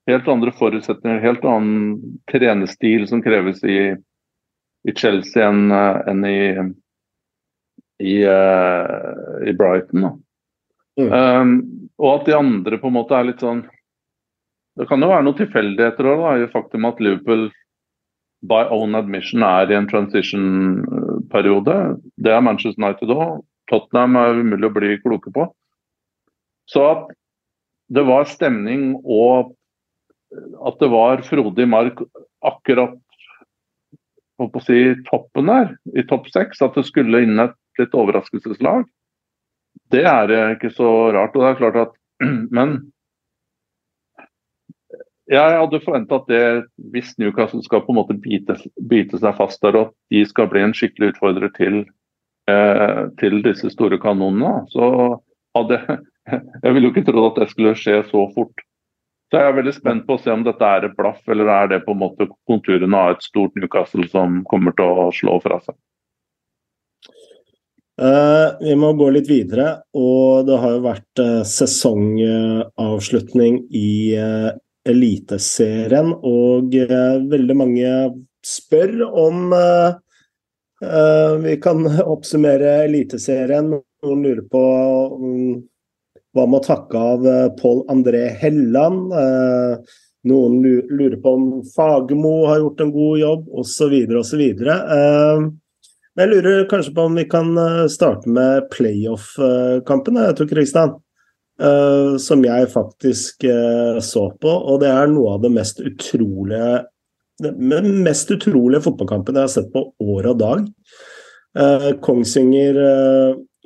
Helt 0.06 0.28
andre 0.30 0.52
forutsetninger, 0.54 1.18
helt 1.18 1.44
annen 1.44 2.18
trenestil 2.30 3.08
som 3.10 3.22
kreves 3.22 3.64
i, 3.66 3.96
i 4.86 4.92
Chelsea 4.94 5.42
enn, 5.42 5.72
enn 5.74 6.20
i, 6.28 6.38
i, 8.06 8.14
i 8.22 9.54
Brighton. 9.58 10.06
Mm. 10.96 11.12
Um, 11.12 11.50
og 12.00 12.20
at 12.20 12.28
de 12.28 12.36
andre 12.36 12.78
på 12.80 12.88
en 12.88 12.96
måte 12.96 13.12
er 13.12 13.26
litt 13.28 13.42
sånn 13.44 13.66
Det 14.80 14.86
kan 14.88 15.02
jo 15.04 15.10
være 15.10 15.26
noen 15.26 15.36
tilfeldigheter 15.36 16.08
òg, 16.08 16.22
i 16.40 16.48
faktum 16.52 16.86
at 16.88 17.00
Liverpool 17.04 17.50
by 18.48 18.66
own 18.72 18.96
admission 18.96 19.44
er 19.44 19.70
i 19.72 19.76
en 19.76 19.88
transition-periode. 19.88 21.76
Det 22.20 22.32
er 22.32 22.44
Manchester 22.44 22.82
United 22.82 23.12
òg. 23.14 23.38
Tottenham 23.72 24.18
er 24.20 24.42
umulig 24.42 24.68
å 24.68 24.74
bli 24.74 24.98
kloke 25.00 25.32
på. 25.32 25.46
Så 26.68 26.82
at 26.90 27.08
det 27.88 28.04
var 28.04 28.28
stemning 28.28 28.98
og 29.00 29.54
at 30.66 30.78
det 30.82 30.90
var 30.92 31.24
frodig 31.24 31.68
mark 31.70 32.02
akkurat 32.44 32.96
på 34.36 34.50
å 34.52 34.64
si, 34.64 34.92
toppen 35.08 35.48
der, 35.48 35.72
i 35.96 36.04
topp 36.04 36.28
seks, 36.28 36.60
at 36.60 36.76
det 36.76 36.84
skulle 36.88 37.22
inn 37.24 37.40
et 37.40 37.56
litt 37.80 37.94
overraskelseslag, 37.96 38.84
det 39.94 40.04
er 40.08 40.34
ikke 40.54 40.72
så 40.74 40.90
rart. 41.14 41.36
og 41.36 41.42
det 41.42 41.50
er 41.50 41.60
klart 41.60 41.80
at 41.84 41.96
Men 42.56 42.78
jeg 45.26 45.58
hadde 45.58 45.82
forventa 45.82 46.20
at 46.20 46.28
det, 46.30 46.42
hvis 46.94 47.16
Newcastle 47.18 47.62
skal 47.64 47.82
på 47.82 47.90
en 47.90 47.98
måte 47.98 48.14
bite, 48.14 48.54
bite, 48.90 49.18
seg 49.18 49.34
fast 49.34 49.62
der, 49.64 49.78
at 49.80 49.94
de 50.14 50.22
skal 50.28 50.46
bli 50.52 50.62
en 50.62 50.74
skikkelig 50.76 51.16
utfordrer 51.16 51.50
til, 51.56 51.80
eh, 52.50 53.00
til 53.18 53.42
disse 53.42 53.72
store 53.74 53.98
kanonene, 53.98 54.68
så 54.70 55.18
hadde 55.58 55.80
jeg 56.62 56.74
ville 56.74 56.86
jo 56.86 56.94
ikke 56.94 57.08
trodd 57.08 57.32
at 57.32 57.42
det 57.42 57.50
skulle 57.50 57.74
skje 57.78 57.98
så 58.06 58.22
fort. 58.36 58.62
Så 59.26 59.40
jeg 59.40 59.50
er 59.50 59.56
veldig 59.56 59.74
spent 59.74 60.06
på 60.06 60.14
å 60.14 60.22
se 60.22 60.30
om 60.30 60.44
dette 60.46 60.62
er 60.62 60.86
et 60.86 60.94
blaff, 60.94 61.18
eller 61.26 61.50
er 61.50 61.72
det 61.72 61.82
på 61.82 61.96
en 61.96 62.02
måte 62.04 62.28
konturene 62.46 62.98
av 63.00 63.16
et 63.16 63.26
stort 63.26 63.56
Newcastle 63.58 64.06
som 64.12 64.44
kommer 64.46 64.76
til 64.78 64.86
å 64.86 65.10
slå 65.14 65.40
fra 65.42 65.58
seg. 65.64 65.74
Uh, 67.96 68.52
vi 68.60 68.74
må 68.76 68.90
gå 68.92 69.06
litt 69.14 69.28
videre, 69.30 69.78
og 69.96 70.44
det 70.44 70.56
har 70.60 70.74
jo 70.74 70.82
vært 70.84 71.20
uh, 71.22 71.40
sesongavslutning 71.48 73.62
i 73.72 74.12
uh, 74.20 74.50
Eliteserien, 74.86 76.12
og 76.20 76.74
veldig 77.32 77.56
mange 77.58 77.88
spør 78.46 79.00
om 79.08 79.48
vi 81.42 81.56
kan 81.58 81.82
oppsummere 82.14 82.84
Eliteserien. 82.84 83.72
Noen 84.04 84.22
lurer 84.22 84.44
på 84.52 84.62
um, 85.16 85.56
hva 86.36 86.44
med 86.46 86.60
å 86.60 86.66
takke 86.68 87.02
av 87.16 87.26
Pål 87.58 87.82
André 87.90 88.28
Helland. 88.38 89.10
noen 90.30 90.54
lurer 90.62 91.18
på 91.24 91.34
om 91.34 91.44
Fagermo 91.74 92.46
har 92.52 92.62
gjort 92.62 92.84
en 92.84 92.94
god 92.94 93.18
jobb, 93.24 93.42
osv., 93.64 93.94
osv. 94.22 94.44
Uh, 96.16 96.22
jeg 96.22 96.30
lurer 96.32 96.68
kanskje 96.70 96.94
på 96.96 97.04
om 97.06 97.16
vi 97.16 97.26
kan 97.28 97.50
eh, 97.60 97.86
starte 97.92 98.28
med 98.28 98.70
playoff-kampen, 98.72 100.16
jeg 100.16 100.36
tror 100.38 100.48
Kristian. 100.48 100.94
Uh, 101.56 102.18
som 102.20 102.42
jeg 102.44 102.68
faktisk 102.68 103.46
uh, 103.48 103.96
så 104.04 104.26
på, 104.40 104.48
og 104.48 104.82
det 104.82 104.90
er 104.92 105.08
noe 105.08 105.38
av 105.38 105.44
det 105.44 105.54
mest 105.54 105.80
utrolige 105.80 106.84
den 107.40 108.02
mest 108.04 108.30
utrolige 108.32 108.82
fotballkampen 108.84 109.36
jeg 109.36 109.44
har 109.44 109.52
sett 109.52 109.66
på 109.72 109.82
år 110.00 110.28
og 110.30 110.38
dag. 110.40 110.62
Kongsvinger 112.00 112.78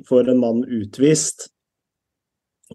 får 0.09 0.27
en 0.27 0.41
mann 0.41 0.59
utvist. 0.67 1.45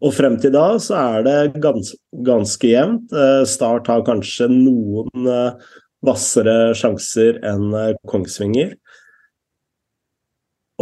Og 0.00 0.14
frem 0.16 0.38
til 0.40 0.54
da 0.54 0.78
så 0.80 0.96
er 0.96 1.26
det 1.26 1.60
gans, 1.60 1.92
ganske 2.24 2.70
jevnt. 2.70 3.12
Start 3.44 3.92
har 3.92 4.06
kanskje 4.08 4.48
noen 4.54 5.28
hvassere 6.00 6.72
sjanser 6.80 7.42
enn 7.44 7.76
Kongsvinger. 8.08 8.72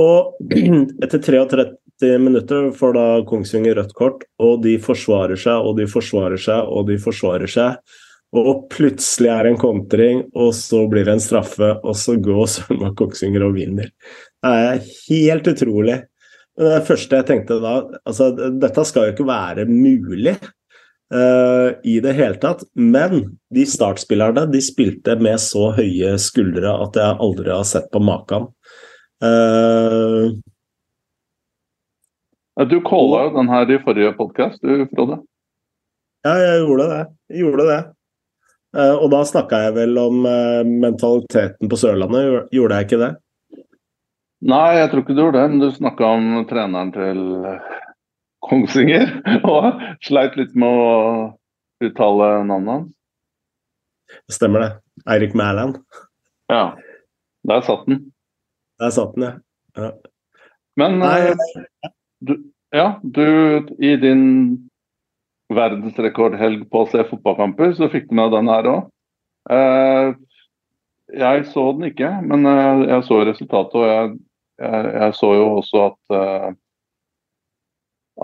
Og 0.00 0.38
etter 1.04 1.20
33 1.22 2.16
minutter 2.18 2.70
får 2.74 2.96
da 2.96 3.04
Kongsvinger 3.28 3.78
rødt 3.78 3.94
kort, 3.98 4.24
og 4.42 4.64
de 4.64 4.78
forsvarer 4.82 5.38
seg 5.40 5.68
og 5.68 5.78
de 5.78 5.86
forsvarer 5.90 6.40
seg 6.40 6.72
og 6.72 6.88
de 6.90 6.98
forsvarer 7.02 7.50
seg. 7.50 7.78
Og 8.34 8.64
plutselig 8.72 9.30
er 9.30 9.46
det 9.46 9.52
en 9.52 9.60
kontring, 9.60 10.24
og 10.34 10.50
så 10.58 10.80
blir 10.90 11.06
det 11.06 11.14
en 11.14 11.22
straffe, 11.22 11.68
og 11.86 11.94
så 11.98 12.16
går 12.18 12.48
Sølma 12.56 12.90
Kongsvinger 12.98 13.46
og 13.46 13.54
vinner. 13.58 13.92
Det 14.42 14.58
er 14.66 14.82
helt 15.06 15.54
utrolig. 15.54 16.00
Det 16.58 16.82
første 16.86 17.18
jeg 17.18 17.26
tenkte 17.26 17.56
da 17.58 17.70
altså 18.06 18.28
Dette 18.62 18.84
skal 18.86 19.08
jo 19.08 19.14
ikke 19.16 19.24
være 19.26 19.64
mulig 19.66 20.36
uh, 20.38 21.74
i 21.82 21.96
det 22.04 22.12
hele 22.14 22.38
tatt, 22.42 22.62
men 22.78 23.24
de 23.54 23.64
startspillerne 23.66 24.46
de 24.52 24.60
spilte 24.62 25.16
med 25.18 25.42
så 25.42 25.72
høye 25.74 26.14
skuldre 26.22 26.76
at 26.84 27.00
jeg 27.00 27.18
aldri 27.26 27.50
har 27.50 27.66
sett 27.66 27.90
på 27.90 28.02
maken. 28.06 28.46
Uh, 29.22 30.34
du 32.66 32.80
calla 32.86 33.26
jo 33.26 33.34
den 33.36 33.50
her 33.50 33.70
i 33.70 33.78
forrige 33.82 34.14
podkast, 34.18 34.62
du 34.62 34.86
Frode? 34.94 35.20
Ja, 36.24 36.34
jeg 36.40 36.64
gjorde 36.64 36.88
det. 36.90 37.02
Jeg 37.30 37.44
gjorde 37.44 37.68
det. 37.68 37.82
Uh, 38.74 38.96
og 38.96 39.10
da 39.12 39.20
snakka 39.28 39.60
jeg 39.66 39.76
vel 39.76 40.00
om 40.02 40.24
uh, 40.26 40.62
mentaliteten 40.66 41.70
på 41.70 41.78
Sørlandet, 41.78 42.48
gjorde 42.54 42.80
jeg 42.80 42.88
ikke 42.88 43.02
det? 43.04 43.12
Nei, 44.44 44.80
jeg 44.80 44.90
tror 44.90 45.04
ikke 45.04 45.16
du 45.16 45.22
gjorde 45.22 45.40
det, 45.40 45.50
men 45.52 45.62
du 45.62 45.70
snakka 45.72 46.10
om 46.18 46.24
treneren 46.50 46.90
til 46.92 47.20
Kongsvinger. 48.44 49.14
Og 49.54 49.86
sleit 50.04 50.36
litt 50.40 50.56
med 50.58 50.68
å 50.68 50.90
uttale 51.84 52.32
navnet 52.48 52.74
hans. 52.74 52.90
Stemmer 54.30 54.62
det. 54.62 54.72
Eirik 55.10 55.34
Mæland. 55.34 55.80
Ja, 56.52 56.74
der 57.48 57.64
satt 57.64 57.86
den. 57.88 58.13
Der 58.82 58.90
satt 58.94 59.14
den, 59.14 59.40
ja. 59.76 59.90
Men 60.76 60.98
Nei. 60.98 61.34
du, 62.26 62.34
ja, 62.74 62.98
du 63.02 63.26
i 63.78 63.94
din 64.02 64.24
verdensrekordhelg 65.54 66.64
på 66.72 66.82
å 66.82 66.90
se 66.90 67.04
fotballkamper, 67.06 67.76
så 67.78 67.90
fikk 67.92 68.08
du 68.10 68.16
med 68.18 68.34
den 68.34 68.50
her 68.50 68.70
òg. 68.70 68.88
Eh, 69.54 70.14
jeg 71.14 71.46
så 71.52 71.68
den 71.76 71.90
ikke, 71.90 72.10
men 72.24 72.46
uh, 72.48 72.82
jeg 72.88 73.04
så 73.06 73.20
resultatet, 73.28 73.74
og 73.76 73.86
jeg, 73.86 74.12
jeg, 74.64 74.92
jeg 74.96 75.16
så 75.20 75.32
jo 75.36 75.48
også 75.60 75.82
at 75.90 76.54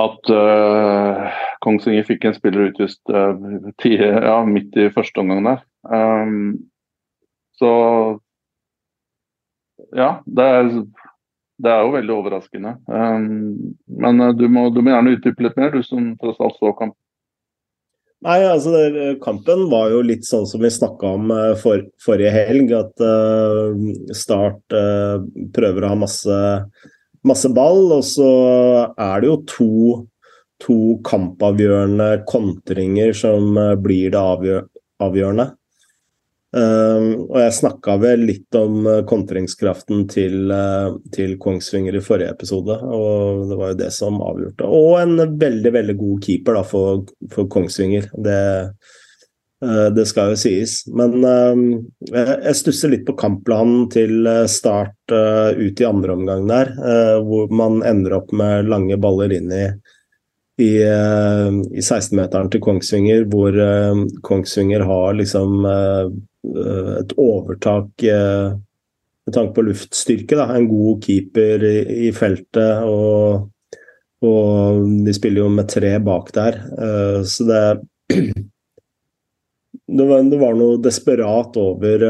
at 0.01 0.31
uh, 0.31 1.39
Kongsvinger 1.65 2.07
fikk 2.07 2.25
en 2.29 2.37
spiller 2.37 2.69
utvist 2.71 3.11
uh, 3.11 3.35
ja, 3.85 4.37
midt 4.47 4.77
i 4.79 4.91
første 4.95 5.19
omgang 5.23 5.43
der. 5.49 5.65
Um, 5.83 6.71
så 7.59 7.71
ja, 9.97 10.11
det 10.27 10.47
er, 10.47 10.71
det 11.61 11.71
er, 11.71 11.85
jo 11.85 11.95
veldig 11.95 12.17
overraskende. 12.17 12.75
Um, 12.87 13.77
men 14.01 14.23
uh, 14.23 14.33
du 14.37 14.47
må, 14.53 14.69
du 14.75 14.83
må, 14.83 14.93
gjerne 14.93 15.17
utdype 15.17 15.47
litt 15.47 15.59
mer, 15.61 15.75
du 15.75 15.85
som 15.87 16.13
tross 16.21 16.41
alt 16.43 16.59
så 16.61 16.73
kamp. 16.79 16.97
Nei, 18.21 18.43
altså 18.45 18.75
det, 18.75 19.05
Kampen 19.25 19.65
var 19.73 19.89
jo 19.95 20.03
litt 20.05 20.27
sånn 20.29 20.45
som 20.49 20.61
vi 20.61 20.69
snakka 20.73 21.15
om 21.17 21.31
uh, 21.33 21.55
for, 21.61 21.87
forrige 22.05 22.33
helg. 22.35 22.73
At 22.77 23.05
uh, 23.05 23.73
Start 24.17 24.77
uh, 24.77 25.23
prøver 25.57 25.87
å 25.87 25.95
ha 25.95 26.01
masse, 26.03 26.41
masse, 27.27 27.53
ball, 27.57 27.87
og 27.97 28.05
så 28.07 28.33
er 28.93 29.23
det 29.23 29.31
jo 29.31 29.39
to, 29.51 29.71
to 30.61 30.81
kampavgjørende 31.09 32.13
kontringer 32.29 33.17
som 33.17 33.57
blir 33.81 34.13
det 34.13 34.21
avgjør, 34.21 34.69
avgjørende. 35.01 35.51
Um, 36.51 37.29
og 37.29 37.37
jeg 37.39 37.55
snakka 37.61 37.95
vel 38.03 38.25
litt 38.27 38.57
om 38.59 38.81
uh, 38.83 39.03
kontringskraften 39.07 40.09
til, 40.11 40.51
uh, 40.51 40.97
til, 41.15 41.37
Kongsvinger 41.39 41.95
i 41.95 42.03
forrige 42.03 42.33
episode, 42.35 42.75
og 42.75 43.45
det 43.47 43.59
var 43.61 43.71
jo 43.71 43.77
det 43.79 43.91
som 43.95 44.17
avgjorde. 44.19 44.67
Og 44.67 44.97
en 44.99 45.37
veldig, 45.39 45.73
veldig 45.77 45.95
god 46.01 46.25
keeper 46.25 46.59
da, 46.59 46.65
for, 46.67 47.05
for 47.31 47.51
Kongsvinger. 47.51 48.11
Det, 48.19 48.41
Det 49.95 50.07
skal 50.09 50.31
jo 50.33 50.37
sies. 50.41 50.79
Men 50.97 51.21
jeg 52.09 52.57
stusser 52.57 52.89
litt 52.95 53.03
på 53.05 53.13
kampplanen 53.21 53.91
til 53.93 54.25
Start 54.49 55.13
ut 55.13 55.83
i 55.83 55.85
andre 55.85 56.15
omgang 56.17 56.47
der, 56.49 56.71
hvor 57.27 57.53
man 57.53 57.83
ender 57.85 58.17
opp 58.17 58.33
med 58.33 58.71
lange 58.73 58.97
baller 58.97 59.35
inn 59.37 59.53
i 59.53 59.67
i, 60.65 60.73
i 60.81 61.83
16-meteren 61.85 62.49
til 62.53 62.65
Kongsvinger, 62.65 63.29
hvor 63.29 63.61
Kongsvinger 64.25 64.87
har 64.89 65.21
liksom 65.21 65.69
et 66.41 67.13
overtak 67.21 68.05
med 69.27 69.35
tanke 69.35 69.55
på 69.55 69.65
luftstyrke. 69.69 70.37
Da. 70.37 70.49
En 70.57 70.69
god 70.71 71.03
keeper 71.05 71.65
i, 71.65 72.11
feltet, 72.17 72.85
og, 72.87 73.51
og, 74.25 74.81
de 75.07 75.15
spiller 75.17 75.45
jo 75.45 75.53
med 75.55 75.69
tre 75.71 75.97
bak 76.03 76.33
der. 76.37 76.59
Uh, 76.75 77.21
så 77.29 77.47
det, 77.49 77.63
det, 79.87 80.05
var, 80.05 80.27
det 80.33 80.41
var, 80.41 80.59
noe 80.59 80.83
desperat 80.83 81.57
over, 81.61 82.07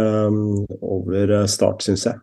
over 0.80 1.38
start, 1.50 1.86
syns 1.86 2.08
jeg. 2.08 2.20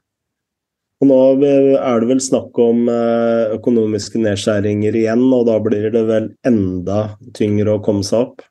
Og 0.98 1.12
Nå 1.12 1.16
er 1.46 2.00
det 2.02 2.08
vel 2.10 2.22
snakk 2.24 2.58
om 2.58 2.88
økonomiske 2.90 4.18
nedskjæringer 4.18 4.96
igjen, 4.98 5.28
og 5.30 5.44
da 5.46 5.60
blir 5.62 5.92
det 5.94 6.02
vel 6.08 6.32
enda 6.48 7.12
tyngre 7.38 7.76
å 7.76 7.84
komme 7.86 8.02
seg 8.08 8.24
opp. 8.24 8.42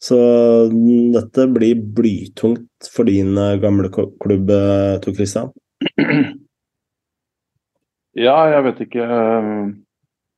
Så 0.00 0.16
dette 1.12 1.44
blir 1.52 1.80
blytungt 1.96 2.88
for 2.94 3.04
din 3.04 3.36
eh, 3.38 3.58
gamle 3.60 3.90
klubb, 3.92 4.50
eh, 4.50 5.00
Tor 5.04 5.14
Christian? 5.14 5.52
Ja, 8.18 8.34
jeg 8.50 8.64
vet 8.66 8.80
ikke. 8.82 9.04
Eh, 9.06 9.68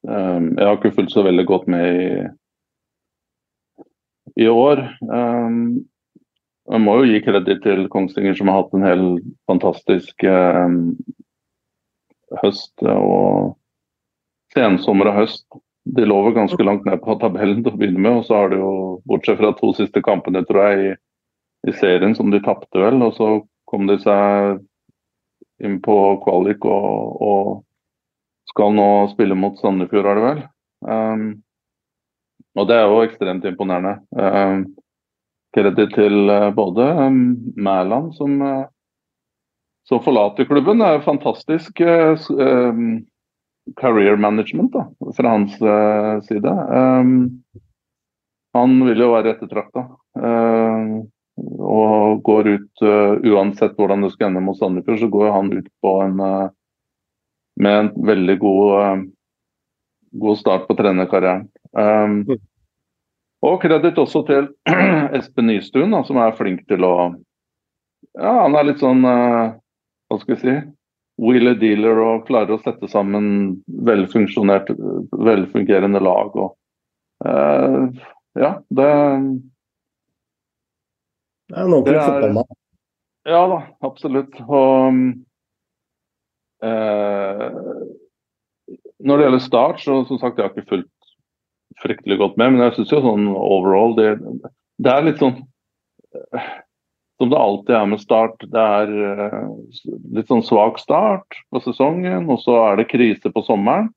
jeg 0.05 0.67
har 0.67 0.75
ikke 0.77 0.91
fulgt 0.93 1.15
så 1.15 1.23
veldig 1.25 1.45
godt 1.49 1.65
med 1.73 1.87
i, 1.89 2.03
i 4.45 4.49
år. 4.53 4.83
Jeg 5.09 6.83
må 6.85 6.99
jo 7.01 7.09
gi 7.09 7.23
kreditt 7.25 7.65
til 7.65 7.89
Kongsvinger, 7.91 8.37
som 8.37 8.53
har 8.53 8.61
hatt 8.61 8.77
en 8.77 8.85
helt 8.85 9.25
fantastisk 9.49 10.27
høst 12.45 12.85
og 12.93 13.57
sensommer 14.53 15.15
og 15.15 15.23
høst 15.23 15.62
de 15.85 16.05
lå 16.07 16.19
vel 16.23 16.35
ganske 16.37 16.65
langt 16.65 16.85
ned 16.87 17.01
på 17.03 17.17
tabellen 17.21 17.63
til 17.63 17.75
å 17.75 17.79
begynne 17.79 18.03
med. 18.03 18.21
Og 18.21 18.27
så 18.29 18.43
har 18.43 18.53
de 18.53 18.61
jo, 18.61 18.75
bortsett 19.09 19.41
fra 19.41 19.53
to 19.59 19.73
siste 19.77 20.03
kampene, 20.05 20.45
tror 20.47 20.69
jeg, 20.71 20.83
i, 20.93 21.71
i 21.71 21.75
serien 21.79 22.15
som 22.19 22.31
de 22.31 22.43
tapte 22.45 22.79
vel. 22.79 23.03
Og 23.03 23.17
så 23.19 23.33
kom 23.71 23.89
de 23.91 23.99
seg 24.03 24.61
inn 25.63 25.79
på 25.83 25.97
kvalik 26.25 26.65
og, 26.67 27.23
og 27.23 28.51
skal 28.51 28.75
nå 28.77 28.91
spille 29.13 29.39
mot 29.39 29.59
Sandefjord, 29.61 30.09
er 30.11 30.19
det 30.19 30.27
vel. 30.27 30.45
Um, 30.83 31.27
og 32.59 32.69
det 32.69 32.77
er 32.77 32.91
jo 32.91 33.03
ekstremt 33.07 33.47
imponerende. 33.49 33.99
Um, 34.13 34.65
Kreditt 35.53 35.95
til 35.95 36.31
uh, 36.33 36.49
både 36.57 36.89
um, 36.97 37.37
Mæland, 37.61 38.13
som, 38.17 38.39
uh, 38.41 38.65
som 39.89 40.03
forlater 40.05 40.49
klubben. 40.49 40.81
Det 40.81 40.89
er 40.89 41.07
fantastisk. 41.07 41.81
Um, 41.81 43.03
career 43.77 44.17
management 44.17 44.73
da, 44.73 44.87
fra 45.17 45.29
hans 45.29 45.61
uh, 45.63 46.21
side. 46.21 46.49
Um, 46.49 47.43
han 48.53 48.77
vil 48.87 49.01
jo 49.01 49.13
være 49.15 49.37
ettertrakta. 49.37 49.87
Uh, 50.19 51.03
og 51.63 52.21
går 52.27 52.51
ut 52.53 52.85
uh, 52.85 53.17
uansett 53.33 53.79
hvordan 53.79 54.05
det 54.05 54.13
skal 54.13 54.31
ende 54.31 54.43
mot 54.45 54.59
Sandefjord, 54.59 55.01
så 55.01 55.09
går 55.13 55.31
han 55.33 55.53
ut 55.55 55.69
på 55.83 55.95
en 56.05 56.19
med 57.61 57.79
en 57.79 57.89
veldig 58.07 58.39
god, 58.41 59.03
god 60.23 60.39
start 60.41 60.63
på 60.69 60.77
trenerkarrieren. 60.77 61.51
Um, 61.77 62.23
og 63.45 63.59
kreditt 63.61 63.99
også 64.01 64.23
til 64.29 64.49
Espen 65.19 65.51
Nystuen, 65.51 65.93
som 66.09 66.21
er 66.23 66.37
flink 66.39 66.65
til 66.69 66.85
å 66.89 66.95
Ja, 68.17 68.33
han 68.45 68.57
er 68.57 68.67
litt 68.69 68.81
sånn 68.83 69.05
Hva 69.05 70.19
skal 70.21 70.35
vi 70.35 70.41
si 70.41 70.57
wheeler 71.21 71.59
dealer 71.61 72.01
og 72.03 72.27
klarer 72.29 72.55
å 72.57 72.63
sette 72.63 72.89
sammen 72.91 73.25
velfungerende 73.69 76.01
lag. 76.03 76.37
Og, 76.37 76.57
uh, 77.27 77.89
ja, 78.39 78.53
det 78.69 78.91
Det 81.53 81.59
er 81.59 81.65
en 81.67 81.75
ordentlig 81.77 82.01
fotballmann. 82.01 82.51
Ja 83.29 83.43
da, 83.51 83.59
absolutt. 83.87 84.35
Og 84.49 84.87
uh, 86.65 87.49
når 89.03 89.19
det 89.19 89.25
gjelder 89.27 89.45
Start, 89.45 89.83
så 89.83 90.03
som 90.09 90.19
sagt, 90.19 90.39
jeg 90.39 90.49
har 90.49 90.55
ikke 90.55 90.71
fulgt 90.71 90.89
fryktelig 91.83 92.19
godt 92.21 92.37
med, 92.41 92.55
men 92.55 92.65
jeg 92.67 92.77
syns 92.77 92.93
jo 92.95 93.01
sånn 93.05 93.29
overall 93.33 93.95
det, 93.97 94.11
det 94.83 94.93
er 94.93 95.07
litt 95.07 95.23
sånn 95.23 95.39
som 97.23 97.31
det 97.31 97.39
alltid 97.39 97.75
er 97.77 97.87
med 97.87 98.01
Start. 98.03 98.41
Det 98.51 98.63
er 98.83 98.89
uh, 98.91 99.51
litt 100.17 100.27
sånn 100.27 100.43
svak 100.43 100.81
start 100.83 101.37
på 101.55 101.61
sesongen, 101.63 102.27
og 102.27 102.41
så 102.43 102.57
er 102.65 102.81
det 102.81 102.89
krise 102.91 103.31
på 103.31 103.45
sommeren. 103.47 103.93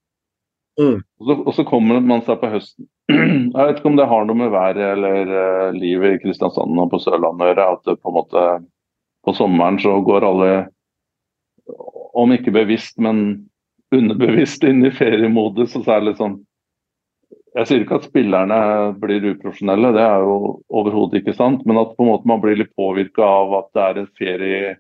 Mm. 0.78 1.00
Og, 1.00 1.24
så, 1.26 1.38
og, 1.40 1.50
så, 1.58 1.66
kommer 1.66 2.04
man 2.06 2.22
seg 2.28 2.38
på 2.38 2.52
høsten. 2.52 2.86
Jeg 3.10 3.56
vet 3.56 3.80
ikke 3.80 3.90
om 3.90 3.98
det 3.98 4.06
har 4.12 4.28
noe 4.30 4.38
med 4.44 4.54
været 4.54 4.84
eller 4.92 5.32
uh, 5.34 5.74
livet 5.74 6.20
i 6.20 6.22
Kristiansand 6.22 6.78
og 6.84 6.92
på 6.94 7.02
Sørlandet 7.02 7.48
å 7.48 7.50
gjøre. 7.50 7.68
At 7.80 7.90
det 7.90 7.98
på 7.98 8.14
en 8.14 8.18
måte 8.20 8.46
på 9.26 9.34
sommeren 9.34 9.82
så 9.82 9.98
går 10.06 10.28
alle, 10.30 10.54
om 12.14 12.36
ikke 12.36 12.54
bevisst, 12.54 13.00
men 13.02 13.26
underbevisst 13.96 14.70
inn 14.70 14.86
i 14.86 14.94
feriemodus. 14.94 15.74
Og 15.80 15.82
så 15.82 15.96
er 15.96 16.04
det 16.04 16.12
litt 16.12 16.22
sånn 16.22 16.44
jeg 17.56 17.68
sier 17.70 17.84
ikke 17.86 18.00
at 18.02 18.08
spillerne 18.10 18.58
blir 19.00 19.30
uprofesjonelle, 19.32 19.94
det 19.96 20.04
er 20.04 20.24
jo 20.26 20.40
overhodet 20.76 21.22
ikke 21.22 21.36
sant. 21.38 21.64
Men 21.68 21.80
at 21.80 21.94
man 22.28 22.42
blir 22.44 22.60
litt 22.60 22.74
påvirka 22.76 23.24
av 23.24 23.56
at 23.62 23.70
det 23.76 23.86
er 23.86 24.02
et 24.02 24.20
ferie, 24.20 24.74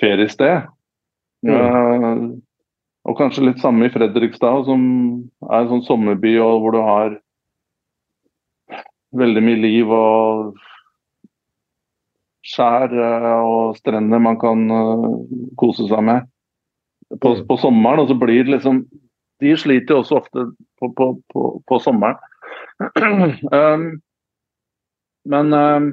feriested. 0.00 0.70
Mm. 1.44 1.52
Uh, 1.52 2.22
og 3.10 3.18
kanskje 3.18 3.44
litt 3.44 3.60
samme 3.60 3.88
i 3.88 3.92
Fredrikstad, 3.92 4.64
som 4.68 4.82
er 5.50 5.58
en 5.58 5.70
sånn 5.74 5.84
sommerby 5.84 6.36
hvor 6.38 6.72
du 6.72 6.80
har 6.80 7.16
veldig 9.18 9.42
mye 9.44 9.60
liv 9.60 9.92
og 9.92 10.54
skjær 12.46 12.94
uh, 12.94 13.40
og 13.42 13.76
strender 13.76 14.22
man 14.22 14.40
kan 14.40 14.64
uh, 14.72 15.10
kose 15.60 15.90
seg 15.90 16.08
med 16.08 16.24
på, 17.20 17.36
mm. 17.36 17.44
på 17.50 17.60
sommeren. 17.60 18.06
Og 18.06 18.14
så 18.14 18.16
blir 18.16 18.46
det 18.46 18.56
liksom 18.56 18.86
De 19.42 19.56
sliter 19.58 19.96
jo 19.96 20.02
også 20.02 20.20
ofte 20.22 20.46
på, 20.78 20.92
på, 20.96 21.08
på, 21.32 21.48
på 21.68 21.78
sommeren. 21.82 22.18
um, 23.58 23.86
men 25.24 25.52
um, 25.54 25.92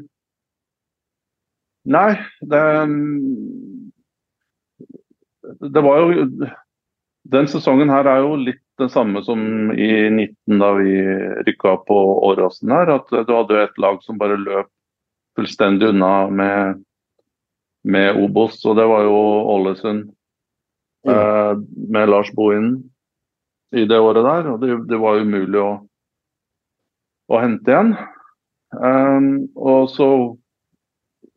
Nei, 1.89 2.17
det 2.41 2.63
Det 5.75 5.81
var 5.81 5.99
jo 5.99 6.25
Den 7.29 7.47
sesongen 7.47 7.89
her 7.93 8.09
er 8.09 8.23
jo 8.23 8.35
litt 8.41 8.63
den 8.79 8.89
samme 8.89 9.21
som 9.25 9.71
i 9.75 9.89
19 10.09 10.61
da 10.61 10.69
vi 10.77 10.93
rykka 11.45 11.73
på 11.87 11.97
Åråsen 12.29 12.71
her. 12.71 12.93
At 12.93 13.09
du 13.11 13.33
hadde 13.33 13.57
et 13.65 13.81
lag 13.81 13.99
som 14.05 14.17
bare 14.17 14.37
løp 14.39 14.69
fullstendig 15.35 15.89
unna 15.91 16.29
med, 16.31 16.79
med 17.83 18.21
Obos, 18.23 18.61
og 18.63 18.77
det 18.79 18.85
var 18.87 19.03
jo 19.03 19.17
Ålesund. 19.51 20.07
Mm. 21.07 21.11
Uh, 21.11 21.59
med 21.91 22.09
Lars 22.11 22.31
Bohinen 22.35 22.79
i 23.75 23.85
det 23.85 23.99
året 23.99 24.25
der. 24.25 24.51
Og 24.53 24.61
det, 24.61 24.75
det 24.89 24.99
var 25.01 25.21
umulig 25.21 25.61
å, 25.61 25.71
å 27.29 27.41
hente 27.41 27.73
igjen. 27.73 27.93
Um, 28.69 29.49
og 29.57 29.89
så 29.89 30.09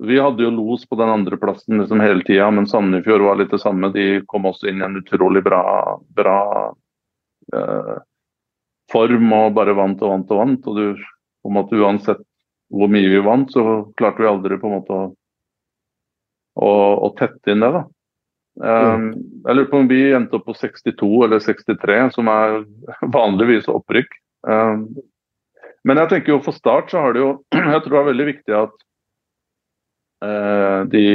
Vi 0.02 0.18
hadde 0.18 0.42
jo 0.42 0.50
los 0.50 0.82
på 0.84 0.96
den 0.98 1.08
andreplassen 1.08 1.78
liksom 1.78 2.00
hele 2.02 2.24
tida, 2.26 2.48
men 2.50 2.66
Sandefjord 2.66 3.22
var 3.22 3.36
litt 3.38 3.52
det 3.54 3.60
samme. 3.62 3.92
De 3.94 4.24
kom 4.26 4.48
også 4.50 4.66
inn 4.68 4.80
i 4.82 4.86
en 4.88 4.98
utrolig 4.98 5.44
bra, 5.46 5.62
bra 6.10 6.38
uh, 7.54 7.96
form 8.90 9.32
og 9.36 9.54
bare 9.54 9.76
vant 9.78 10.02
og 10.02 10.10
vant 10.10 10.34
og 10.34 10.40
vant. 10.40 10.66
Og 10.66 10.80
du, 10.80 11.04
på 11.42 11.52
en 11.52 11.56
måte 11.60 11.78
uansett 11.78 12.24
hvor 12.72 12.90
mye 12.90 13.12
vi 13.12 13.20
vant, 13.22 13.52
så 13.52 13.92
klarte 14.00 14.24
vi 14.24 14.30
aldri 14.32 14.58
på 14.58 14.68
en 14.68 14.74
måte 14.80 14.96
å, 14.96 15.06
å, 16.56 16.70
å 17.06 17.12
tette 17.18 17.52
inn 17.54 17.62
det. 17.62 17.70
da. 17.76 17.84
Um, 18.61 19.07
jeg 19.46 19.57
lurer 19.57 19.68
på 19.70 19.78
om 19.80 19.88
vi 19.88 20.03
endte 20.12 20.36
opp 20.36 20.44
på 20.50 20.55
62 20.59 21.09
eller 21.24 21.40
63, 21.40 21.98
som 22.16 22.28
er 22.28 22.59
vanligvis 23.16 23.70
opprykk. 23.72 24.12
Um, 24.46 24.90
men 25.88 25.98
jeg 25.98 26.11
tenker 26.11 26.34
jo 26.34 26.42
for 26.44 26.55
Start 26.55 26.92
så 26.92 27.03
har 27.03 27.14
det 27.14 27.22
jo 27.22 27.30
Jeg 27.55 27.82
tror 27.84 27.94
det 27.94 28.00
er 28.00 28.11
veldig 28.11 28.26
viktig 28.28 28.57
at 28.59 28.74
uh, 30.26 30.80
de, 30.92 31.07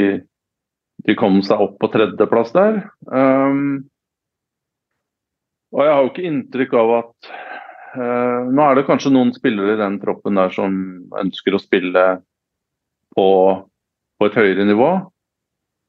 de 1.08 1.18
kom 1.20 1.40
seg 1.46 1.62
opp 1.68 1.78
på 1.82 1.92
tredjeplass 1.94 2.56
der. 2.56 2.82
Um, 3.06 3.86
og 5.76 5.84
jeg 5.84 5.94
har 5.94 6.02
jo 6.02 6.12
ikke 6.14 6.28
inntrykk 6.32 6.76
av 6.80 6.94
at 7.02 7.32
uh, 8.00 8.42
Nå 8.50 8.64
er 8.64 8.80
det 8.80 8.88
kanskje 8.88 9.14
noen 9.14 9.34
spillere 9.36 9.76
i 9.76 9.82
den 9.82 10.00
troppen 10.02 10.40
der 10.40 10.54
som 10.56 10.74
ønsker 11.22 11.56
å 11.56 11.62
spille 11.62 12.06
på, 13.16 13.28
på 14.18 14.30
et 14.30 14.38
høyere 14.38 14.66
nivå. 14.68 14.92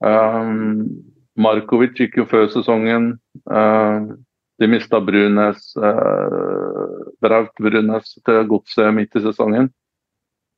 Um, 0.05 1.08
Markovic 1.39 1.99
gikk 1.99 2.19
jo 2.21 2.27
før 2.29 2.49
sesongen. 2.53 3.13
Uh, 3.47 4.15
de 4.59 4.67
mista 4.71 4.99
Brunes, 5.01 5.69
uh, 5.79 7.11
Braut 7.23 7.53
Brunes 7.63 8.17
til 8.27 8.41
godset 8.51 8.91
midt 8.95 9.15
i 9.19 9.23
sesongen. 9.23 9.71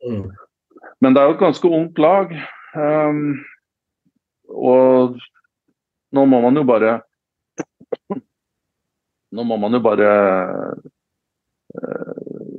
Mm. 0.06 0.30
Men 1.04 1.14
det 1.14 1.20
er 1.20 1.28
jo 1.28 1.36
et 1.36 1.44
ganske 1.44 1.72
ungt 1.80 2.00
lag. 2.00 2.32
Um, 2.72 3.40
og 4.50 5.20
nå 6.14 6.24
må 6.26 6.40
man 6.42 6.56
jo 6.58 6.64
bare 6.66 7.00
Nå 9.30 9.44
må 9.46 9.56
man 9.62 9.74
jo 9.74 9.80
bare 9.82 10.10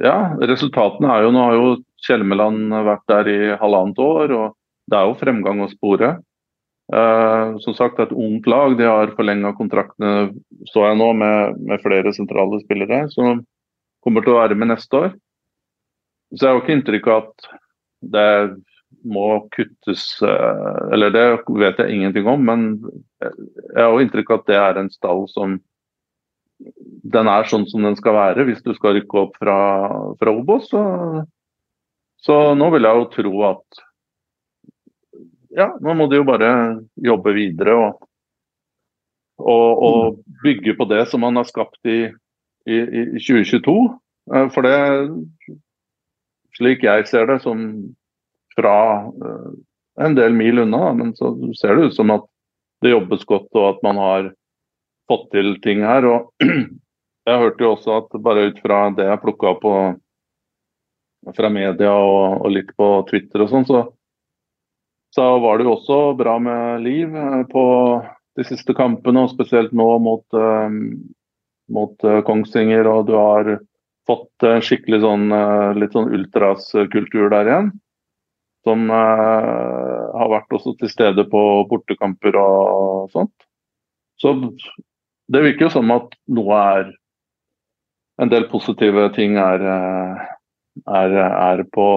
Ja, 0.04 0.16
resultatene 0.40 1.12
er 1.12 1.26
jo 1.26 1.32
Nå 1.36 1.46
har 1.46 1.56
jo 1.58 1.72
Kjelmeland 2.04 2.72
vært 2.88 3.04
der 3.12 3.30
i 3.30 3.40
halvannet 3.62 4.00
år, 4.02 4.32
og 4.34 4.46
det 4.90 4.98
er 4.98 5.06
jo 5.06 5.18
fremgang 5.20 5.60
å 5.62 5.68
spore. 5.70 6.16
Uh, 6.92 7.56
som 7.64 7.76
sagt, 7.78 8.00
et 8.04 8.12
ungt 8.12 8.48
lag. 8.52 8.76
De 8.76 8.88
har 8.88 9.14
forlenga 9.16 9.54
kontraktene 9.56 10.32
så 10.68 10.84
jeg 10.89 10.98
nå 11.00 11.12
med, 11.16 11.62
med, 11.64 11.80
flere 11.84 12.12
sentrale 12.12 12.60
spillere 12.66 13.06
som 13.14 13.46
kommer 14.04 14.26
til 14.26 14.36
å 14.36 14.42
være 14.42 14.58
med 14.60 14.74
neste 14.74 15.00
år. 15.00 15.14
Så 16.36 16.44
jeg 16.44 16.52
har 16.52 16.60
ikke 16.60 16.76
inntrykk 16.76 17.08
av 17.08 17.22
at 17.22 17.50
det 18.12 18.34
må 19.08 19.28
kuttes 19.56 20.04
uh, 20.20 20.92
Eller 20.92 21.14
det 21.16 21.24
vet 21.48 21.80
jeg 21.80 21.96
ingenting 21.96 22.28
om, 22.28 22.44
men 22.44 22.66
jeg 23.24 23.80
har 23.80 23.94
jo 23.94 24.02
inntrykk 24.04 24.34
av 24.34 24.42
at 24.42 24.50
det 24.52 24.60
er 24.60 24.82
en 24.82 24.92
stall 24.92 25.24
som 25.32 25.60
den 27.16 27.30
er 27.32 27.48
sånn 27.50 27.66
som 27.70 27.86
den 27.86 27.96
skal 27.98 28.16
være 28.18 28.46
hvis 28.48 28.62
du 28.66 28.74
skal 28.76 28.98
rykke 28.98 29.24
opp 29.26 29.39
fra, 29.42 29.58
fra 30.20 30.34
Obos. 30.34 30.68
Så, 30.70 30.82
så, 32.22 32.38
nå 32.58 32.70
vil 32.76 32.88
jeg 32.88 33.00
jo 33.00 33.08
tro 33.16 33.34
at 33.50 33.82
ja, 35.58 35.68
nå 35.82 35.95
må 35.97 36.08
de 36.10 36.20
jo 36.22 36.28
bare 36.28 36.52
jobbe 37.04 37.34
videre 37.36 37.76
og, 37.78 38.06
og, 39.41 39.84
og 39.88 40.20
bygge 40.43 40.76
på 40.78 40.88
det 40.91 41.06
som 41.12 41.24
man 41.26 41.39
har 41.39 41.47
skapt 41.49 41.80
i, 41.89 42.06
i, 42.70 42.78
i 42.78 43.04
2022. 43.20 43.76
Eh, 44.36 44.47
for 44.54 44.68
det, 44.68 44.78
slik 46.58 46.86
jeg 46.88 47.08
ser 47.10 47.28
det, 47.32 47.41
som 47.45 47.66
fra 48.56 48.76
uh, 49.08 49.52
en 50.04 50.16
del 50.18 50.36
mil 50.36 50.60
unna, 50.66 50.91
men 50.97 51.14
så 51.16 51.34
ser 51.56 51.78
det 51.78 51.91
ut 51.91 51.95
som 51.95 52.12
at 52.12 52.26
det 52.84 52.91
jobbes 52.91 53.24
godt 53.30 53.47
og 53.56 53.68
at 53.70 53.84
man 53.86 53.99
har 54.02 54.32
fått 55.12 55.30
til 55.36 55.54
ting 55.64 55.86
her. 55.86 56.08
og 56.08 56.32
Jeg 57.30 57.38
hørte 57.38 57.62
jo 57.64 57.76
også 57.76 57.99
at 57.99 58.16
bare 58.26 58.47
ut 58.49 58.60
fra 58.64 58.88
det 58.97 59.06
jeg 59.06 59.22
plukka 59.22 59.52
opp 59.54 59.66
fra 61.38 61.49
media 61.54 61.91
og, 61.93 62.39
og, 62.41 62.47
litt 62.49 62.72
på 62.74 62.88
Twitter 63.12 63.43
og 63.45 63.52
sånn, 63.52 63.68
så, 63.70 63.84
så, 65.16 65.28
var 65.43 65.57
det 65.57 65.68
jo 65.68 65.76
også 65.76 65.99
bra 66.20 66.38
med 66.39 66.86
liv 66.86 67.16
eh, 67.16 67.41
på 67.51 67.64
de 68.39 68.45
siste 68.47 68.76
kampene, 68.78 69.26
og 69.26 69.34
spesielt 69.34 69.74
nå 69.76 69.88
mot, 69.99 70.24
um, 70.34 70.78
mot 71.68 72.07
uh, 72.07 72.22
Kongsvinger. 72.28 72.88
Og 72.88 73.09
du 73.09 73.16
har 73.20 73.57
fått 74.07 74.47
en 74.47 74.64
skikkelig 74.64 75.01
sånn 75.03 75.26
litt 75.78 75.93
sånn 75.93 76.09
ultraskultur 76.16 77.28
der 77.34 77.49
igjen. 77.49 77.68
Som 78.66 78.88
har 78.93 80.32
vært 80.32 80.55
også 80.55 80.74
til 80.80 80.89
stede 80.89 81.26
på 81.30 81.41
bortekamper 81.70 82.38
og 82.39 83.12
sånt. 83.14 83.36
Så 84.22 84.34
det 85.32 85.41
virker 85.45 85.68
jo 85.68 85.76
som 85.78 85.93
at 85.95 86.18
noe 86.32 86.66
er 86.76 86.91
En 88.22 88.30
del 88.30 88.43
positive 88.51 89.07
ting 89.16 89.38
er, 89.41 89.64
eh, 89.66 90.18
er, 90.88 91.18
er 91.20 91.64
på, 91.74 91.88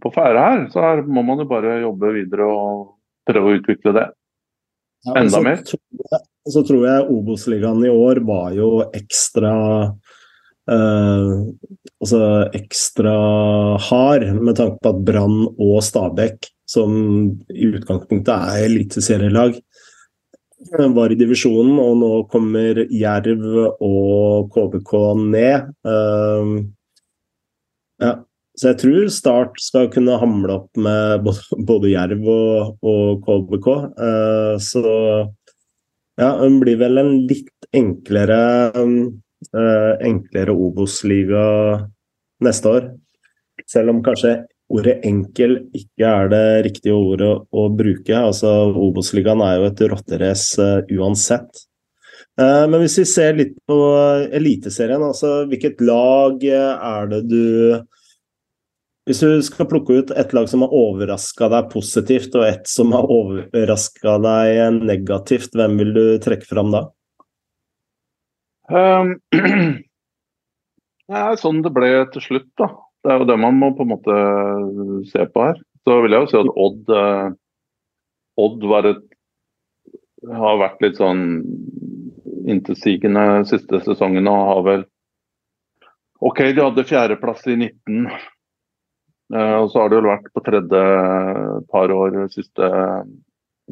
på 0.00 0.12
ferde 0.14 0.44
her. 0.44 0.66
Så 0.72 0.82
her 0.84 1.02
må 1.06 1.24
man 1.26 1.42
jo 1.42 1.48
bare 1.50 1.80
jobbe 1.84 2.12
videre 2.16 2.48
og 2.50 2.84
prøve 3.28 3.50
å 3.50 3.58
utvikle 3.60 3.94
det 3.96 4.08
enda 5.12 5.40
mer. 5.44 5.62
Så 6.44 6.64
tror 6.66 6.86
jeg 6.86 7.08
Obos-ligaen 7.12 7.84
i 7.86 7.92
år 7.92 8.20
var 8.24 8.52
jo 8.56 8.68
ekstra 8.92 9.54
eh, 10.70 11.30
altså 12.04 12.20
ekstra 12.56 13.14
hard, 13.88 14.26
med 14.40 14.58
tanke 14.60 14.80
på 14.82 14.92
at 14.92 15.04
Brann 15.06 15.38
og 15.52 15.78
Stabæk, 15.84 16.50
som 16.68 16.94
i 17.52 17.70
utgangspunktet 17.70 18.34
er 18.34 18.66
eliteserielag, 18.68 19.56
var 20.94 21.12
i 21.12 21.18
divisjonen, 21.20 21.76
og 21.80 21.98
nå 22.00 22.12
kommer 22.32 22.78
Jerv 22.88 23.42
og 23.84 24.54
KBK 24.54 24.94
ned. 25.20 25.66
Uh, 25.84 26.64
ja. 28.02 28.14
Så 28.54 28.70
jeg 28.70 28.78
tror 28.84 29.08
Start 29.10 29.56
skal 29.58 29.88
kunne 29.90 30.14
hamle 30.20 30.60
opp 30.60 30.78
med 30.78 31.24
både, 31.26 31.42
både 31.70 31.90
Jerv 31.90 32.28
og, 32.30 32.76
og 32.86 33.24
KBK. 33.26 33.70
Uh, 33.98 34.54
så 34.62 34.84
ja, 36.20 36.30
hun 36.38 36.60
blir 36.62 36.78
vel 36.78 37.00
en 37.02 37.14
litt 37.26 37.68
enklere 37.74 38.38
uh, 38.78 39.92
enklere 39.98 40.54
Obos-liga 40.54 41.44
neste 42.44 42.70
år. 42.70 42.90
Selv 43.70 43.90
om 43.90 44.02
kanskje 44.06 44.44
ordet 44.74 45.00
'enkel' 45.04 45.58
ikke 45.74 46.06
er 46.06 46.30
det 46.30 46.46
riktige 46.68 46.94
ordet 46.94 47.32
å 47.50 47.66
bruke. 47.74 48.14
Altså, 48.14 48.70
Obos-ligaen 48.70 49.42
er 49.42 49.58
jo 49.58 49.68
et 49.72 49.84
rotterace 49.90 50.62
uh, 50.62 50.94
uansett. 50.94 51.66
Uh, 52.40 52.64
men 52.66 52.80
hvis 52.82 52.96
vi 52.98 53.04
ser 53.06 53.36
litt 53.38 53.54
på 53.68 53.76
Eliteserien, 54.34 55.02
altså 55.06 55.44
hvilket 55.50 55.82
lag 55.86 56.42
er 56.42 57.12
det 57.12 57.20
du 57.30 57.44
Hvis 59.06 59.20
du 59.22 59.38
skal 59.46 59.68
plukke 59.70 60.00
ut 60.00 60.10
et 60.16 60.32
lag 60.34 60.48
som 60.50 60.64
har 60.64 60.74
overraska 60.74 61.50
deg 61.52 61.70
positivt, 61.70 62.34
og 62.34 62.46
et 62.48 62.66
som 62.66 62.94
har 62.96 63.06
overraska 63.06 64.16
deg 64.24 64.80
negativt, 64.80 65.52
hvem 65.54 65.76
vil 65.82 65.92
du 65.94 66.04
trekke 66.24 66.48
fram 66.48 66.72
da? 66.72 66.86
Um, 68.72 69.12
det 71.10 71.20
er 71.20 71.36
sånn 71.36 71.60
det 71.62 71.74
ble 71.76 71.92
til 72.14 72.24
slutt, 72.24 72.48
da. 72.56 72.70
Det 73.04 73.12
er 73.12 73.20
jo 73.20 73.28
det 73.28 73.36
man 73.36 73.58
må 73.60 73.74
på 73.76 73.84
en 73.84 73.92
måte 73.92 74.14
se 75.10 75.26
på 75.28 75.42
her. 75.44 75.58
Så 75.84 75.98
vil 76.00 76.16
jeg 76.16 76.24
jo 76.24 76.30
si 76.30 76.38
at 76.40 76.52
Odd, 76.64 76.92
eh, 76.96 77.26
Odd 78.40 78.64
et, 78.88 79.02
har 80.32 80.62
vært 80.62 80.80
litt 80.80 80.96
sånn 80.96 81.26
intetsigende 82.44 83.44
siste 83.48 83.80
sesongene 83.84 84.30
og 84.30 84.50
har 84.50 84.62
vel 84.68 84.84
OK, 86.24 86.40
de 86.54 86.62
hadde 86.62 86.86
fjerdeplass 86.88 87.42
i 87.52 87.56
19. 87.58 88.06
Eh, 89.34 89.56
og 89.58 89.70
så 89.70 89.82
har 89.82 89.90
de 89.90 89.98
vel 89.98 90.08
vært 90.08 90.30
på 90.32 90.42
tredje 90.46 90.84
par 91.72 91.92
år 91.92 92.16
siste, 92.32 92.70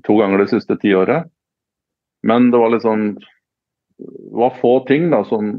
to 0.04 0.16
ganger 0.18 0.42
det 0.42 0.50
siste 0.50 0.76
tiåret. 0.82 1.30
Men 2.26 2.50
det 2.52 2.60
var 2.60 2.78
sånn 2.82 3.16
Det 4.02 4.34
var 4.38 4.58
få 4.58 4.80
ting 4.88 5.10
da 5.12 5.20
som, 5.28 5.52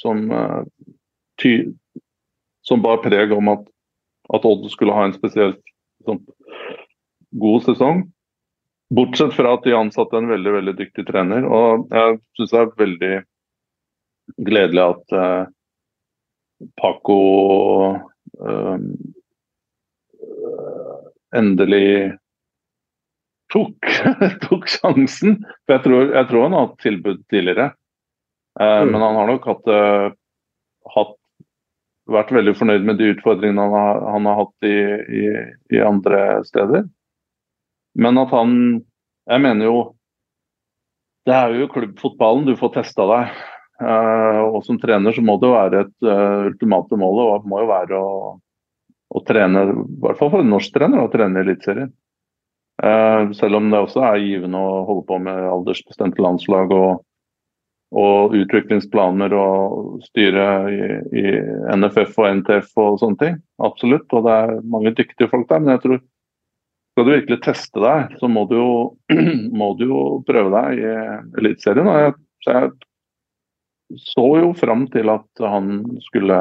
som 0.00 0.20
uh, 0.30 0.62
ty, 1.42 1.68
som 2.64 2.80
bar 2.80 3.02
preg 3.04 3.32
om 3.34 3.50
at, 3.52 3.66
at 4.32 4.46
Odd 4.48 4.64
skulle 4.72 4.94
ha 4.96 5.04
en 5.04 5.12
spesielt 5.12 5.60
sånn, 6.06 6.22
god 7.42 7.66
sesong. 7.66 8.04
Bortsett 8.92 9.32
fra 9.36 9.54
at 9.56 9.64
de 9.64 9.74
ansatte 9.76 10.18
en 10.18 10.28
veldig 10.28 10.52
veldig 10.58 10.74
dyktig 10.78 11.06
trener. 11.08 11.46
Og 11.48 11.86
jeg 11.92 12.18
syns 12.36 12.52
det 12.52 12.60
er 12.60 12.72
veldig 12.82 13.12
gledelig 14.48 14.82
at 14.84 15.14
eh, 15.18 15.44
Paco 16.78 17.18
eh, 18.42 18.84
endelig 21.36 21.88
tok, 23.52 23.92
tok 24.46 24.68
sjansen. 24.70 25.40
For 25.64 25.76
jeg 25.76 25.84
tror, 25.86 26.12
jeg 26.16 26.28
tror, 26.30 26.46
han 26.46 26.56
har 26.56 26.68
hatt 26.68 26.84
tilbud 26.84 27.24
tidligere. 27.32 27.72
Eh, 28.60 28.78
mm. 28.82 28.92
Men 28.92 29.06
han 29.06 29.18
har 29.20 29.32
nok 29.32 29.48
hatt, 29.50 29.72
eh, 29.72 30.08
hatt 30.96 31.18
vært 32.12 32.32
veldig 32.34 32.56
fornøyd 32.58 32.88
med 32.88 32.98
de 33.00 33.12
utfordringene 33.14 33.62
han 33.62 33.76
har, 33.76 34.02
han 34.16 34.28
har 34.28 34.40
hatt 34.42 34.68
i, 34.68 34.76
i, 35.22 35.24
i, 35.76 35.80
andre 35.84 36.42
steder. 36.48 36.88
Men 37.94 38.18
at 38.18 38.30
han 38.32 38.54
Jeg 39.28 39.42
mener 39.44 39.68
jo 39.68 39.80
Det 41.26 41.34
er 41.36 41.54
jo 41.54 41.70
klubbfotballen 41.70 42.48
du 42.48 42.56
får 42.58 42.72
testa 42.80 43.06
deg. 43.06 43.34
Uh, 43.82 44.40
og 44.52 44.62
som 44.66 44.78
trener 44.78 45.14
så 45.14 45.22
må 45.24 45.36
det 45.40 45.48
jo 45.48 45.54
være 45.56 45.82
et 45.84 46.06
uh, 46.06 46.48
ultimate 46.50 46.98
mål 46.98 47.20
og 47.22 47.46
må 47.50 47.62
jo 47.62 47.68
være 47.70 47.98
å, 47.98 48.10
å, 49.10 49.22
trene, 49.26 49.62
i 49.70 49.84
hvert 50.04 50.18
fall 50.20 50.30
for 50.30 50.42
en 50.44 50.52
norsk 50.52 50.74
trener, 50.74 51.02
å 51.02 51.10
trene 51.10 51.40
i 51.40 51.46
Eliteserien. 51.46 51.90
Uh, 52.82 53.32
selv 53.38 53.58
om 53.58 53.70
det 53.70 53.80
også 53.82 54.04
er 54.06 54.20
givende 54.22 54.60
å 54.60 54.84
holde 54.86 55.06
på 55.08 55.18
med 55.22 55.48
aldersbestemte 55.50 56.22
landslag 56.22 56.74
og, 56.74 57.02
og 58.02 58.36
utviklingsplaner 58.38 59.34
og 59.38 60.04
styre 60.08 60.46
i, 60.70 60.80
i, 61.22 61.26
NFF 61.74 62.18
og 62.22 62.30
NTF 62.38 62.70
og 62.82 63.00
sånne 63.02 63.22
ting. 63.22 63.40
Absolutt. 63.62 64.06
Og 64.14 64.26
det 64.26 64.38
er 64.44 64.54
mange 64.74 64.94
dyktige 64.98 65.30
folk 65.32 65.48
der. 65.50 65.62
Men 65.62 65.76
jeg 65.76 65.84
tror 65.86 66.02
skal 66.92 67.06
du 67.06 67.12
virkelig 67.14 67.38
teste 67.44 67.80
deg, 67.80 68.16
så 68.20 68.28
må 68.28 68.44
du 68.50 68.56
jo, 68.58 68.72
må 69.60 69.72
du 69.78 69.86
jo 69.88 70.00
prøve 70.28 70.52
deg 70.52 70.82
i 70.82 70.90
Eliteserien. 71.40 71.88
Og 71.88 72.00
jeg, 72.02 72.14
jeg 72.48 74.02
så 74.12 74.26
jo 74.42 74.50
fram 74.56 74.84
til 74.92 75.08
at 75.12 75.44
han 75.44 75.78
skulle, 76.04 76.38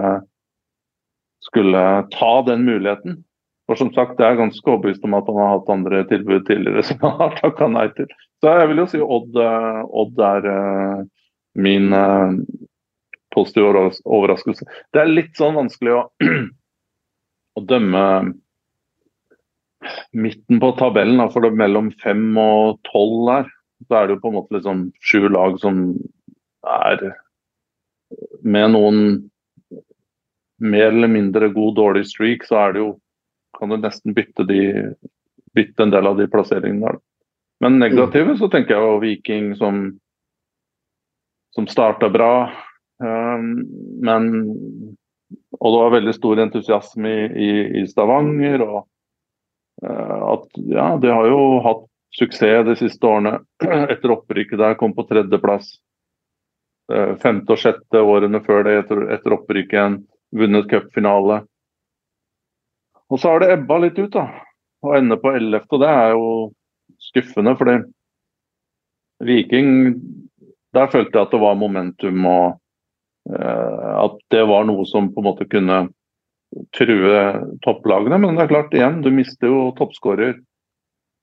skulle 1.48 1.86
ta 2.12 2.34
den 2.50 2.66
muligheten. 2.68 3.22
For 3.70 3.80
som 3.80 3.94
sagt, 3.96 4.20
jeg 4.20 4.28
er 4.28 4.42
ganske 4.42 4.68
overbevist 4.68 5.08
om 5.08 5.16
at 5.16 5.30
han 5.32 5.40
har 5.40 5.54
hatt 5.54 5.72
andre 5.72 6.04
tilbud 6.10 6.44
tidligere 6.50 6.84
som 6.90 7.00
han 7.06 7.18
har 7.22 7.40
takka 7.40 7.72
nei 7.72 7.88
til. 7.96 8.12
Så 8.44 8.58
jeg 8.60 8.72
vil 8.74 8.84
jo 8.84 8.88
si 8.92 9.04
Odd, 9.06 9.40
eh, 9.40 9.82
Odd 10.04 10.24
er 10.28 10.52
eh, 10.52 11.04
min 11.64 11.96
positive 13.32 13.88
overraskelse. 14.04 14.68
Det 14.92 15.00
er 15.00 15.12
litt 15.12 15.38
sånn 15.40 15.56
vanskelig 15.56 15.96
å, 15.96 16.02
å 17.60 17.64
dømme 17.68 18.04
midten 20.14 20.60
på 20.62 20.72
tabellen, 20.80 21.24
for 21.32 21.44
det 21.44 21.52
er 21.52 21.62
mellom 21.64 21.92
fem 22.04 22.24
og 22.40 22.80
tolv 22.90 23.28
der, 23.30 23.52
så 23.88 23.98
er 23.98 24.08
det 24.08 24.18
jo 24.18 24.22
på 24.24 24.32
en 24.32 24.38
måte 24.38 24.58
liksom 24.58 24.88
sju 25.02 25.28
lag 25.32 25.58
som 25.62 25.84
er 26.68 27.06
med 28.44 28.74
noen 28.76 29.00
mer 30.62 30.92
eller 30.92 31.10
mindre 31.10 31.50
god, 31.50 31.74
dårlig 31.80 32.06
streak, 32.12 32.46
så 32.46 32.60
er 32.62 32.76
det 32.76 32.84
jo 32.84 32.92
kan 33.58 33.70
du 33.70 33.78
nesten 33.78 34.16
bytte, 34.18 34.46
de, 34.50 34.62
bytte 35.54 35.86
en 35.86 35.94
del 35.94 36.08
av 36.10 36.18
de 36.18 36.28
plasseringene 36.32 36.88
der. 36.88 37.02
Men 37.62 37.78
negative 37.82 38.34
så 38.40 38.50
tenker 38.50 38.74
jeg 38.74 38.88
jo 38.88 39.02
Viking 39.04 39.52
som, 39.60 39.84
som 41.54 41.68
starta 41.70 42.10
bra. 42.10 42.50
Um, 43.02 43.52
men 44.02 44.32
Og 45.62 45.68
det 45.74 45.82
var 45.84 45.94
veldig 45.94 46.14
stor 46.18 46.42
entusiasme 46.42 47.12
i, 47.12 47.28
i, 47.46 47.52
i 47.82 47.86
Stavanger. 47.90 48.64
og 48.66 48.88
at 49.82 50.60
ja, 50.70 50.98
de 51.02 51.10
har 51.10 51.30
jo 51.30 51.40
hatt 51.66 51.88
suksess 52.18 52.66
de 52.68 52.76
siste 52.76 53.08
årene. 53.08 53.40
Etter 53.94 54.14
opprykket 54.18 54.60
der 54.60 54.78
kom 54.80 54.96
på 54.98 55.08
tredjeplass. 55.10 55.74
Uh, 56.92 57.16
femte 57.22 57.56
og 57.56 57.62
sjette 57.62 58.04
årene 58.04 58.42
før 58.44 58.66
det 58.68 58.78
etter, 58.82 59.06
etter 59.16 59.38
opprykket 59.38 59.78
igjen. 59.78 60.00
Vunnet 60.36 60.70
cupfinale. 60.72 61.42
Og 63.12 63.20
så 63.20 63.34
har 63.34 63.44
det 63.44 63.52
ebba 63.58 63.78
litt 63.84 64.00
ut, 64.00 64.14
da. 64.14 64.28
Å 64.82 64.94
ende 64.98 65.18
på 65.20 65.34
11., 65.36 65.66
det 65.82 65.90
er 65.92 66.14
jo 66.16 66.28
skuffende, 67.02 67.56
fordi 67.60 67.82
Viking 69.22 70.00
Der 70.74 70.88
følte 70.90 71.18
jeg 71.18 71.28
at 71.28 71.34
det 71.34 71.42
var 71.42 71.58
momentum 71.60 72.26
og 72.26 72.46
eh, 73.28 73.90
at 74.06 74.16
det 74.32 74.46
var 74.48 74.64
noe 74.66 74.86
som 74.88 75.10
på 75.12 75.20
en 75.20 75.28
måte 75.28 75.46
kunne 75.52 75.82
true 76.76 77.22
topplagene. 77.66 78.20
Men 78.22 78.38
det 78.38 78.46
er 78.46 78.52
klart, 78.52 78.74
igjen, 78.76 79.02
du 79.06 79.12
mister 79.14 79.52
jo 79.52 79.70
toppskårer 79.78 80.36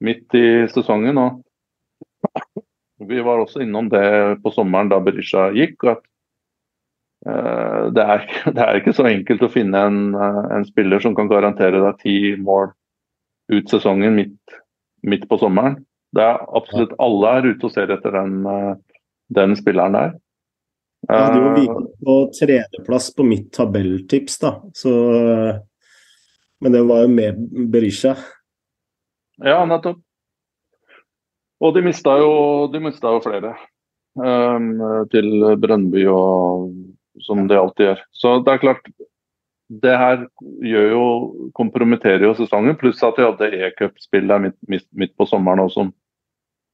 midt 0.05 0.35
i 0.39 0.47
sesongen. 0.72 1.18
og 1.18 3.09
Vi 3.09 3.20
var 3.24 3.43
også 3.43 3.62
innom 3.64 3.91
det 3.93 4.07
på 4.45 4.53
sommeren 4.55 4.93
da 4.93 5.01
Berisha 5.05 5.51
gikk. 5.57 5.85
at 5.95 6.05
Eh, 7.26 7.85
det 7.93 8.05
er, 8.05 8.24
det 8.55 8.62
er, 8.62 8.79
ikke 8.79 8.95
så 8.97 9.09
enkelt 9.11 9.43
å 9.43 9.51
finne 9.53 9.83
en, 9.91 10.01
eh, 10.14 10.43
en, 10.59 10.66
spiller 10.68 11.03
som 11.03 11.16
kan 11.18 11.31
garantere 11.31 11.83
deg 11.83 12.03
ti 12.05 12.16
mål 12.39 12.70
ut 13.53 13.72
sesongen 13.72 14.14
midt, 14.18 14.59
midt, 15.03 15.26
på 15.31 15.41
sommeren. 15.41 15.81
Det 16.14 16.24
er 16.24 16.41
absolutt 16.57 16.95
alle 17.03 17.35
er 17.39 17.51
ute 17.51 17.68
og 17.68 17.74
ser 17.74 17.91
etter 17.93 18.14
den, 18.14 18.41
eh, 18.47 19.03
den 19.35 19.57
spilleren 19.59 19.99
der. 19.99 20.16
Jeg 21.07 21.23
hadde 21.23 21.39
jo 21.39 21.53
Viking 21.55 21.87
på 22.05 22.17
tredjeplass 22.35 23.09
på 23.15 23.25
mitt 23.27 23.49
tabelltips, 23.55 24.39
da. 24.43 24.53
Så, 24.77 24.93
men 26.61 26.75
det 26.75 26.83
var 26.89 27.05
jo 27.05 27.13
med 27.13 27.39
Berisha. 27.73 28.17
Ja, 29.39 29.63
nettopp. 29.69 30.03
Og 31.59 31.75
de 31.75 31.83
mista 31.87 32.15
jo, 32.21 32.33
de 32.73 32.83
mista 32.83 33.11
jo 33.15 33.23
flere. 33.23 33.55
Um, 34.19 34.73
til 35.13 35.55
Brønnby 35.63 36.03
og 36.11 36.73
som 37.23 37.47
det 37.49 37.59
alltid 37.59 37.87
gjør. 37.87 38.03
Så 38.15 38.35
det 38.47 38.53
er 38.55 38.63
klart, 38.63 38.91
det 39.69 39.95
her 40.01 40.25
gjør 40.65 40.93
jo, 40.93 41.05
kompromitterer 41.59 42.27
jo 42.29 42.35
sesongen. 42.39 42.77
Pluss 42.79 43.03
at 43.07 43.19
de 43.19 43.27
hadde 43.27 43.51
e-cupspill 43.69 44.29
der 44.31 44.45
midt, 44.47 44.59
midt, 44.71 44.87
midt, 44.97 45.15
på 45.19 45.27
sommeren 45.29 45.63
også, 45.65 45.83
som 45.83 45.93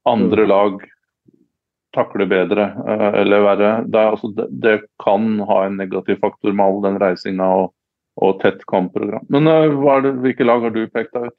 andre 0.09 0.45
mm. 0.45 0.51
lag 0.53 0.85
takler 1.95 2.29
bedre 2.31 2.67
eh, 2.89 3.21
eller 3.23 3.45
verre. 3.45 3.73
Det, 3.87 4.03
altså, 4.15 4.31
det, 4.37 4.49
det, 4.65 4.75
kan 5.03 5.39
ha 5.49 5.65
en 5.67 5.79
negativ 5.81 6.21
faktor 6.23 6.53
med 6.53 6.67
all 6.67 6.83
den 6.85 6.99
reisinga 7.03 7.49
og, 7.63 7.73
og 8.23 8.39
tett 8.43 8.65
kampprogram. 8.71 9.27
Men 9.33 9.51
uh, 9.51 10.01
det, 10.05 10.15
hvilke 10.25 10.47
lag 10.47 10.65
har 10.67 10.75
du 10.75 10.85
pekt 10.89 11.15
deg 11.17 11.31
ut? 11.31 11.39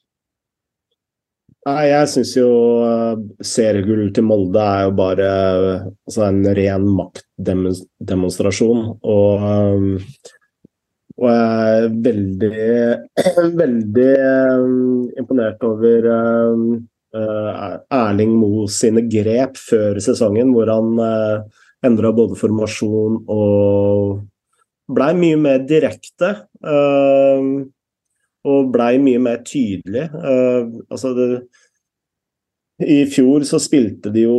Nei, 1.66 1.84
Jeg 1.90 2.10
syns 2.12 2.36
jo 2.38 2.50
uh, 2.86 3.20
seriegull 3.42 4.10
til 4.14 4.28
Molde 4.28 4.62
er 4.62 4.86
jo 4.86 4.96
bare 5.00 5.30
altså 6.06 6.28
en 6.28 6.42
ren 6.58 6.90
maktdemonstrasjon. 7.00 8.84
Og, 9.02 9.46
og 11.16 11.30
jeg 11.32 11.80
er 11.80 11.88
veldig, 12.10 12.52
veldig 13.64 14.12
imponert 15.18 15.66
over 15.66 16.12
Erling 17.16 18.34
Moe 18.36 18.68
sine 18.72 19.06
grep 19.08 19.60
før 19.62 20.00
sesongen, 20.04 20.52
hvor 20.56 20.70
han 20.72 21.00
uh, 21.00 21.62
endra 21.86 22.12
både 22.16 22.38
formasjon 22.40 23.22
og 23.32 24.20
blei 24.96 25.14
mye 25.18 25.40
mer 25.42 25.64
direkte. 25.68 26.34
Uh, 26.66 27.66
og 28.46 28.68
blei 28.70 29.00
mye 29.02 29.18
mer 29.26 29.40
tydelig. 29.42 30.04
Altså 30.94 31.16
det, 31.18 31.30
I 32.86 33.00
fjor 33.10 33.42
så 33.50 33.58
spilte 33.58 34.12
de 34.14 34.28
jo 34.28 34.36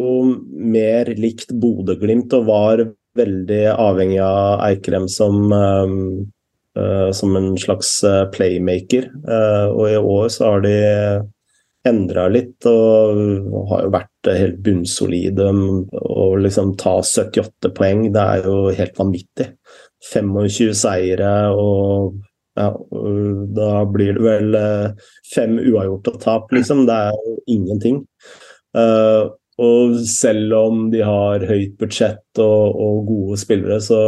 mer 0.46 1.10
likt 1.18 1.50
Bodø-Glimt 1.50 2.36
og 2.38 2.46
var 2.46 2.84
veldig 3.18 3.64
avhengig 3.72 4.20
av 4.22 4.62
Eikrem 4.68 5.08
som, 5.10 5.50
uh, 5.50 7.10
som 7.10 7.34
en 7.40 7.56
slags 7.58 7.96
playmaker. 8.36 9.10
Uh, 9.26 9.74
og 9.74 9.90
i 9.90 9.98
år 9.98 10.30
så 10.36 10.52
har 10.52 10.62
de 10.68 10.76
endra 11.86 12.26
litt 12.32 12.66
og 12.68 13.66
har 13.70 13.86
jo 13.86 13.92
vært 13.94 14.30
helt 14.30 14.60
bunnsolide. 14.64 15.48
Å 15.96 16.28
liksom 16.42 16.74
ta 16.80 16.98
78 17.02 17.72
poeng, 17.76 18.08
det 18.14 18.22
er 18.22 18.48
jo 18.48 18.70
helt 18.76 18.98
vanvittig. 18.98 19.50
25 20.12 20.74
seire 20.76 21.32
og 21.56 22.18
ja, 22.56 22.70
da 23.56 23.70
blir 23.92 24.16
det 24.16 24.22
vel 24.24 24.54
eh, 24.56 25.08
fem 25.34 25.58
uavgjorte 25.60 26.14
tap, 26.22 26.52
liksom. 26.56 26.86
Det 26.88 26.94
er 27.08 27.18
jo 27.18 27.34
ingenting. 27.52 27.98
Uh, 28.76 29.28
og 29.60 29.96
selv 30.08 30.52
om 30.56 30.86
de 30.92 31.02
har 31.04 31.44
høyt 31.48 31.76
budsjett 31.80 32.40
og, 32.40 32.80
og 32.80 33.04
gode 33.08 33.38
spillere, 33.40 33.78
så, 33.84 34.00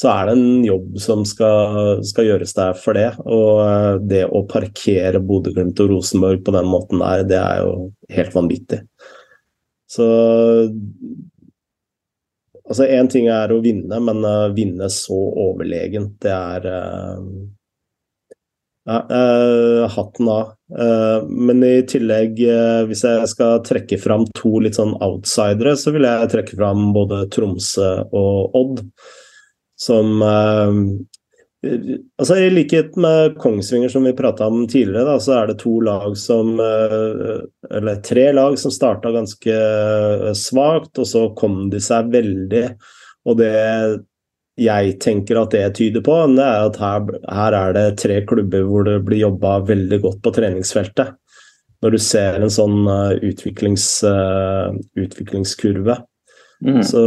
så, 0.00 0.08
er 0.08 0.28
det 0.28 0.34
en 0.36 0.64
jobb 0.64 0.94
som 1.02 1.24
skal, 1.28 2.00
skal 2.08 2.28
gjøres 2.30 2.54
der 2.56 2.76
for 2.78 2.96
det. 2.96 3.10
Og 3.26 3.60
uh, 3.60 3.96
det 4.00 4.22
å 4.24 4.46
parkere 4.48 5.20
Bodø-Glimt 5.20 5.82
og 5.84 5.92
Rosenborg 5.92 6.44
på 6.46 6.54
den 6.56 6.70
måten 6.70 7.02
der, 7.02 7.26
det 7.28 7.40
er 7.40 7.64
jo 7.66 7.74
helt 8.16 8.38
vanvittig. 8.38 8.84
Så 9.90 10.06
Altså, 12.70 12.84
én 12.86 13.08
ting 13.10 13.24
er 13.26 13.50
å 13.50 13.56
vinne, 13.58 13.96
men 13.98 14.20
å 14.22 14.52
vinne 14.54 14.86
så 14.94 15.16
overlegent, 15.42 16.12
det 16.22 16.30
er 16.30 16.68
ja, 18.86 18.98
uh, 19.10 19.88
hatten 19.90 20.28
av. 20.30 20.52
Men 21.26 21.64
i 21.66 21.80
tillegg, 21.90 22.38
hvis 22.86 23.02
jeg 23.08 23.32
skal 23.32 23.64
trekke 23.66 23.98
fram 23.98 24.28
to 24.38 24.60
litt 24.62 24.78
sånn 24.78 24.94
outsidere, 25.02 25.74
så 25.74 25.90
vil 25.96 26.06
jeg 26.06 26.30
trekke 26.30 26.60
fram 26.60 26.92
både 26.94 27.24
Tromsø 27.34 27.90
og 28.14 28.54
Odd. 28.60 28.84
Som 29.80 30.22
Altså 31.60 32.36
I 32.40 32.50
likhet 32.52 32.94
med 33.00 33.34
Kongsvinger, 33.40 33.90
som 33.92 34.04
vi 34.08 34.14
prata 34.16 34.46
om 34.48 34.62
tidligere, 34.68 35.04
da, 35.10 35.16
så 35.20 35.34
er 35.38 35.50
det 35.50 35.58
to 35.60 35.74
lag 35.84 36.14
som 36.16 36.54
Eller 36.60 38.00
tre 38.04 38.30
lag 38.32 38.56
som 38.60 38.72
starta 38.72 39.12
ganske 39.12 39.56
svakt, 40.36 40.94
og 40.96 41.08
så 41.08 41.26
kom 41.36 41.66
de 41.72 41.80
seg 41.84 42.08
veldig. 42.12 42.64
Og 43.28 43.36
det 43.40 43.52
jeg 44.60 44.96
tenker 45.00 45.38
at 45.40 45.52
det 45.54 45.74
tyder 45.78 46.02
på, 46.04 46.14
det 46.36 46.44
er 46.44 46.66
at 46.68 46.76
her, 46.80 47.12
her 47.32 47.56
er 47.56 47.76
det 47.76 47.84
tre 48.02 48.18
klubber 48.28 48.64
hvor 48.68 48.84
det 48.88 48.98
blir 49.06 49.22
jobba 49.22 49.58
veldig 49.68 50.00
godt 50.02 50.18
på 50.24 50.32
treningsfeltet. 50.36 51.14
Når 51.80 51.94
du 51.96 52.00
ser 52.04 52.40
en 52.40 52.52
sånn 52.52 52.84
utviklings, 53.24 53.86
utviklingskurve. 55.00 55.96
Mm. 56.60 56.82
Så 56.84 57.04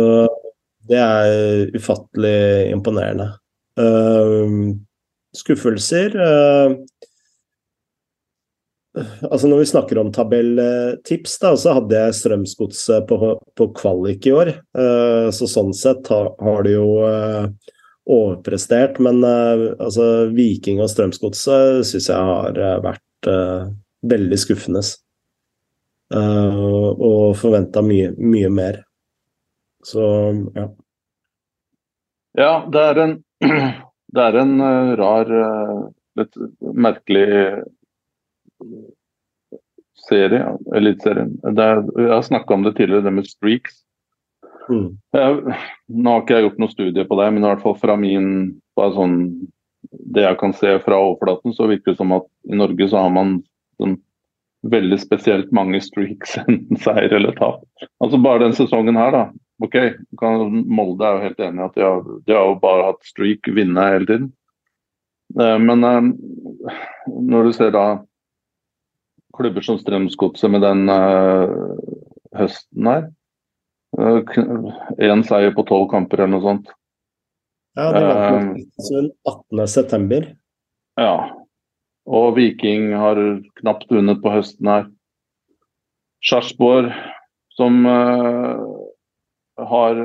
det 0.90 1.00
er 1.00 1.76
ufattelig 1.78 2.72
imponerende. 2.74 3.32
Uh, 3.80 4.76
skuffelser 5.34 6.14
Altså 8.94 9.48
Når 9.50 9.64
vi 9.64 9.70
snakker 9.72 9.98
om 9.98 10.12
tabelltips, 10.14 11.38
da, 11.42 11.54
så 11.58 11.78
hadde 11.80 11.98
jeg 11.98 12.18
Strømsgodset 12.20 13.08
på, 13.10 13.18
på, 13.58 13.70
kvalik 13.80 14.28
i 14.30 14.34
år. 14.38 14.52
Uh, 14.78 15.34
så 15.34 15.50
sånn 15.50 15.74
sett 15.74 16.10
har, 16.14 16.30
har 16.38 16.66
de 16.66 16.76
jo 16.76 16.86
uh, 17.02 17.48
overprestert. 18.06 19.00
Men 19.02 19.24
uh, 19.26 19.72
altså 19.82 20.28
Viking 20.38 20.84
og 20.84 20.92
Strømsgodset 20.94 21.82
syns 21.90 22.12
jeg 22.12 22.30
har 22.30 22.60
vært 22.86 23.02
veldig 24.04 24.38
skuffende. 24.38 24.84
og 26.14 27.38
forventa 27.40 27.82
mye, 27.82 28.12
mye 28.20 28.50
mer. 28.52 28.82
Så 29.84 30.04
ja. 30.56 30.68
Ja, 32.34 32.54
det 32.74 32.82
er 32.82 33.00
en, 33.04 33.16
det 34.16 34.26
er 34.26 34.38
en 34.42 34.54
rar, 34.98 35.32
litt 36.18 36.38
merkelig 36.62 37.28
serie, 40.08 40.58
Eliteserien. 40.76 41.36
Jeg 41.44 42.10
har 42.10 42.22
snakka 42.26 42.54
om 42.54 42.64
det 42.66 42.76
tidligere, 42.78 43.06
det 43.06 43.14
med 43.14 43.30
streaks. 43.30 43.84
Mm. 44.70 44.96
Jeg, 45.12 45.58
nå 45.88 46.14
har 46.14 46.24
ikke 46.24 46.38
jeg 46.38 46.48
gjort 46.48 46.62
noe 46.64 46.72
studie 46.72 47.06
på 47.08 47.20
det, 47.20 47.28
men 47.36 47.44
i 47.44 47.50
hvert 47.50 47.64
fall 47.64 47.76
fra 47.80 47.98
min 48.00 48.32
sånn, 48.80 49.18
Det 50.16 50.24
jeg 50.24 50.38
kan 50.40 50.54
se 50.56 50.78
fra 50.80 50.98
overflaten, 50.98 51.54
så 51.54 51.68
virker 51.68 51.92
det 51.92 52.00
som 52.00 52.14
at 52.16 52.26
i 52.50 52.58
Norge 52.58 52.88
så 52.90 53.04
har 53.04 53.12
man 53.14 53.42
sånn 53.82 53.98
veldig 54.72 55.00
spesielt 55.02 55.52
mange 55.52 55.82
streaks 55.84 56.38
enten 56.46 56.80
seier 56.80 57.12
eller 57.14 57.36
tap. 57.36 57.66
Altså 58.04 58.20
Bare 58.24 58.46
den 58.46 58.56
sesongen 58.58 59.00
her, 59.00 59.12
da. 59.12 59.24
Ok, 59.64 59.76
Molde 60.68 61.08
er 61.08 61.16
jo 61.16 61.24
helt 61.28 61.44
enig 61.46 61.62
i 61.62 61.66
at 61.66 61.78
de 61.78 61.84
har, 61.86 62.02
de 62.28 62.36
har, 62.36 62.48
jo 62.50 62.56
bare 62.64 62.88
hatt 62.90 63.06
streak, 63.08 63.48
vinne 63.56 63.86
hele 63.94 64.10
tiden. 64.10 64.32
Eh, 65.40 65.60
men 65.62 65.88
eh, 65.88 66.02
når 67.08 67.48
du 67.48 67.56
ser 67.56 67.72
da 67.76 67.86
klubber 69.34 69.66
som 69.66 69.80
Strømsgodset 69.82 70.52
med 70.54 70.62
den 70.62 70.86
uh, 70.94 71.50
høsten 72.38 72.90
her 72.90 73.08
Én 73.94 75.24
seier 75.26 75.54
på 75.54 75.66
tolv 75.70 75.88
kamper 75.92 76.24
eller 76.24 76.32
noe 76.36 76.42
sånt. 76.42 76.70
Ja, 77.78 77.92
det 77.94 78.04
var 78.06 78.38
uh, 78.42 79.10
18.9. 79.30 80.32
Ja, 80.98 81.12
og 82.10 82.28
Viking 82.38 82.92
har 82.98 83.22
knapt 83.62 83.94
vunnet 83.94 84.22
på 84.24 84.34
høsten 84.34 84.70
her. 84.70 84.88
Sarpsborg, 86.26 86.90
som 87.54 87.86
har, 89.58 90.00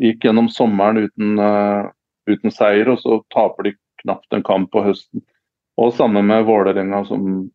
gikk 0.00 0.24
gjennom 0.24 0.48
sommeren 0.52 1.04
uten, 1.06 1.38
uh, 1.38 1.90
uten, 2.30 2.52
seier, 2.54 2.90
og 2.90 3.00
så 3.02 3.20
taper 3.34 3.68
de 3.68 3.74
knapt 4.02 4.34
en 4.34 4.44
kamp 4.46 4.70
på 4.74 4.84
høsten. 4.84 5.24
Og 5.80 5.94
sammen 5.96 6.26
med 6.28 6.46
Vålerenga, 6.48 7.04
som 7.08 7.50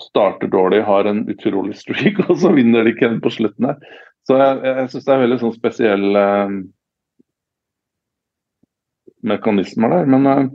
starter 0.00 0.50
dårlig, 0.50 0.82
har 0.88 1.08
en 1.08 1.24
utrolig 1.30 1.76
streak, 1.78 2.20
og 2.28 2.38
så 2.42 2.52
vinner 2.56 2.84
de 2.84 2.94
ikke 2.94 3.14
på 3.22 3.32
slutten 3.32 3.70
her. 3.70 3.98
Så 4.28 4.38
jeg, 4.38 4.58
jeg 4.66 4.90
syns 4.92 5.06
det 5.06 5.14
er 5.14 5.24
veldig 5.24 5.40
sånn 5.40 5.56
spesiell 5.56 6.18
uh, 6.18 6.58
mekanismer 9.26 9.96
der. 9.96 10.10
Men 10.10 10.52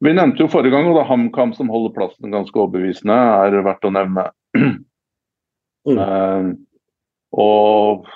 vi 0.00 0.14
nevnte 0.16 0.44
jo 0.44 0.50
forrige 0.52 0.72
gang, 0.72 0.88
og 0.88 0.96
da 0.96 1.04
HamKam 1.08 1.52
som 1.56 1.70
holder 1.72 1.92
plassen 1.96 2.32
ganske 2.32 2.56
overbevisende, 2.56 3.16
er 3.16 3.58
verdt 3.66 3.86
å 3.86 3.94
nevne. 3.98 4.30
Mm. 5.88 5.96
Uh, 5.96 6.48
og 7.40 8.08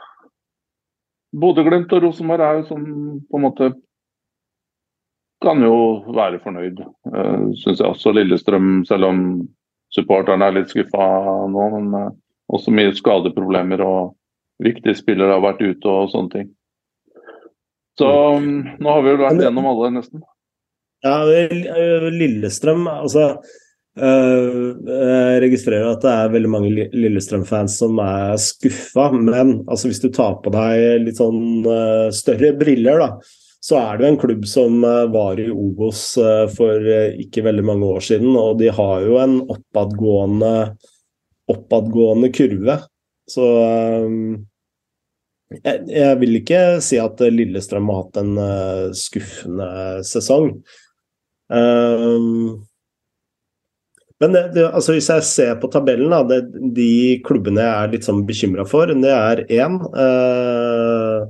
Bodø-Glimt 1.34 1.92
og 1.96 2.06
Rosenborg 2.06 2.44
er 2.44 2.60
jo 2.60 2.68
sånn 2.68 2.86
på 3.30 3.38
en 3.38 3.44
måte 3.44 3.70
kan 5.44 5.60
jo 5.60 5.76
være 6.14 6.40
fornøyd, 6.40 6.80
uh, 6.80 7.16
eh, 7.20 7.46
syns 7.60 7.82
jeg 7.82 7.90
også. 7.90 8.14
Lillestrøm, 8.16 8.84
selv 8.88 9.10
om 9.10 9.18
supporterne 9.92 10.46
er 10.46 10.56
litt 10.56 10.72
skuffa 10.72 11.08
nå, 11.52 11.64
men 11.76 11.90
uh, 11.98 12.12
også 12.54 12.72
mye 12.74 12.94
skadeproblemer 12.96 13.82
og 13.84 14.14
viktige 14.64 14.96
spillere 14.96 15.36
har 15.36 15.44
vært 15.44 15.64
ute 15.64 15.90
og 15.90 16.12
sånne 16.12 16.32
ting. 16.32 16.48
Så 17.98 18.08
um, 18.38 18.64
nå 18.80 18.94
har 18.94 19.04
vi 19.04 19.12
jo 19.12 19.20
vært 19.20 19.42
gjennom 19.44 19.68
alle, 19.70 19.90
nesten. 19.98 20.24
Ja, 21.04 21.18
Lillestrøm 21.28 22.88
altså 22.88 23.34
Jeg 23.94 25.42
registrerer 25.44 25.86
at 25.92 26.02
det 26.02 26.10
er 26.10 26.32
veldig 26.32 26.50
mange 26.50 26.86
Lillestrøm-fans 26.90 27.76
som 27.78 28.00
er 28.02 28.34
skuffa, 28.42 29.12
men 29.14 29.60
altså, 29.68 29.90
hvis 29.90 30.02
du 30.02 30.08
tar 30.10 30.40
på 30.42 30.50
deg 30.54 31.04
litt 31.04 31.20
sånn 31.20 31.62
uh, 31.62 32.10
større 32.14 32.50
briller, 32.58 33.04
da, 33.04 33.08
så 33.62 33.78
er 33.78 34.00
det 34.00 34.04
jo 34.04 34.10
en 34.10 34.18
klubb 34.24 34.48
som 34.50 34.82
uh, 34.82 35.04
var 35.14 35.38
i 35.38 35.46
Obos 35.52 36.02
uh, 36.18 36.48
for 36.50 36.90
ikke 37.22 37.46
veldig 37.46 37.66
mange 37.70 37.92
år 37.94 38.02
siden, 38.08 38.34
og 38.34 38.58
de 38.58 38.72
har 38.74 39.06
jo 39.06 39.20
en 39.22 39.38
oppadgående, 39.46 40.52
oppadgående 41.54 42.34
kurve. 42.34 42.80
Så 43.30 43.46
jeg, 45.54 45.86
jeg, 45.86 46.12
vil 46.20 46.42
ikke 46.42 46.62
si 46.84 46.98
at 47.00 47.22
Lillestrøm 47.30 47.88
har 47.88 48.02
hatt 48.02 48.18
en 48.20 48.34
skuffende 48.98 49.68
sesong. 50.04 50.50
Um, 51.48 52.64
men 54.22 54.36
det, 54.36 54.62
altså 54.62 54.94
hvis 54.94 55.10
jeg 55.10 55.26
ser 55.26 55.56
på 55.60 55.70
tabellen, 55.72 56.12
da, 56.12 56.22
det, 56.28 56.42
de 56.76 57.22
klubbene 57.26 57.64
jeg 57.64 57.78
er 57.78 57.94
litt 57.96 58.06
sånn 58.06 58.22
bekymra 58.28 58.66
for, 58.68 58.92
det 58.92 59.10
er 59.10 59.42
én 59.52 59.80
eh, 59.90 61.24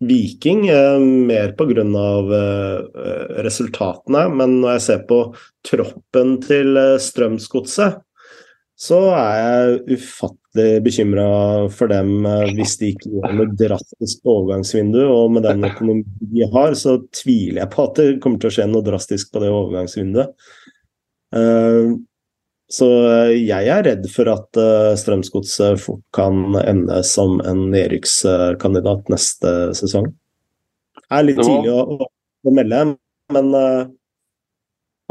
Viking, 0.00 0.68
eh, 0.72 0.98
mer 0.98 1.52
pga. 1.52 1.82
Eh, 1.84 3.42
resultatene. 3.44 4.28
Men 4.32 4.60
når 4.62 4.78
jeg 4.78 4.84
ser 4.86 5.02
på 5.08 5.18
troppen 5.66 6.38
til 6.44 6.76
eh, 6.80 6.96
Strømsgodset, 7.02 8.00
så 8.80 9.00
er 9.12 9.34
jeg 9.36 9.98
ufattelig 9.98 10.80
bekymra 10.86 11.26
for 11.68 11.92
dem 11.92 12.24
uh, 12.24 12.48
hvis 12.56 12.78
de 12.80 12.94
ikke 12.94 13.10
gjør 13.12 13.34
noe 13.36 13.56
drastisk 13.60 14.30
overgangsvindu. 14.32 15.02
Og 15.04 15.34
med 15.34 15.44
den 15.44 15.66
økonomien 15.68 16.30
de 16.32 16.48
har, 16.54 16.72
så 16.80 16.96
tviler 17.12 17.60
jeg 17.60 17.72
på 17.74 17.84
at 17.84 18.00
det 18.00 18.06
kommer 18.24 18.40
til 18.40 18.48
å 18.48 18.54
skje 18.56 18.66
noe 18.70 18.86
drastisk 18.86 19.34
på 19.34 19.42
det 19.44 19.52
overgangsvinduet. 19.52 20.32
Uh, 21.36 22.00
så 22.70 22.86
jeg 23.34 23.66
er 23.70 23.84
redd 23.86 24.04
for 24.12 24.30
at 24.30 24.58
uh, 24.60 24.92
Strømsgodset 24.98 25.80
fort 25.82 26.02
kan 26.16 26.54
ende 26.60 27.00
som 27.06 27.40
en 27.42 27.64
nedrykkskandidat 27.72 29.10
neste 29.10 29.54
sesong. 29.78 30.12
Det 31.00 31.18
er 31.18 31.26
litt 31.26 31.40
tidlig 31.42 31.72
å, 31.74 32.06
å 32.06 32.54
melde, 32.54 32.84
men 33.34 33.50
uh, 33.56 33.88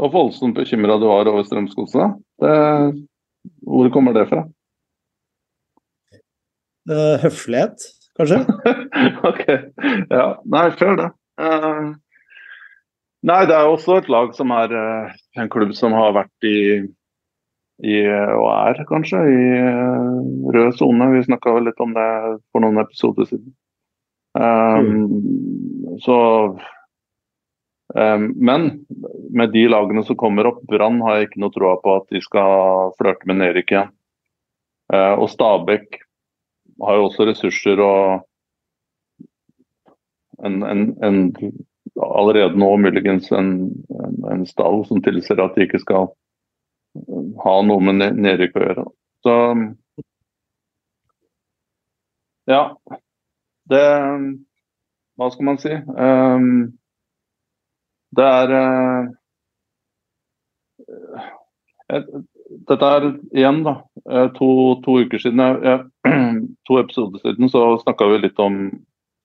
Og 0.00 0.14
voldsomt 0.14 0.56
bekymra 0.56 0.96
du 1.00 1.04
var 1.10 1.28
over 1.28 1.44
Strømsgodset? 1.44 2.16
Hvor 2.40 3.92
kommer 3.92 4.16
det 4.16 4.24
fra? 4.32 4.46
Uh, 6.90 7.16
høflighet, 7.22 7.82
kanskje? 8.18 8.40
ok. 9.30 9.42
Ja. 10.10 10.26
Nei, 10.50 10.64
før 10.80 10.96
det. 10.98 11.08
Uh, 11.40 11.92
nei, 13.28 13.42
det 13.46 13.56
er 13.56 13.68
også 13.68 14.00
et 14.00 14.08
lag 14.12 14.32
som 14.36 14.52
er 14.56 14.72
uh, 14.74 15.12
en 15.38 15.50
klubb 15.52 15.74
som 15.76 15.94
har 15.96 16.16
vært 16.16 16.48
i, 16.48 16.56
i 17.80 18.00
og 18.08 18.48
er 18.52 18.82
kanskje 18.88 19.20
i 19.30 19.44
rød 20.54 20.74
sone. 20.78 21.08
Vi 21.14 21.24
snakka 21.26 21.54
vel 21.56 21.68
litt 21.70 21.80
om 21.80 21.94
det 21.96 22.08
for 22.52 22.64
noen 22.64 22.82
episoder 22.82 23.28
siden. 23.28 23.54
Um, 24.38 24.90
mm. 24.90 25.96
Så 26.04 26.16
um, 27.94 28.26
men 28.36 28.68
med 29.30 29.52
de 29.56 29.64
lagene 29.72 30.04
som 30.06 30.18
kommer 30.20 30.46
opp, 30.52 30.60
Brann 30.70 31.00
har 31.06 31.18
jeg 31.18 31.30
ikke 31.30 31.42
noe 31.42 31.54
troa 31.54 31.78
på 31.82 31.96
at 31.98 32.06
de 32.14 32.22
skal 32.22 32.92
flørte 33.00 33.26
med 33.30 33.40
nedrykk 33.40 33.74
igjen. 33.74 33.92
Uh, 34.90 35.14
og 35.22 35.28
Stabæk 35.30 36.00
har 36.84 36.98
jo 36.98 37.08
også 37.08 37.26
ressurser 37.28 37.80
og 37.84 38.26
en, 40.44 40.62
en, 40.64 40.86
en, 41.04 41.18
allerede 42.00 42.58
nå 42.58 42.70
muligens 42.80 43.28
en, 43.32 43.50
en, 44.30 44.46
stall 44.48 44.84
som 44.88 45.02
tilsier 45.04 45.42
at 45.44 45.56
de 45.56 45.66
ikke 45.66 45.82
skal 45.82 46.08
ha 47.44 47.54
noe 47.66 47.84
med 47.86 48.18
nedrykk 48.18 48.56
å 48.58 48.64
gjøre. 48.64 48.84
Så 49.24 49.36
ja. 52.50 52.62
Det 53.70 53.86
Hva 55.20 55.28
skal 55.30 55.46
man 55.46 55.58
si? 55.62 55.70
Um, 55.70 56.72
det 58.16 58.26
er 58.26 58.54
uh, 58.58 59.10
Dette 62.70 62.86
er 62.86 63.06
igjen, 63.30 63.60
da. 63.62 63.76
Eh, 64.10 64.28
to, 64.34 64.48
to 64.82 64.96
uker 65.04 65.22
siden, 65.22 65.38
to 66.66 66.78
episoder 66.80 67.22
siden 67.22 67.50
så 67.50 67.62
snakka 67.82 68.08
vi 68.10 68.18
litt 68.24 68.38
om 68.42 68.56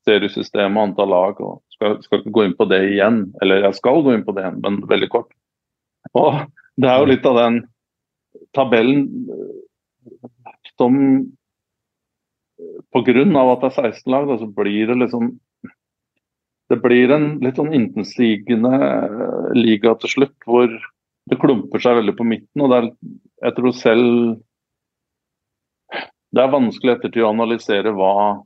seriesystem 0.06 0.78
og 0.78 0.84
antall 0.90 1.10
lag. 1.10 1.42
og 1.42 1.64
skal, 1.74 1.98
skal, 2.06 2.22
gå 2.26 2.46
inn 2.46 2.54
på 2.58 2.68
det 2.70 2.82
igjen. 2.92 3.24
Eller 3.42 3.66
jeg 3.66 3.80
skal 3.80 4.04
gå 4.06 4.14
inn 4.14 4.26
på 4.28 4.36
det 4.36 4.46
igjen, 4.46 4.60
men 4.62 4.78
veldig 4.90 5.10
kort. 5.14 5.34
Og 6.14 6.38
det 6.82 6.92
er 6.92 7.02
jo 7.02 7.10
litt 7.10 7.26
av 7.30 7.40
den 7.40 7.62
tabellen 8.56 9.08
som 10.76 11.02
Pga. 12.96 13.12
at 13.12 13.64
det 13.64 13.68
er 13.68 13.92
16 13.92 14.12
lag, 14.12 14.28
da, 14.30 14.38
så 14.40 14.48
blir 14.48 14.88
det 14.88 14.96
liksom 15.02 15.34
det 16.72 16.80
blir 16.82 17.12
en 17.14 17.28
litt 17.46 17.60
sånn 17.60 17.74
intensivende 17.78 18.74
eh, 18.80 19.54
liga 19.58 19.94
til 20.02 20.14
slutt, 20.16 20.36
hvor 20.48 20.72
det 21.30 21.38
klumper 21.42 21.82
seg 21.82 22.00
veldig 22.00 22.16
på 22.18 22.26
midten. 22.26 22.64
og 22.66 22.74
er, 22.74 22.90
Jeg 23.44 23.58
tror 23.58 23.76
selv 23.78 24.42
det 26.36 26.44
er 26.44 26.52
vanskelig 26.52 26.96
ettertid 26.96 27.24
å 27.24 27.32
analysere 27.32 27.94
hva, 27.96 28.42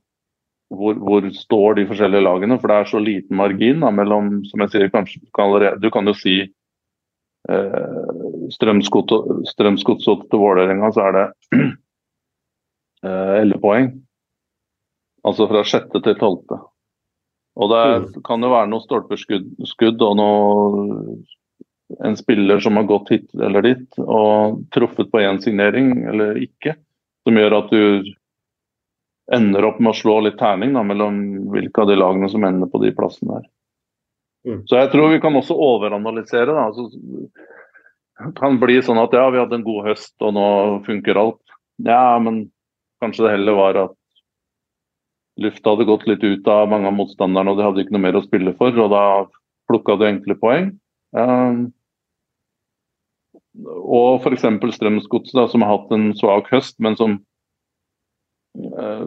hvor, 0.69 0.97
hvor, 0.99 1.25
står 1.33 1.79
de 1.79 1.87
forskjellige 1.89 2.25
lagene. 2.25 2.59
For 2.59 2.69
det 2.69 2.77
er 2.77 2.91
så 2.91 3.01
liten 3.01 3.39
margin 3.39 3.81
da, 3.85 3.89
mellom 3.95 4.43
som 4.49 4.65
jeg 4.65 4.75
sier, 4.75 4.91
kanskje, 4.93 5.23
du, 5.81 5.89
kan 5.93 6.11
jo 6.11 6.13
si 6.17 6.41
Strømsgodset 8.49 10.25
til 10.29 10.41
Vålerenga, 10.41 10.91
så 10.93 11.07
er 11.07 11.15
det 11.17 11.25
elleve 13.41 13.57
eh, 13.57 13.63
poeng. 13.63 13.91
Altså 15.27 15.47
fra 15.49 15.63
sjette 15.67 16.01
til 16.03 16.17
tolvte. 16.19 16.59
Og 17.59 17.71
det 17.71 17.79
er, 17.83 17.97
mm. 18.03 18.21
kan 18.25 18.43
jo 18.43 18.53
være 18.53 18.69
noe 18.71 18.83
stolpeskudd 18.85 20.05
og 20.05 20.13
noe 20.19 20.37
en 22.05 22.15
spiller 22.17 22.61
som 22.63 22.77
har 22.77 22.85
gått 22.87 23.09
hit 23.09 23.31
eller 23.33 23.65
dit 23.65 23.99
og 24.03 24.61
truffet 24.75 25.09
på 25.11 25.23
én 25.25 25.41
signering 25.41 26.05
eller 26.07 26.37
ikke, 26.39 26.75
som 27.25 27.39
gjør 27.39 27.55
at 27.57 27.73
du 27.73 28.11
ender 29.33 29.65
opp 29.65 29.79
med 29.81 29.91
å 29.91 29.97
slå 29.97 30.19
litt 30.25 30.37
terning 30.39 30.73
da, 30.77 30.83
mellom 30.85 31.19
hvilke 31.53 31.83
av 31.83 31.89
de 31.89 31.97
lagene 31.97 32.29
som 32.31 32.45
ender 32.45 32.69
på 32.69 32.81
de 32.83 32.93
plassene 32.95 33.39
der. 33.39 33.49
Mm. 34.47 34.63
Så 34.69 34.79
jeg 34.79 34.91
tror 34.93 35.11
vi 35.11 35.21
kan 35.23 35.35
også 35.35 35.55
overanalysere. 35.55 36.53
da, 36.53 36.69
altså, 36.69 36.87
Det 38.19 38.33
kan 38.39 38.59
bli 38.59 38.79
sånn 38.83 39.01
at 39.01 39.13
ja, 39.15 39.27
vi 39.31 39.39
hadde 39.41 39.59
en 39.59 39.67
god 39.67 39.89
høst 39.89 40.15
og 40.23 40.35
nå 40.35 40.47
funker 40.87 41.19
alt. 41.19 41.43
ja, 41.87 42.19
men 42.19 42.49
kanskje 42.99 43.23
det 43.25 43.35
heller 43.37 43.55
var 43.55 43.77
at 43.85 43.95
lufta 45.39 45.71
hadde 45.71 45.87
gått 45.87 46.07
litt 46.09 46.23
ut 46.23 46.47
av 46.51 46.69
mange 46.71 46.89
av 46.89 46.95
motstanderne, 46.97 47.51
og 47.51 47.59
de 47.59 47.63
hadde 47.63 47.83
ikke 47.85 47.95
noe 47.95 48.03
mer 48.03 48.17
å 48.19 48.25
spille 48.25 48.53
for, 48.59 48.75
og 48.75 48.91
da 48.91 49.03
plukka 49.71 49.95
du 49.95 50.05
enkle 50.07 50.35
poeng. 50.39 50.73
Um, 51.15 51.69
og 53.63 54.19
f.eks. 54.19 54.45
Strømsgodset, 54.75 55.51
som 55.51 55.63
har 55.63 55.77
hatt 55.77 55.95
en 55.95 56.11
svak 56.17 56.49
høst, 56.51 56.75
men 56.83 56.97
som 56.99 57.17
uh, 58.59 59.05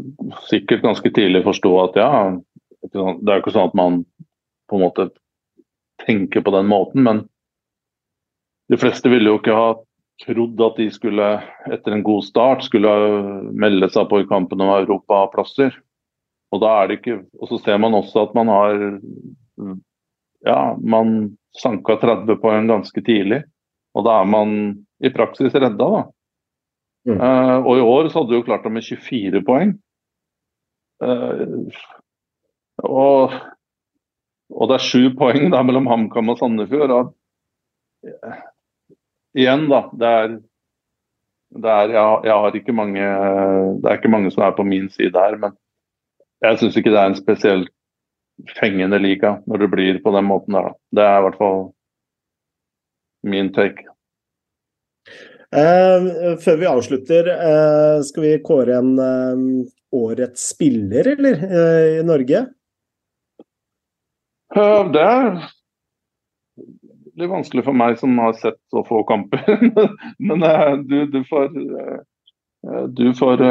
sikkert 0.48 0.84
ganske 0.86 1.12
tidlig 1.14 1.44
forsto 1.46 1.74
at 1.84 2.00
ja, 2.00 2.10
det 2.82 2.96
er 2.98 3.36
jo 3.36 3.42
ikke 3.42 3.54
sånn 3.54 3.70
at 3.70 3.76
man 3.78 4.00
på 4.70 4.78
en 4.78 4.84
måte 4.86 5.10
tenker 6.06 6.44
på 6.44 6.54
den 6.54 6.68
måten, 6.70 7.02
men 7.06 7.24
de 8.72 8.78
fleste 8.80 9.10
ville 9.12 9.30
jo 9.30 9.40
ikke 9.40 9.56
ha 9.56 9.70
trodd 10.22 10.60
at 10.64 10.78
de 10.78 10.88
skulle, 10.94 11.28
etter 11.72 11.96
en 11.96 12.04
god 12.06 12.24
start, 12.24 12.64
skulle 12.66 12.92
melde 13.58 13.88
seg 13.92 14.08
på 14.10 14.22
i 14.22 14.28
kampen 14.30 14.62
om 14.62 14.72
europaplasser. 14.76 15.74
Og 16.52 16.60
da 16.62 16.72
er 16.78 16.88
det 16.88 16.98
ikke 16.98 17.14
Og 17.40 17.48
så 17.48 17.58
ser 17.64 17.78
man 17.80 17.94
også 17.96 18.26
at 18.26 18.34
man 18.36 18.50
har 18.52 18.82
Ja, 20.44 20.76
man 20.76 21.36
sanka 21.56 21.96
30 21.96 22.36
poeng 22.42 22.66
ganske 22.68 23.02
tidlig. 23.04 23.42
Og 23.94 24.04
da 24.06 24.18
er 24.20 24.28
man 24.28 24.52
i 25.04 25.10
praksis 25.12 25.54
redda, 25.54 25.86
da. 25.86 26.02
Mm. 27.06 27.18
Uh, 27.18 27.58
og 27.66 27.78
i 27.78 27.84
år 27.84 28.08
så 28.08 28.20
hadde 28.20 28.32
du 28.32 28.38
jo 28.38 28.46
klart 28.46 28.64
det 28.66 28.72
med 28.74 28.86
24 28.86 29.42
poeng. 29.46 29.74
Uh, 31.02 31.70
og, 32.86 33.34
og, 34.52 34.68
det 34.70 34.78
er 34.78 34.86
sju 34.86 35.02
poeng 35.18 35.50
da 35.52 35.62
mellom 35.64 35.88
HamKam 35.90 36.32
og 36.32 36.40
Sandefjord. 36.40 36.94
Og, 36.96 37.12
igjen, 39.38 39.68
da. 39.72 39.82
Det 39.98 40.14
er, 40.22 40.34
det 41.62 41.76
er 41.76 41.94
jeg, 41.96 42.16
jeg, 42.28 42.38
har 42.44 42.58
ikke 42.58 42.74
mange 42.76 43.06
Det 43.82 43.90
er 43.90 44.00
ikke 44.00 44.12
mange 44.12 44.32
som 44.32 44.46
er 44.46 44.56
på 44.56 44.66
min 44.66 44.88
side 44.92 45.16
her, 45.18 45.38
men 45.40 45.56
jeg 46.42 46.58
syns 46.58 46.76
ikke 46.78 46.92
det 46.92 47.00
er 47.00 47.12
en 47.12 47.18
spesielt 47.18 47.70
fengende 48.56 48.98
liga 48.98 49.36
når 49.46 49.64
det 49.64 49.70
blir 49.74 49.98
på 50.02 50.12
den 50.16 50.26
måten 50.26 50.56
der. 50.56 50.72
Det 50.94 51.04
er 51.04 51.18
i 51.18 51.24
hvert 51.26 51.38
fall 51.38 51.60
min 53.22 53.52
take. 53.54 53.86
Uh, 55.52 56.32
før 56.40 56.56
vi 56.58 56.66
avslutter, 56.66 57.28
uh, 57.28 58.00
skal 58.08 58.24
vi 58.24 58.32
kåre 58.44 58.78
en 58.80 58.94
uh, 58.96 59.68
årets 59.92 60.48
spiller, 60.54 61.12
eller, 61.12 61.42
i 62.00 62.04
Norge? 62.08 62.46
Det 64.54 65.02
er 65.02 65.28
litt 67.18 67.30
vanskelig 67.30 67.64
for 67.66 67.76
meg 67.76 67.98
som 68.00 68.16
har 68.20 68.34
sett 68.40 68.58
så 68.72 68.82
få 68.88 69.02
kamper. 69.08 69.44
Men 70.26 70.44
du, 70.88 70.98
du, 71.12 71.22
får 71.28 71.52
Du 72.96 73.06
får 73.18 73.44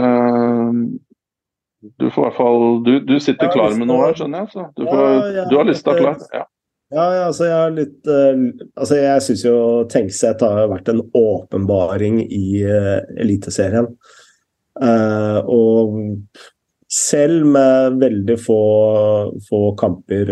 du 1.97 2.09
får 2.13 2.23
i 2.23 2.27
hvert 2.27 2.37
fall 2.37 2.83
Du, 2.85 2.91
du 3.05 3.15
sitter 3.19 3.51
klar 3.51 3.73
med 3.77 3.89
noe 3.89 4.07
her, 4.07 4.17
skjønner 4.17 4.45
jeg. 4.45 4.53
Så 4.53 4.65
du, 4.77 4.85
får, 4.85 5.45
du 5.49 5.55
har 5.57 5.69
lista 5.69 5.97
klar. 5.97 6.17
Ja. 6.33 6.45
Ja, 6.91 7.03
altså 7.23 7.45
jeg 7.47 7.55
har 7.55 7.71
litt 7.71 8.09
Altså 8.11 8.97
jeg 8.99 9.23
syns 9.23 9.45
jo 9.45 9.57
Tenkseth 9.91 10.43
har 10.43 10.67
vært 10.71 10.91
en 10.91 11.03
åpenbaring 11.15 12.19
i 12.27 12.63
Eliteserien. 13.21 13.87
Og 14.81 15.95
selv 16.91 17.45
med 17.47 17.99
veldig 18.01 18.35
få, 18.41 18.61
få 19.47 19.61
kamper 19.79 20.31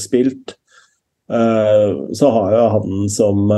spilt, 0.00 0.52
så 1.28 2.30
har 2.34 2.54
jo 2.54 2.66
han 2.72 3.08
som 3.12 3.50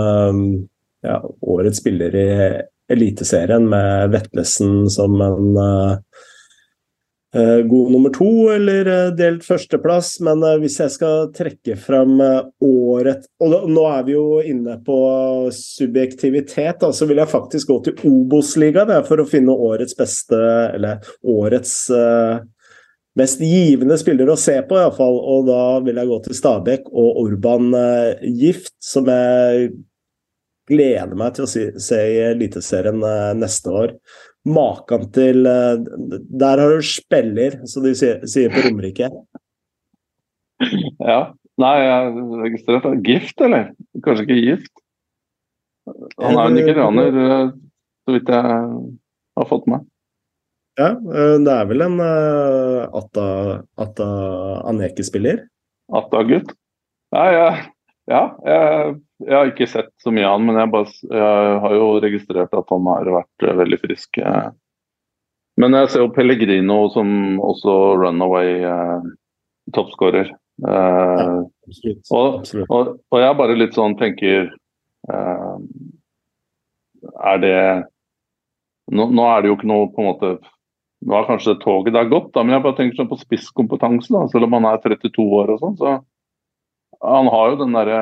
ja, 1.07 1.17
årets 1.43 1.79
spiller 1.83 2.15
i 2.19 2.29
Eliteserien 2.91 3.67
med 3.71 4.15
Vetlesen 4.15 4.89
som 4.91 5.19
en 5.23 5.59
Eh, 5.59 5.99
god 7.71 7.93
nummer 7.93 8.11
to 8.11 8.51
eller 8.51 8.87
eh, 8.91 9.11
delt 9.15 9.45
førsteplass, 9.47 10.17
men 10.27 10.43
eh, 10.43 10.57
hvis 10.59 10.81
jeg 10.83 10.91
skal 10.97 11.29
trekke 11.31 11.77
fram 11.79 12.17
året 12.19 13.29
Og 13.39 13.69
nå 13.71 13.85
er 13.87 14.07
vi 14.09 14.17
jo 14.17 14.41
inne 14.43 14.75
på 14.83 14.97
subjektivitet, 15.55 16.81
da, 16.83 16.91
så 16.91 17.07
vil 17.07 17.21
jeg 17.23 17.31
faktisk 17.31 17.71
gå 17.71 17.77
til 17.87 18.09
Obos-ligaen 18.11 18.91
for 19.07 19.23
å 19.23 19.29
finne 19.29 19.55
årets 19.55 19.95
beste, 19.99 20.41
eller 20.75 21.07
årets 21.23 21.75
mest 23.19 23.43
givende 23.45 23.99
spiller 24.01 24.31
å 24.33 24.39
se 24.39 24.57
på, 24.67 24.79
iallfall. 24.79 25.19
Og 25.35 25.47
da 25.49 25.63
vil 25.87 26.01
jeg 26.01 26.11
gå 26.11 26.19
til 26.25 26.39
Stabæk 26.39 26.91
og 26.91 27.23
Orban 27.25 27.71
Gift, 28.27 28.75
som 28.83 29.09
jeg 29.11 29.71
gleder 30.71 31.17
meg 31.19 31.37
til 31.37 31.47
å 31.47 31.51
se, 31.51 31.99
i 31.99 32.21
Eliteserien 32.31 33.03
neste 33.39 33.75
år. 33.75 33.95
Maken 34.49 35.11
til 35.13 35.45
eh, 35.45 35.83
Der 36.41 36.63
har 36.63 36.73
du 36.73 36.87
spiller, 36.87 37.59
som 37.69 37.85
de 37.85 37.93
sier 37.95 38.53
på 38.55 38.65
Romerike. 38.69 39.11
Ja. 41.01 41.21
Nei, 41.61 41.75
jeg 41.85 42.25
registrerte 42.41 42.91
Gift, 43.05 43.41
eller? 43.45 43.71
Kanskje 44.05 44.25
ikke 44.25 44.37
gift? 44.47 44.73
Han 46.21 46.39
er 46.41 46.55
nigerianer, 46.55 47.19
eh, 47.21 47.51
så 48.05 48.15
vidt 48.17 48.33
jeg 48.33 48.61
har 49.41 49.49
fått 49.49 49.69
med. 49.69 49.85
Ja, 50.81 50.95
eh, 50.95 51.37
det 51.45 51.53
er 51.53 51.69
vel 51.69 51.85
en 51.85 51.99
Atta, 52.01 53.27
Atta 53.81 54.09
Aneke-spiller? 54.73 55.45
Atta-gutt? 55.93 56.55
Ja, 57.13 57.27
ja 58.11 58.25
jeg 58.45 58.99
jeg 59.27 59.37
har 59.37 59.51
ikke 59.51 59.69
sett 59.69 59.91
så 60.01 60.13
mye 60.15 60.25
av 60.25 60.39
han, 60.39 60.47
men 60.49 60.59
jeg, 60.61 60.71
bare, 60.73 60.93
jeg, 61.13 61.55
har 61.65 61.77
jo 61.77 61.89
registrert 62.01 62.57
at 62.57 62.73
han 62.73 62.89
har 62.89 63.11
vært 63.19 63.45
eh, 63.45 63.57
veldig 63.59 63.79
frisk. 63.83 64.21
Eh. 64.23 64.51
Men 65.61 65.77
jeg 65.77 65.91
ser 65.93 66.05
jo 66.05 66.13
Pellegrino 66.15 66.79
som 66.95 67.11
også 67.45 67.77
runaway 68.01 68.63
eh, 68.65 69.11
toppskårer. 69.77 70.33
Eh, 70.33 71.27
ja, 71.85 71.97
og, 72.17 72.41
og, 72.69 72.95
og, 72.97 73.19
jeg 73.21 73.37
bare 73.39 73.57
litt 73.57 73.77
sånn 73.77 73.95
tenker 73.97 74.51
eh, 75.09 75.61
Er 77.25 77.39
det 77.41 77.61
nå, 78.93 79.07
nå, 79.07 79.25
er 79.25 79.41
det 79.41 79.49
jo 79.49 79.57
ikke 79.57 79.71
noe 79.71 79.87
på 79.95 80.03
en 80.03 80.09
måte 80.11 80.33
Nå 81.09 81.17
er 81.17 81.29
kanskje 81.31 81.55
toget 81.63 81.97
der 81.97 82.11
gått, 82.11 82.29
da, 82.35 82.43
men 82.45 82.59
jeg 82.59 82.65
bare 82.67 82.77
tenker 82.77 82.99
sånn 82.99 83.09
på 83.09 83.17
spisskompetanse. 83.23 84.13
da, 84.13 84.27
Selv 84.29 84.51
om 84.51 84.59
han 84.59 84.69
er 84.69 84.83
32 84.85 85.25
år 85.39 85.55
og 85.55 85.63
sånn. 85.63 85.79
så 85.81 85.95
Han 87.05 87.31
har 87.33 87.53
jo 87.53 87.61
den 87.63 87.77
derre 87.77 88.01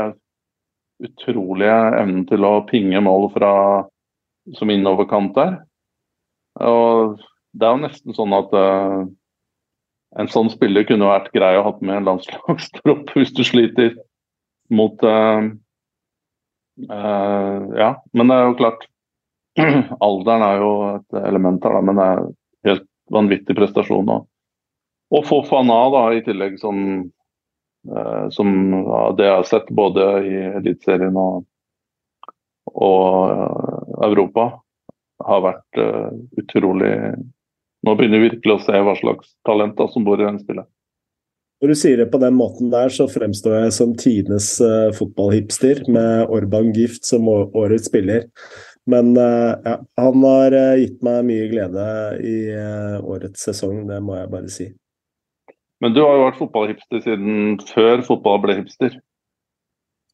utrolige 0.98 1.76
evnen 2.00 2.24
til 2.26 2.44
å 2.46 2.64
pinge 2.66 3.00
mål 3.04 3.28
fra, 3.34 3.52
som 4.58 4.72
innoverkant 4.72 5.36
der. 5.36 5.58
Og 6.58 7.20
det 7.54 7.66
er 7.66 7.76
jo 7.76 7.84
nesten 7.84 8.16
sånn 8.16 8.34
at 8.34 8.54
uh, 8.56 9.06
en 10.18 10.30
sånn 10.32 10.50
spiller 10.50 10.86
kunne 10.88 11.10
vært 11.10 11.32
grei 11.34 11.54
å 11.58 11.64
ha 11.68 11.72
med 11.80 12.00
en 12.00 12.08
landslagstropp 12.12 13.12
hvis 13.18 13.34
du 13.36 13.44
sliter 13.46 13.94
mot 14.74 15.02
uh, 15.06 15.46
uh, 16.88 17.60
Ja, 17.78 17.92
men 18.12 18.30
det 18.30 18.38
er 18.38 18.48
jo 18.48 18.58
klart. 18.58 18.88
Alderen 20.06 20.44
er 20.46 20.62
jo 20.62 20.72
et 20.96 21.20
element 21.22 21.64
her, 21.66 21.78
da, 21.78 21.84
men 21.84 21.98
det 21.98 22.08
er 22.08 22.26
helt 22.72 22.88
vanvittig 23.14 23.56
prestasjon. 23.58 24.10
Og, 24.14 24.26
og 25.14 25.24
Fofana 25.26 25.78
da, 25.94 26.02
i 26.14 26.24
tillegg 26.26 26.58
som 26.60 27.08
som 28.34 28.48
det 29.16 29.26
jeg 29.26 29.34
har 29.34 29.46
sett 29.46 29.68
både 29.74 30.06
i 30.26 30.34
Eliteserien 30.58 31.16
og, 31.16 31.44
og 32.74 33.30
eh, 33.30 34.08
Europa, 34.08 34.50
har 35.28 35.42
vært 35.42 35.80
uh, 35.82 36.14
utrolig 36.38 36.94
Nå 37.86 37.92
begynner 37.94 38.18
vi 38.18 38.28
virkelig 38.32 38.54
å 38.56 38.62
se 38.62 38.78
hva 38.82 38.92
slags 38.98 39.32
talent 39.46 39.78
som 39.92 40.02
bor 40.06 40.18
i 40.18 40.24
den 40.24 40.40
spillet. 40.42 40.66
Når 41.62 41.70
du 41.70 41.76
sier 41.78 42.00
det 42.00 42.08
på 42.10 42.18
den 42.18 42.34
måten 42.34 42.72
der, 42.72 42.90
så 42.90 43.06
fremstår 43.10 43.54
jeg 43.54 43.74
som 43.76 43.92
tidenes 43.98 44.48
uh, 44.58 44.90
fotballhipster 44.98 45.84
med 45.86 46.26
Orban 46.34 46.72
Gift 46.74 47.06
som 47.06 47.26
årets 47.30 47.86
spiller. 47.86 48.26
Men 48.90 49.12
uh, 49.14 49.54
ja, 49.62 49.76
han 50.02 50.26
har 50.26 50.58
uh, 50.58 50.74
gitt 50.78 50.98
meg 51.06 51.22
mye 51.30 51.46
glede 51.54 51.86
i 52.26 52.36
årets 52.98 53.46
sesong, 53.46 53.84
det 53.86 54.02
må 54.02 54.18
jeg 54.18 54.32
bare 54.34 54.50
si. 54.50 54.68
Men 55.82 55.94
du 55.94 56.00
har 56.02 56.16
jo 56.16 56.24
vært 56.24 56.40
fotballhipster 56.40 57.04
siden 57.04 57.58
før 57.70 58.02
fotball 58.06 58.40
ble 58.42 58.58
hipster. 58.60 58.96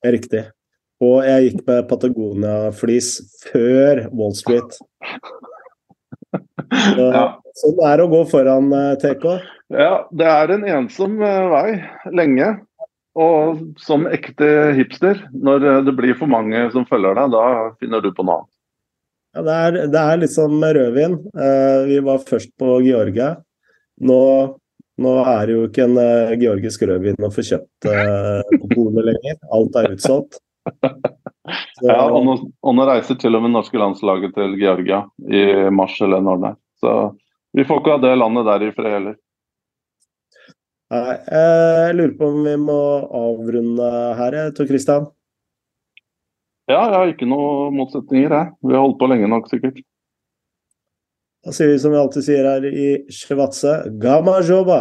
Er 0.05 0.13
riktig. 0.17 0.45
Og 1.05 1.25
jeg 1.27 1.49
gikk 1.49 1.65
med 1.69 1.89
Patagonia-flis 1.91 3.15
før 3.47 4.05
Wall 4.15 4.37
Street. 4.37 4.77
Så, 6.75 7.09
ja. 7.15 7.25
Sånn 7.59 7.81
er 7.87 7.99
det 8.01 8.07
å 8.07 8.11
gå 8.13 8.21
foran, 8.31 8.71
eh, 8.75 8.95
TK. 9.01 9.27
Ja, 9.75 10.05
det 10.11 10.27
er 10.31 10.53
en 10.57 10.65
ensom 10.77 11.21
eh, 11.23 11.45
vei 11.53 11.69
lenge. 12.15 12.49
Og 13.15 13.61
som 13.79 14.09
ekte 14.11 14.75
hipster, 14.75 15.21
når 15.31 15.69
eh, 15.71 15.81
det 15.87 15.95
blir 15.95 16.19
for 16.19 16.31
mange 16.31 16.67
som 16.75 16.87
følger 16.89 17.15
deg, 17.21 17.37
da 17.37 17.45
finner 17.79 18.03
du 18.03 18.11
på 18.15 18.27
noe 18.27 18.43
annet. 18.43 18.51
Ja, 19.35 19.45
det 19.47 19.55
er, 19.55 19.79
det 19.91 20.03
er 20.03 20.21
litt 20.23 20.35
som 20.35 20.53
rødvin. 20.63 21.17
vi 21.89 21.97
var 22.07 22.21
først 22.23 22.53
på 22.59 22.77
Georgia. 22.85 23.33
Nå 23.99 24.19
nå 25.03 25.13
er 25.27 25.47
det 25.49 25.57
jo 25.57 25.67
ikke 25.69 25.85
en 25.89 25.99
uh, 25.99 26.35
georgisk 26.39 26.85
rødvin 26.87 27.27
å 27.27 27.33
få 27.35 27.45
kjøpt 27.47 27.89
uh, 27.91 28.41
på 28.53 28.71
polet 28.75 29.11
lenger. 29.11 29.41
Alt 29.57 29.79
er 29.81 29.91
utsolgt. 29.97 30.39
Så, 31.77 31.89
ja, 31.91 31.99
og 32.07 32.23
nå, 32.25 32.37
og 32.65 32.77
nå, 32.79 32.87
reiser 32.89 33.19
til 33.21 33.37
og 33.37 33.43
med 33.45 33.53
norske 33.53 33.77
landslaget 33.77 34.33
til 34.37 34.55
Georgia 34.57 35.03
i 35.29 35.43
mars 35.75 35.99
eller 36.05 36.23
når 36.25 36.41
det 36.41 36.53
er. 36.53 36.59
Så 36.81 36.95
vi 37.59 37.67
får 37.69 37.83
ikke 37.83 37.97
ha 37.97 38.03
det 38.05 38.15
landet 38.17 38.49
der 38.49 38.65
i 38.65 38.71
fred 38.77 38.97
heller. 38.97 39.19
Nei, 40.95 41.17
jeg 41.27 41.99
lurer 41.99 42.15
på 42.17 42.31
om 42.31 42.41
vi 42.47 42.55
må 42.61 42.81
avrunde 43.19 43.91
her, 44.19 44.39
Tor 44.57 44.69
Christian? 44.71 45.09
Ja, 46.71 46.79
jeg 46.79 46.95
har 46.95 47.11
ikke 47.13 47.29
noen 47.29 47.75
motsetninger, 47.77 48.33
jeg. 48.33 48.53
Vi 48.65 48.73
har 48.73 48.85
holdt 48.87 49.01
på 49.01 49.09
lenge 49.11 49.29
nok, 49.29 49.51
sikkert. 49.51 49.83
Da 51.45 51.53
sier 51.53 51.69
vi 51.69 51.79
som 51.79 51.93
vi 51.93 51.99
alltid 52.01 52.25
sier 52.25 52.47
her 52.49 52.65
i 52.65 52.87
Sjevatse, 53.13 53.83
gama 54.01 54.39
joba! 54.41 54.79